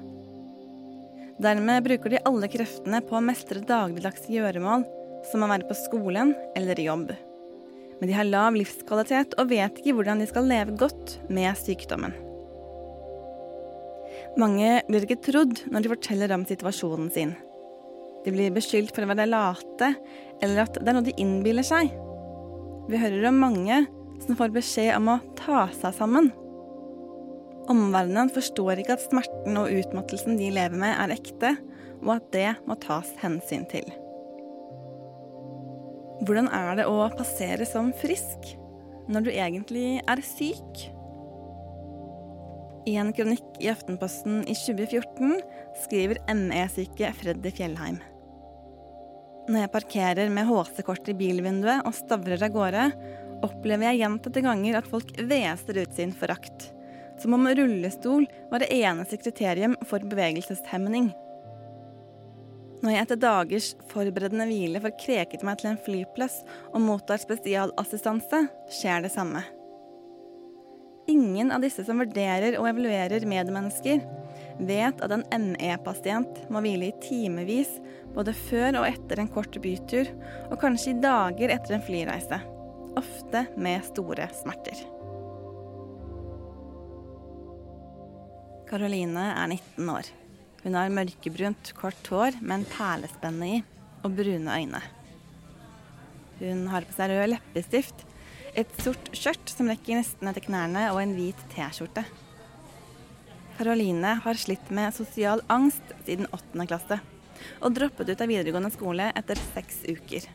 Dermed 1.42 1.84
bruker 1.86 2.14
de 2.14 2.22
alle 2.28 2.48
kreftene 2.50 3.02
på 3.04 3.18
å 3.18 3.24
mestre 3.24 3.64
dagligdagse 3.66 4.30
gjøremål, 4.30 4.86
som 5.30 5.42
å 5.42 5.50
være 5.50 5.66
på 5.68 5.76
skolen 5.78 6.34
eller 6.54 6.78
i 6.78 6.88
jobb 6.90 7.14
men 8.04 8.10
de 8.10 8.16
har 8.18 8.26
lav 8.28 8.56
livskvalitet 8.58 9.36
og 9.40 9.48
vet 9.48 9.78
ikke 9.80 9.94
hvordan 9.96 10.20
de 10.20 10.28
skal 10.28 10.48
leve 10.48 10.76
godt 10.76 11.16
med 11.32 11.56
sykdommen. 11.56 12.12
Mange 14.40 14.80
blir 14.88 15.06
ikke 15.06 15.22
trodd 15.24 15.62
når 15.70 15.84
de 15.84 15.92
forteller 15.94 16.34
om 16.34 16.44
situasjonen 16.44 17.10
sin. 17.14 17.34
De 18.24 18.32
blir 18.34 18.52
beskyldt 18.54 18.92
for 18.92 19.04
å 19.04 19.10
være 19.10 19.28
late, 19.28 19.90
eller 20.42 20.64
at 20.64 20.76
det 20.76 20.90
er 20.90 20.96
noe 20.96 21.06
de 21.06 21.14
innbiller 21.20 21.66
seg. 21.66 21.92
Vi 22.88 23.00
hører 23.00 23.28
om 23.30 23.40
mange 23.40 23.84
som 24.24 24.36
får 24.38 24.52
beskjed 24.54 24.94
om 24.96 25.12
å 25.14 25.20
ta 25.38 25.66
seg 25.76 25.96
sammen. 25.96 26.32
Omverdenen 27.70 28.28
forstår 28.32 28.82
ikke 28.82 28.98
at 28.98 29.04
smerten 29.06 29.56
og 29.56 29.72
utmattelsen 29.72 30.36
de 30.40 30.50
lever 30.52 30.76
med, 30.76 30.92
er 30.92 31.14
ekte, 31.14 31.54
og 32.04 32.16
at 32.18 32.26
det 32.34 32.50
må 32.68 32.76
tas 32.82 33.08
hensyn 33.22 33.64
til. 33.70 33.86
Hvordan 36.24 36.50
er 36.52 36.78
det 36.78 36.88
å 36.88 36.98
passere 37.16 37.66
som 37.68 37.92
frisk 38.00 38.54
når 39.12 39.26
du 39.26 39.30
egentlig 39.32 39.88
er 40.00 40.22
syk? 40.24 40.84
I 42.84 42.98
en 43.00 43.14
kronikk 43.16 43.62
i 43.64 43.70
Aftenposten 43.72 44.42
i 44.44 44.54
2014 44.56 45.38
skriver 45.86 46.20
ME-syke 46.36 47.14
Freddy 47.16 47.52
Fjellheim. 47.56 47.96
Når 49.48 49.64
jeg 49.64 49.72
parkerer 49.72 50.30
med 50.32 50.48
HC-kort 50.48 51.08
i 51.12 51.16
bilvinduet 51.16 51.84
og 51.84 51.96
stavrer 51.96 52.44
av 52.44 52.52
gårde, 52.52 52.84
opplever 53.44 53.90
jeg 53.90 54.00
gjentatte 54.04 54.44
ganger 54.44 54.78
at 54.78 54.88
folk 54.88 55.10
hveser 55.18 55.80
ut 55.82 55.96
sin 55.96 56.14
forakt. 56.16 56.70
Som 57.22 57.36
om 57.36 57.48
rullestol 57.48 58.26
var 58.50 58.62
det 58.62 58.72
eneste 58.74 59.18
kriterium 59.20 59.76
for 59.86 60.02
bevegelseshemning. 60.04 61.12
Når 62.84 62.92
jeg 62.92 63.04
etter 63.06 63.20
dagers 63.20 63.68
forberedende 63.88 64.44
hvile 64.50 64.80
får 64.84 64.96
kreket 65.00 65.44
meg 65.46 65.60
til 65.60 65.70
en 65.70 65.82
flyplass 65.86 66.42
og 66.74 66.82
mottar 66.84 67.22
spesialassistanse, 67.22 68.42
skjer 68.76 69.06
det 69.06 69.12
samme. 69.14 69.40
Ingen 71.08 71.52
av 71.52 71.64
disse 71.64 71.84
som 71.84 72.00
vurderer 72.00 72.58
og 72.58 72.68
evaluerer 72.68 73.24
medmennesker, 73.28 74.00
vet 74.60 75.00
at 75.04 75.12
en 75.12 75.24
ME-pasient 75.52 76.44
må 76.52 76.62
hvile 76.64 76.90
i 76.90 76.96
timevis 77.04 77.76
både 78.14 78.36
før 78.36 78.80
og 78.80 78.88
etter 78.88 79.20
en 79.20 79.32
kort 79.32 79.56
bytur, 79.64 80.08
og 80.50 80.60
kanskje 80.62 80.94
i 80.94 80.98
dager 81.04 81.56
etter 81.56 81.76
en 81.76 81.84
flyreise. 81.84 82.40
Ofte 83.00 83.46
med 83.56 83.84
store 83.88 84.28
smerter. 84.36 84.93
Karoline 88.74 89.28
er 89.30 89.52
19 89.52 89.90
år. 89.92 90.08
Hun 90.64 90.74
har 90.74 90.90
mørkebrunt, 90.90 91.68
kort 91.78 92.08
hår 92.10 92.40
med 92.40 92.56
en 92.56 92.64
perlespenne 92.66 93.46
i 93.46 93.60
og 94.02 94.16
brune 94.18 94.50
øyne. 94.50 94.80
Hun 96.40 96.64
har 96.72 96.82
på 96.82 96.96
seg 96.96 97.12
rød 97.12 97.30
leppestift, 97.30 98.02
et 98.58 98.74
sort 98.82 99.12
skjørt 99.14 99.52
som 99.52 99.70
rekker 99.70 100.00
nesten 100.00 100.26
etter 100.26 100.42
knærne, 100.48 100.88
og 100.90 100.98
en 101.04 101.14
hvit 101.14 101.38
T-skjorte. 101.54 102.02
Karoline 103.60 104.16
har 104.26 104.42
slitt 104.42 104.74
med 104.74 104.90
sosial 104.98 105.44
angst 105.46 105.94
siden 106.02 106.26
åttende 106.34 106.66
klasse, 106.66 106.98
og 107.62 107.78
droppet 107.78 108.10
ut 108.10 108.26
av 108.26 108.34
videregående 108.34 108.74
skole 108.74 109.12
etter 109.14 109.38
seks 109.52 109.84
uker. 109.86 110.26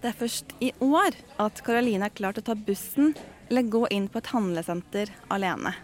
Det 0.00 0.14
er 0.14 0.20
først 0.24 0.56
i 0.64 0.72
år 0.80 1.20
at 1.44 1.60
Karoline 1.60 2.08
har 2.08 2.16
klart 2.16 2.40
å 2.40 2.48
ta 2.48 2.56
bussen 2.56 3.12
eller 3.50 3.68
gå 3.68 3.84
inn 3.92 4.08
på 4.08 4.24
et 4.24 4.32
handlesenter 4.32 5.12
alene. 5.28 5.76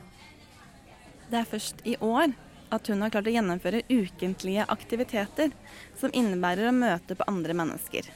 Det 1.28 1.40
er 1.40 1.48
først 1.48 1.82
i 1.84 1.96
år 2.00 2.32
at 2.72 2.88
hun 2.88 3.02
har 3.04 3.12
klart 3.12 3.28
å 3.28 3.32
gjennomføre 3.32 3.84
ukentlige 3.88 4.64
aktiviteter 4.68 5.52
som 5.98 6.12
innebærer 6.16 6.68
å 6.68 6.76
møte 6.76 7.16
på 7.16 7.26
andre 7.28 7.56
mennesker. 7.56 8.08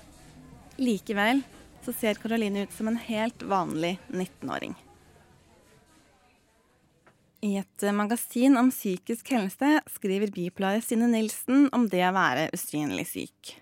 Likevel 0.80 1.42
så 1.84 1.92
ser 1.96 2.20
Karoline 2.20 2.64
ut 2.64 2.72
som 2.76 2.88
en 2.88 3.00
helt 3.00 3.42
vanlig 3.48 3.96
19-åring. 4.08 4.74
I 7.42 7.56
et 7.58 7.84
magasin 7.96 8.54
om 8.60 8.70
psykisk 8.70 9.32
helse 9.34 9.80
skriver 9.96 10.30
bipleier 10.30 10.84
Stine 10.84 11.08
Nilsen 11.10 11.66
om 11.74 11.88
det 11.90 12.04
å 12.06 12.14
være 12.14 12.46
usynlig 12.54 13.08
syk. 13.10 13.56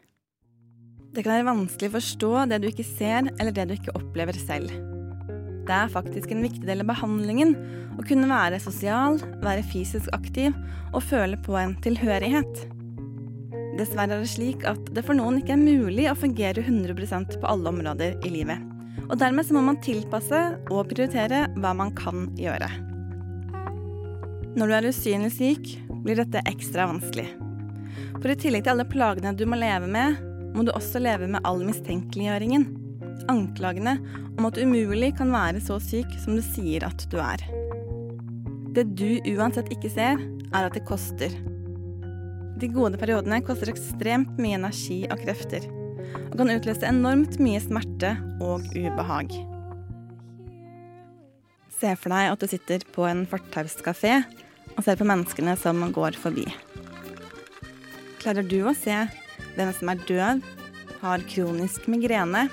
Det 1.11 1.25
kan 1.25 1.39
være 1.39 1.49
vanskelig 1.49 1.91
å 1.91 1.97
forstå 1.97 2.33
det 2.53 2.61
du 2.61 2.71
ikke 2.71 2.87
ser 2.87 3.33
eller 3.33 3.57
det 3.57 3.71
du 3.71 3.77
ikke 3.79 3.97
opplever 3.97 4.37
selv. 4.37 4.90
Det 5.71 5.77
er 5.77 5.91
faktisk 5.93 6.33
en 6.35 6.43
viktig 6.43 6.65
del 6.67 6.83
av 6.83 6.89
behandlingen 6.89 7.53
å 7.95 8.03
kunne 8.03 8.27
være 8.27 8.59
sosial, 8.59 9.21
være 9.39 9.63
fysisk 9.71 10.09
aktiv 10.17 10.51
og 10.91 11.05
føle 11.07 11.39
på 11.47 11.55
en 11.61 11.77
tilhørighet. 11.85 12.65
Dessverre 13.79 14.17
er 14.17 14.25
det 14.25 14.33
slik 14.33 14.67
at 14.67 14.91
det 14.97 15.05
for 15.07 15.15
noen 15.15 15.39
ikke 15.39 15.55
er 15.55 15.63
mulig 15.63 16.09
å 16.11 16.17
fungere 16.19 16.65
100% 16.65 17.39
på 17.39 17.51
alle 17.53 17.71
områder 17.71 18.19
i 18.27 18.33
livet. 18.35 18.59
Og 19.07 19.15
dermed 19.23 19.47
så 19.47 19.55
må 19.55 19.63
man 19.69 19.79
tilpasse 19.85 20.41
og 20.73 20.91
prioritere 20.91 21.45
hva 21.63 21.71
man 21.79 21.95
kan 21.95 22.27
gjøre. 22.41 22.67
Når 24.59 24.67
du 24.67 24.75
er 24.75 24.91
usynlig 24.91 25.31
syk, 25.37 25.73
blir 26.03 26.19
dette 26.19 26.43
ekstra 26.51 26.89
vanskelig. 26.91 27.29
For 28.19 28.27
i 28.27 28.39
tillegg 28.43 28.67
til 28.67 28.75
alle 28.75 28.91
plagene 28.91 29.37
du 29.39 29.47
må 29.47 29.61
leve 29.61 29.87
med, 29.87 30.19
må 30.51 30.67
du 30.67 30.75
også 30.75 30.99
leve 30.99 31.31
med 31.31 31.47
all 31.47 31.63
mistenkeliggjøringen 31.63 32.80
anklagene 33.29 33.97
om 34.39 34.47
at 34.49 34.57
du 34.57 34.65
umulig 34.65 35.13
kan 35.19 35.33
være 35.35 35.61
så 35.65 35.81
syk 35.83 36.13
som 36.23 36.39
du 36.39 36.43
sier 36.45 36.87
at 36.87 37.05
du 37.13 37.19
er. 37.21 37.43
Det 38.77 38.87
du 38.97 39.19
uansett 39.35 39.71
ikke 39.75 39.91
ser, 39.93 40.21
er 40.51 40.67
at 40.67 40.77
det 40.77 40.87
koster. 40.89 41.35
De 42.61 42.69
gode 42.71 42.99
periodene 43.01 43.41
koster 43.45 43.73
ekstremt 43.73 44.39
mye 44.41 44.59
energi 44.59 45.03
og 45.11 45.23
krefter, 45.25 45.65
og 46.31 46.37
kan 46.39 46.53
utløse 46.53 46.87
enormt 46.87 47.39
mye 47.43 47.63
smerte 47.65 48.15
og 48.45 48.67
ubehag. 48.77 49.33
Se 51.81 51.95
for 51.97 52.13
deg 52.13 52.29
at 52.29 52.43
du 52.43 52.51
sitter 52.51 52.85
på 52.93 53.07
en 53.09 53.25
fortauskafé 53.29 54.21
og 54.77 54.85
ser 54.85 54.99
på 55.01 55.09
menneskene 55.09 55.57
som 55.59 55.81
går 55.95 56.19
forbi. 56.21 56.45
Klarer 58.21 58.45
du 58.45 58.59
å 58.69 58.77
se 58.77 58.97
hvem 59.57 59.71
som 59.75 59.91
er 59.91 60.03
død, 60.09 60.43
har 61.01 61.25
kronisk 61.33 61.87
migrene, 61.89 62.51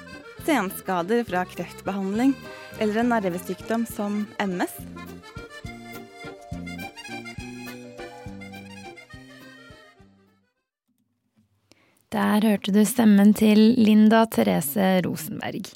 senskader 0.48 1.24
fra 1.28 1.44
kreftbehandling 1.46 2.34
eller 2.80 3.02
en 3.02 3.10
nervesykdom 3.12 3.84
som 3.90 4.22
MS? 4.40 4.76
Der 12.16 12.46
hørte 12.48 12.72
du 12.72 12.80
stemmen 12.88 13.34
til 13.36 13.60
Linda 13.76 14.24
Therese 14.32 15.02
Rosenberg. 15.04 15.68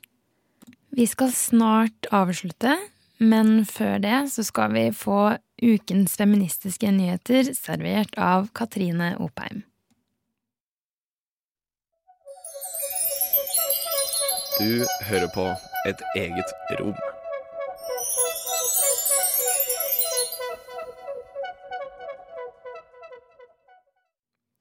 Vi 0.95 1.07
skal 1.07 1.33
snart 1.35 2.07
avslutte, 2.11 2.77
men 3.19 3.65
før 3.67 3.99
det 3.99 4.21
så 4.31 4.45
skal 4.47 4.71
vi 4.71 4.85
få 4.95 5.35
ukens 5.61 6.15
feministiske 6.17 6.93
nyheter 6.95 7.51
servert 7.57 8.15
av 8.15 8.47
Katrine 8.55 9.17
Opheim. 9.19 9.65
Du 14.61 14.83
hører 15.07 15.29
på 15.33 15.43
Et 15.89 16.01
eget 16.15 16.51
rom. 16.77 16.97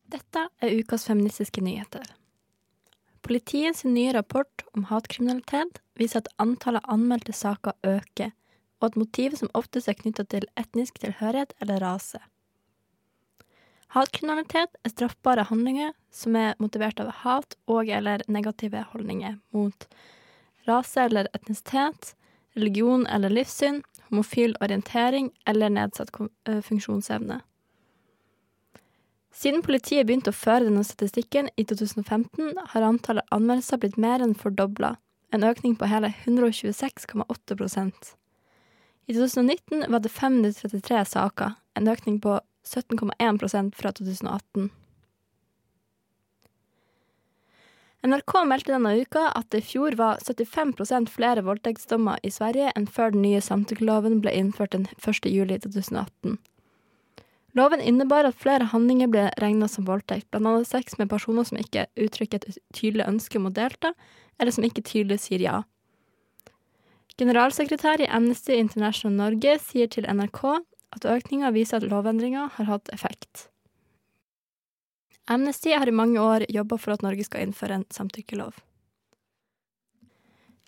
Dette 0.08 0.46
er 0.62 0.72
ukas 0.78 1.04
feministiske 1.04 1.60
nyheter. 1.60 2.06
Politiets 3.20 3.84
nye 3.84 4.14
rapport 4.16 4.64
om 4.72 4.88
hatkriminalitet 4.88 5.82
viser 6.00 6.24
at 6.24 6.32
antallet 6.40 6.88
anmeldte 6.88 7.36
saker 7.36 7.76
øker, 7.84 8.32
og 8.80 8.88
at 8.88 8.96
motivet 8.96 9.42
som 9.42 9.52
oftest 9.52 9.92
er 9.92 10.00
knytta 10.00 10.24
til 10.24 10.48
etnisk 10.56 11.02
tilhørighet 11.04 11.52
eller 11.60 11.84
rase. 11.84 12.24
Hatkriminalitet 13.90 14.76
er 14.84 14.92
straffbare 14.92 15.48
handlinger 15.48 15.92
som 16.14 16.36
er 16.38 16.58
motivert 16.62 17.00
av 17.02 17.10
hat 17.24 17.56
og 17.66 17.88
eller 17.90 18.22
negative 18.30 18.84
holdninger 18.92 19.38
mot 19.56 19.86
rase 20.68 21.08
eller 21.08 21.26
etnisitet, 21.34 22.14
religion 22.54 23.06
eller 23.10 23.32
livssyn, 23.34 23.80
homofil 24.10 24.54
orientering 24.62 25.30
eller 25.46 25.72
nedsatt 25.74 26.12
funksjonsevne. 26.66 27.40
Siden 29.34 29.62
politiet 29.64 30.06
begynte 30.06 30.30
å 30.30 30.36
føre 30.36 30.66
denne 30.66 30.82
statistikken 30.84 31.48
i 31.56 31.64
2015, 31.64 32.58
har 32.74 32.86
antallet 32.86 33.26
anmeldelser 33.34 33.80
blitt 33.80 33.98
mer 33.98 34.22
enn 34.22 34.36
fordobla, 34.38 34.96
en 35.34 35.46
økning 35.46 35.76
på 35.78 35.86
hele 35.86 36.10
126,8% 36.26 38.14
I 39.06 39.14
2019 39.14 39.86
var 39.90 40.02
det 40.02 40.10
533 40.14 41.04
saker, 41.14 41.54
en 41.78 41.90
økning 41.90 42.18
på 42.22 42.38
17,1% 42.66 43.74
fra 43.74 43.92
2018. 43.92 44.70
NRK 48.02 48.32
meldte 48.48 48.72
denne 48.72 48.94
uka 48.96 49.26
at 49.36 49.50
det 49.52 49.60
i 49.60 49.66
fjor 49.74 49.96
var 50.00 50.22
75% 50.24 51.10
flere 51.12 51.42
voldtektsdommer 51.44 52.22
i 52.24 52.30
Sverige 52.32 52.70
enn 52.72 52.86
før 52.88 53.12
den 53.12 53.26
nye 53.26 53.42
samtykkeloven 53.44 54.22
ble 54.24 54.32
innført 54.32 54.72
den 54.72 54.86
1. 54.96 55.28
juli 55.28 55.58
2018. 55.60 56.38
Loven 57.58 57.82
innebar 57.82 58.24
at 58.24 58.38
flere 58.40 58.70
handlinger 58.72 59.10
ble 59.10 59.26
regna 59.42 59.68
som 59.68 59.84
voldtekt, 59.84 60.30
bl.a. 60.30 60.62
sex 60.64 60.96
med 61.00 61.10
personer 61.10 61.44
som 61.44 61.58
ikke 61.60 61.88
uttrykker 61.98 62.40
et 62.40 62.60
tydelig 62.76 63.08
ønske 63.10 63.40
om 63.40 63.50
å 63.50 63.54
delta, 63.54 63.92
eller 64.40 64.54
som 64.54 64.64
ikke 64.64 64.86
tydelig 64.86 65.20
sier 65.26 65.42
ja. 65.44 65.56
Generalsekretær 67.20 68.00
i 68.00 68.08
Amnesty 68.08 68.54
International 68.56 69.18
Norge 69.18 69.58
sier 69.60 69.90
til 69.92 70.06
NRK 70.08 70.40
at 70.96 71.06
økninga 71.06 71.52
viser 71.54 71.78
at 71.78 71.90
lovendringa 71.90 72.48
har 72.56 72.68
hatt 72.70 72.90
effekt. 72.94 73.48
Amnesty 75.30 75.70
har 75.70 75.86
i 75.86 75.94
mange 75.94 76.20
år 76.20 76.46
jobba 76.50 76.78
for 76.78 76.96
at 76.96 77.04
Norge 77.06 77.24
skal 77.24 77.46
innføre 77.46 77.78
en 77.78 77.86
samtykkelov. 77.94 78.56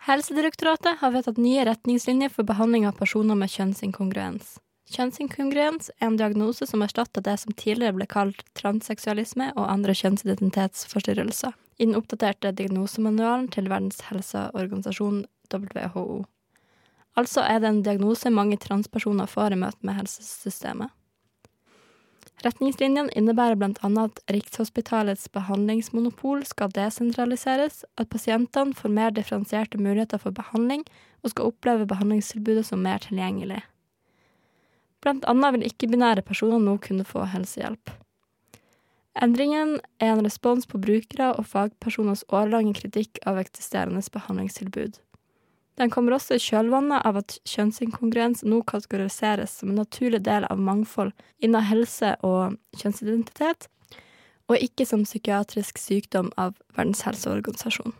Helsedirektoratet 0.06 0.98
har 0.98 1.12
vedtatt 1.14 1.38
nye 1.38 1.64
retningslinjer 1.66 2.30
for 2.34 2.46
behandling 2.46 2.86
av 2.88 2.96
personer 2.98 3.38
med 3.38 3.50
kjønnsinkongruens. 3.50 4.56
Kjønnsinkongruens 4.92 5.92
er 6.00 6.08
en 6.08 6.18
diagnose 6.18 6.66
som 6.66 6.82
erstatter 6.82 7.22
det 7.24 7.36
som 7.40 7.54
tidligere 7.54 7.94
ble 7.96 8.06
kalt 8.10 8.42
transseksualisme 8.58 9.52
og 9.54 9.70
andre 9.70 9.94
kjønnsidentitetsforstyrrelser, 9.96 11.54
i 11.78 11.86
den 11.86 11.96
oppdaterte 11.98 12.50
diagnosemanualen 12.58 13.48
til 13.54 13.70
Verdens 13.70 14.02
helseorganisasjon, 14.10 15.24
WHO. 15.54 16.24
Altså 17.18 17.44
er 17.44 17.60
det 17.60 17.68
en 17.68 17.84
diagnose 17.84 18.30
mange 18.32 18.56
transpersoner 18.56 19.28
får 19.28 19.52
i 19.52 19.60
møte 19.60 19.86
med 19.86 19.98
helsesystemet. 20.00 20.90
Retningslinjene 22.42 23.12
innebærer 23.14 23.54
annet 23.86 24.18
at 24.18 24.32
Rikshospitalets 24.34 25.28
behandlingsmonopol 25.30 26.42
skal 26.48 26.72
desentraliseres, 26.74 27.84
at 27.96 28.10
pasientene 28.10 28.74
får 28.74 28.90
mer 28.90 29.14
differensierte 29.14 29.78
muligheter 29.78 30.18
for 30.18 30.34
behandling, 30.34 30.82
og 31.22 31.30
skal 31.30 31.52
oppleve 31.52 31.86
behandlingstilbudet 31.86 32.66
som 32.66 32.82
mer 32.82 32.98
tilgjengelig. 32.98 33.60
Blant 35.02 35.24
annet 35.30 35.54
vil 35.54 35.68
ikke-binære 35.68 36.22
personer 36.26 36.58
nå 36.58 36.78
kunne 36.82 37.06
få 37.06 37.28
helsehjelp. 37.30 37.90
Endringen 39.22 39.76
er 40.00 40.14
en 40.14 40.24
respons 40.24 40.66
på 40.66 40.80
brukere 40.82 41.34
og 41.36 41.46
fagpersoners 41.46 42.24
årelange 42.32 42.74
kritikk 42.80 43.20
av 43.28 43.38
eksisterende 43.38 44.02
behandlingstilbud. 44.14 44.98
Den 45.80 45.90
kommer 45.90 46.16
også 46.16 46.36
i 46.36 46.42
kjølvannet 46.42 47.04
av 47.08 47.16
at 47.22 47.38
kjønnsinkongruens 47.48 48.44
nå 48.44 48.60
kategoriseres 48.68 49.54
som 49.58 49.72
en 49.72 49.80
naturlig 49.80 50.20
del 50.26 50.44
av 50.50 50.60
mangfold 50.60 51.14
innen 51.40 51.64
helse 51.64 52.14
og 52.26 52.58
kjønnsidentitet, 52.76 53.68
og 54.50 54.60
ikke 54.60 54.84
som 54.84 55.06
psykiatrisk 55.06 55.80
sykdom 55.80 56.28
av 56.36 56.58
Verdens 56.76 57.04
helseorganisasjon. 57.06 57.94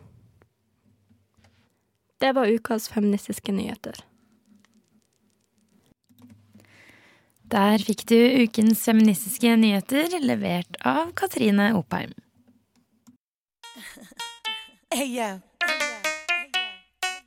Det 2.21 2.31
var 2.37 2.51
ukas 2.51 2.87
feministiske 2.93 3.51
nyheter. 3.51 3.97
Der 7.53 7.81
fikk 7.85 8.05
du 8.09 8.17
ukens 8.45 8.85
feministiske 8.85 9.57
nyheter 9.59 10.13
levert 10.21 10.77
av 10.79 11.11
Katrine 11.17 11.73
Opheim. 11.77 12.13
Hey, 14.93 15.07
yo. 15.09 15.52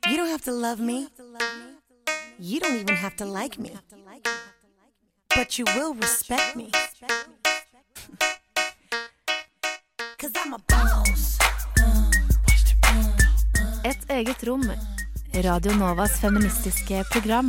You 0.09 0.15
don't 0.15 0.29
have 0.29 0.43
to 0.43 0.51
love 0.53 0.79
me. 0.79 1.07
You 2.39 2.59
don't 2.61 2.79
even 2.79 2.95
have 2.95 3.17
to 3.17 3.25
like 3.25 3.59
me. 3.59 3.71
But 5.35 5.59
you 5.59 5.65
will 5.75 5.93
respect 5.95 6.55
me. 6.55 6.71
Cause 10.17 10.31
I'm 10.35 10.53
a 10.53 10.59
boss. 10.69 11.37
Et 13.83 13.97
eget 14.09 14.43
rom. 14.47 14.63
Radio 15.33 15.75
Novas 15.75 16.21
feministiske 16.21 17.03
program. 17.11 17.47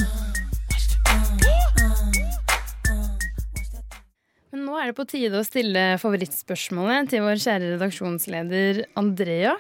Men 4.51 4.65
nå 4.67 4.75
er 4.81 4.87
det 4.91 4.97
på 4.99 5.07
tide 5.07 5.39
å 5.39 5.47
stille 5.47 5.99
favorittspørsmålet 6.03 7.11
til 7.15 7.23
vår 7.23 7.39
kjære 7.39 7.75
redaksjonsleder 7.77 8.83
Andrea. 8.99 9.55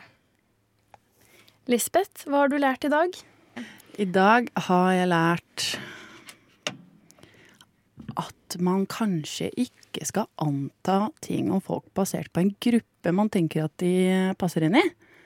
Lisbeth, 1.68 2.24
hva 2.24 2.46
har 2.46 2.48
du 2.48 2.56
lært 2.56 2.86
i 2.86 2.88
dag? 2.88 3.12
I 4.00 4.06
dag 4.08 4.46
har 4.68 4.92
jeg 4.96 5.08
lært 5.10 5.64
at 8.16 8.56
man 8.64 8.86
kanskje 8.88 9.50
ikke 9.52 10.06
skal 10.08 10.30
anta 10.40 11.10
ting 11.20 11.50
om 11.52 11.60
folk 11.60 11.84
basert 11.98 12.32
på 12.32 12.40
en 12.40 12.54
gruppe 12.56 13.12
man 13.12 13.28
tenker 13.28 13.66
at 13.66 13.74
de 13.84 13.92
passer 14.40 14.64
inn 14.64 14.78
i. 14.80 14.84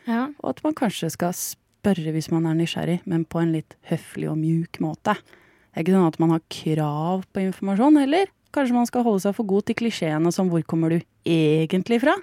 Ja. 0.08 0.32
Og 0.42 0.48
at 0.56 0.64
man 0.66 0.74
kanskje 0.74 1.12
skal 1.14 1.30
spørre 1.38 2.10
hvis 2.10 2.32
man 2.34 2.50
er 2.50 2.58
nysgjerrig, 2.58 2.98
men 3.06 3.22
på 3.22 3.38
en 3.38 3.54
litt 3.54 3.78
høflig 3.86 4.26
og 4.32 4.40
mjuk 4.42 4.82
måte. 4.82 5.14
Det 5.14 5.78
er 5.78 5.86
ikke 5.86 5.94
sånn 5.94 6.10
at 6.10 6.20
man 6.24 6.34
har 6.34 6.46
krav 6.58 7.22
på 7.30 7.46
informasjon 7.46 8.02
heller. 8.02 8.34
Kanskje 8.50 8.80
man 8.80 8.90
skal 8.90 9.06
holde 9.06 9.22
seg 9.28 9.38
for 9.38 9.46
god 9.46 9.70
til 9.70 9.78
klisjeene 9.78 10.34
som 10.34 10.50
'hvor 10.50 10.66
kommer 10.66 10.90
du 10.90 10.98
egentlig 11.22 12.02
fra'? 12.02 12.18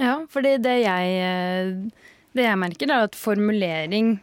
Ja, 0.00 0.24
fordi 0.32 0.56
det 0.56 0.82
jeg, 0.88 1.92
det 2.36 2.46
jeg 2.46 2.60
merker, 2.60 2.90
er 2.90 3.06
at 3.06 3.18
formulering 3.18 4.14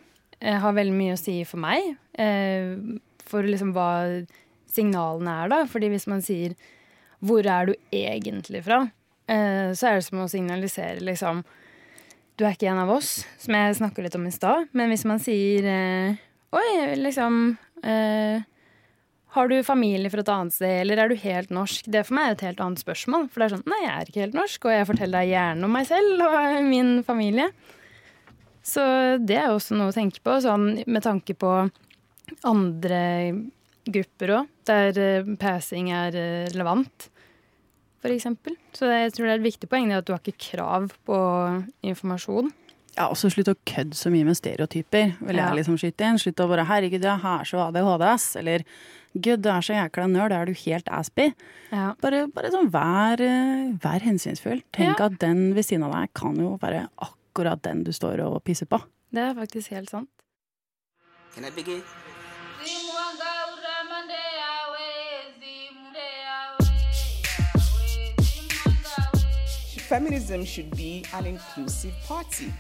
eh, 0.42 0.58
har 0.62 0.76
veldig 0.78 0.96
mye 0.96 1.16
å 1.16 1.22
si 1.22 1.40
for 1.48 1.62
meg. 1.62 1.94
Eh, 2.18 2.74
for 3.30 3.46
liksom 3.46 3.74
hva 3.76 3.90
signalene 4.70 5.36
er, 5.44 5.52
da. 5.52 5.64
Fordi 5.70 5.92
hvis 5.94 6.08
man 6.10 6.24
sier 6.26 6.56
'hvor 7.22 7.46
er 7.46 7.66
du 7.66 7.74
egentlig 7.92 8.64
fra', 8.64 8.90
eh, 9.28 9.72
så 9.76 9.90
er 9.90 9.96
det 9.96 10.06
som 10.06 10.20
å 10.20 10.30
signalisere 10.30 11.02
liksom 11.02 11.44
du 12.38 12.46
er 12.46 12.56
ikke 12.56 12.72
en 12.72 12.80
av 12.80 12.90
oss, 12.90 13.26
som 13.38 13.54
jeg 13.54 13.76
snakka 13.76 14.02
litt 14.02 14.16
om 14.16 14.26
i 14.26 14.32
stad. 14.32 14.70
Men 14.72 14.90
hvis 14.90 15.04
man 15.04 15.20
sier 15.20 16.18
oi, 16.54 16.96
liksom 16.96 17.58
Har 19.30 19.48
du 19.48 19.62
familie 19.62 20.10
fra 20.10 20.22
et 20.22 20.30
annet 20.30 20.54
sted, 20.54 20.82
eller 20.82 20.98
er 20.98 21.10
du 21.10 21.16
helt 21.16 21.50
norsk? 21.50 21.86
Det 21.86 22.06
for 22.06 22.16
meg 22.16 22.26
er 22.26 22.32
et 22.32 22.42
helt 22.42 22.60
annet 22.62 22.80
spørsmål. 22.80 23.30
For 23.30 23.40
det 23.40 23.46
er 23.46 23.58
sånn 23.58 23.68
nei, 23.68 23.82
jeg 23.84 23.92
er 23.92 24.06
ikke 24.08 24.22
helt 24.22 24.34
norsk, 24.34 24.66
og 24.66 24.72
jeg 24.72 24.88
forteller 24.88 25.20
deg 25.20 25.30
gjerne 25.30 25.64
om 25.66 25.72
meg 25.72 25.86
selv 25.86 26.22
og 26.22 26.64
min 26.64 27.04
familie. 27.04 27.52
Så 28.70 28.84
det 29.26 29.38
er 29.42 29.50
også 29.50 29.78
noe 29.80 29.90
å 29.90 29.96
tenke 29.96 30.22
på, 30.22 30.36
sånn 30.46 30.84
med 30.86 31.02
tanke 31.06 31.34
på 31.40 31.54
andre 32.46 33.02
grupper 33.90 34.36
òg, 34.36 34.50
der 34.70 35.00
eh, 35.02 35.30
passing 35.42 35.90
er 35.96 36.14
eh, 36.20 36.48
relevant, 36.54 37.08
f.eks. 38.04 38.28
Så 38.78 38.90
jeg 38.92 39.14
tror 39.16 39.26
det 39.26 39.34
er 39.34 39.40
et 39.42 39.48
viktig 39.48 39.70
poeng 39.72 39.90
at 39.96 40.06
du 40.08 40.14
har 40.14 40.22
ikke 40.22 40.52
krav 40.52 40.92
på 41.08 41.18
informasjon. 41.90 42.52
Ja, 42.98 43.08
og 43.08 43.18
så 43.20 43.30
slutt 43.32 43.50
å 43.52 43.58
kødde 43.70 43.96
så 43.96 44.12
mye 44.12 44.28
med 44.28 44.38
stereotyper, 44.38 45.14
vil 45.24 45.38
Ja. 45.40 45.50
jeg 45.50 45.62
liksom 45.62 45.78
skyte 45.80 46.06
inn. 46.08 46.18
Slutt 46.20 46.42
å 46.44 46.48
bare 46.50 46.66
'herregud, 46.68 47.02
jeg 47.06 47.22
er 47.24 47.46
så 47.48 47.62
ADHD, 47.70 48.04
ass', 48.06 48.36
eller 48.36 48.64
'gud, 49.16 49.42
du 49.42 49.50
er 49.50 49.62
så 49.62 49.74
jækla 49.78 50.08
nerd, 50.10 50.32
er 50.34 50.46
du 50.46 50.54
helt 50.54 50.86
aspy'? 50.86 51.34
Ja. 51.72 51.94
Bare, 52.02 52.28
bare 52.28 52.52
sånn 52.52 52.70
vær, 52.70 53.22
eh, 53.22 53.72
vær 53.80 54.02
hensynsfull. 54.02 54.62
Tenk 54.74 55.00
Ja. 55.00 55.06
at 55.06 55.20
den 55.20 55.54
ved 55.54 55.64
siden 55.66 55.84
av 55.86 55.94
deg 55.94 56.14
kan 56.14 56.36
jo 56.36 56.58
være 56.62 56.88
akkurat 57.00 57.16
den 57.64 57.84
du 57.84 57.92
står 57.92 58.20
og 58.20 58.44
pisser 58.44 58.66
på. 58.66 58.80
Det 59.12 59.22
er 59.22 59.34
faktisk 59.34 59.72
helt 59.72 59.90
sant. 59.90 60.10
Can 61.36 61.46
I 61.46 61.50
begin? 61.56 61.82
Feminism 69.90 70.46
should 70.46 70.78
be 70.78 71.04
an 71.14 71.26
inclusive 71.26 71.94
party. 72.08 72.52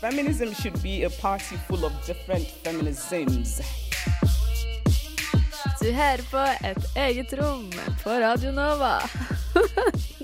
Feminism 0.00 0.52
should 0.52 0.82
be 0.82 1.04
a 1.04 1.10
party 1.10 1.56
full 1.68 1.84
of 1.84 1.92
different 2.04 2.46
feminisms. 2.64 3.60
Du 5.82 5.92
hører 5.92 6.22
på 6.30 6.66
Et 6.68 6.84
eget 6.96 7.32
rom 7.38 7.70
på 8.02 8.10
Radio 8.10 8.50
Nova. 8.52 8.98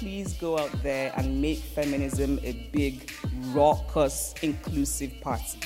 Please 0.00 0.32
go 0.40 0.56
out 0.58 0.72
there 0.82 1.12
and 1.16 1.40
make 1.42 1.58
feminism 1.74 2.38
a 2.42 2.52
big, 2.72 3.10
raucous, 3.54 4.34
inclusive 4.42 5.12
party. 5.22 5.58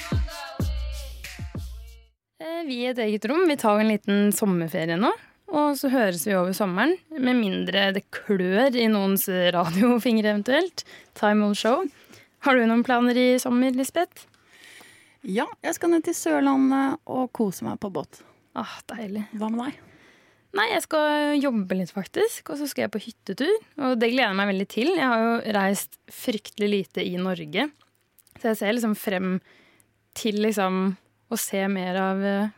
Eh, 2.41 2.65
Vi 2.67 2.81
i 2.83 2.87
et 2.91 2.99
eget 2.99 3.25
rom 3.31 3.45
vi 3.49 3.57
tar 3.57 3.79
en 3.79 3.89
liten 3.93 4.33
sommerferie 4.35 4.97
nå. 4.99 5.13
Og 5.55 5.77
så 5.79 5.91
høres 5.93 6.25
vi 6.27 6.35
over 6.35 6.51
sommeren, 6.57 6.97
med 7.15 7.39
mindre 7.39 7.93
det 7.95 8.09
klør 8.11 8.75
i 8.75 8.89
noens 8.91 9.29
radiofingre 9.29 10.33
eventuelt. 10.33 10.83
Time 11.15 11.45
will 11.45 11.55
show. 11.55 11.85
Har 12.43 12.59
du 12.59 12.67
noen 12.67 12.83
planer 12.85 13.15
i 13.17 13.29
sommer, 13.39 13.71
Lisbeth? 13.71 14.27
Ja, 15.23 15.47
jeg 15.63 15.79
skal 15.79 15.95
ned 15.95 16.05
til 16.05 16.17
Sørlandet 16.19 16.99
og 17.07 17.31
kose 17.33 17.65
meg 17.65 17.79
på 17.81 17.93
båt. 17.95 18.25
Ah, 18.59 18.81
deilig. 18.91 19.29
Hva 19.39 19.49
med 19.53 19.69
deg? 19.69 19.94
Nei, 20.55 20.69
jeg 20.71 20.85
skal 20.85 21.35
jobbe 21.43 21.77
litt, 21.79 21.91
faktisk. 21.95 22.53
Og 22.53 22.61
så 22.61 22.69
skal 22.71 22.87
jeg 22.87 22.95
på 22.95 23.03
hyttetur. 23.03 23.55
Og 23.83 23.97
det 23.99 24.13
gleder 24.13 24.31
jeg 24.31 24.39
meg 24.39 24.51
veldig 24.53 24.67
til. 24.71 24.93
Jeg 24.95 25.11
har 25.11 25.23
jo 25.25 25.55
reist 25.57 25.99
fryktelig 26.15 26.69
lite 26.71 27.03
i 27.03 27.17
Norge. 27.19 27.69
Så 28.39 28.53
jeg 28.53 28.61
ser 28.61 28.77
liksom 28.77 28.95
frem 28.99 29.39
til 30.15 30.39
liksom 30.45 30.95
å 31.33 31.39
se 31.41 31.65
mer 31.71 31.99
av 31.99 32.23
eh, 32.23 32.55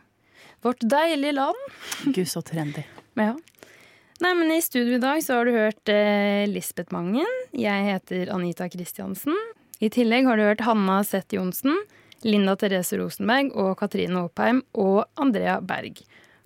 vårt 0.65 0.85
deilige 0.85 1.39
land. 1.39 1.63
Gud, 2.15 2.27
så 2.29 2.45
trendy. 2.45 2.85
Ja. 3.17 3.33
Nei, 4.21 4.33
men 4.37 4.53
I 4.53 4.63
studio 4.65 4.97
i 4.97 5.03
dag 5.03 5.21
så 5.25 5.39
har 5.39 5.49
du 5.49 5.57
hørt 5.57 5.93
eh, 5.93 6.45
Lisbeth 6.49 6.93
Mangen. 6.93 7.29
Jeg 7.57 7.89
heter 7.89 8.33
Anita 8.33 8.69
Kristiansen. 8.73 9.37
I 9.81 9.91
tillegg 9.93 10.29
har 10.29 10.37
du 10.37 10.47
hørt 10.47 10.65
Hanna 10.65 11.03
Seth 11.05 11.37
Johnsen, 11.37 11.77
Linda 12.25 12.55
Therese 12.57 12.97
Rosenberg 12.97 13.53
og 13.61 13.75
Katrine 13.81 14.23
Oppheim 14.25 14.63
og 14.77 15.05
Andrea 15.21 15.59
Berg. 15.61 16.01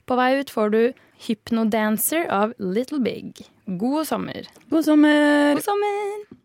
På 0.06 0.18
vei 0.18 0.32
ut 0.40 0.50
får 0.50 0.74
du 0.74 0.82
Hypnodancer 1.26 2.26
av 2.30 2.54
Little 2.58 3.00
Big. 3.00 3.46
God 3.66 4.06
sommer. 4.06 4.46
God 4.70 4.84
sommer! 4.84 5.54
God 5.54 5.64
sommer! 5.64 6.40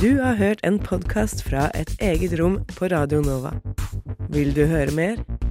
Du 0.00 0.20
har 0.20 0.34
hørt 0.34 0.60
en 0.62 0.78
podkast 0.78 1.42
fra 1.42 1.70
Et 1.74 1.96
eget 2.00 2.40
rom 2.40 2.64
på 2.78 2.88
Radio 2.88 3.20
Nova. 3.20 3.54
Vil 4.30 4.54
du 4.54 4.64
høre 4.66 4.94
mer? 4.94 5.37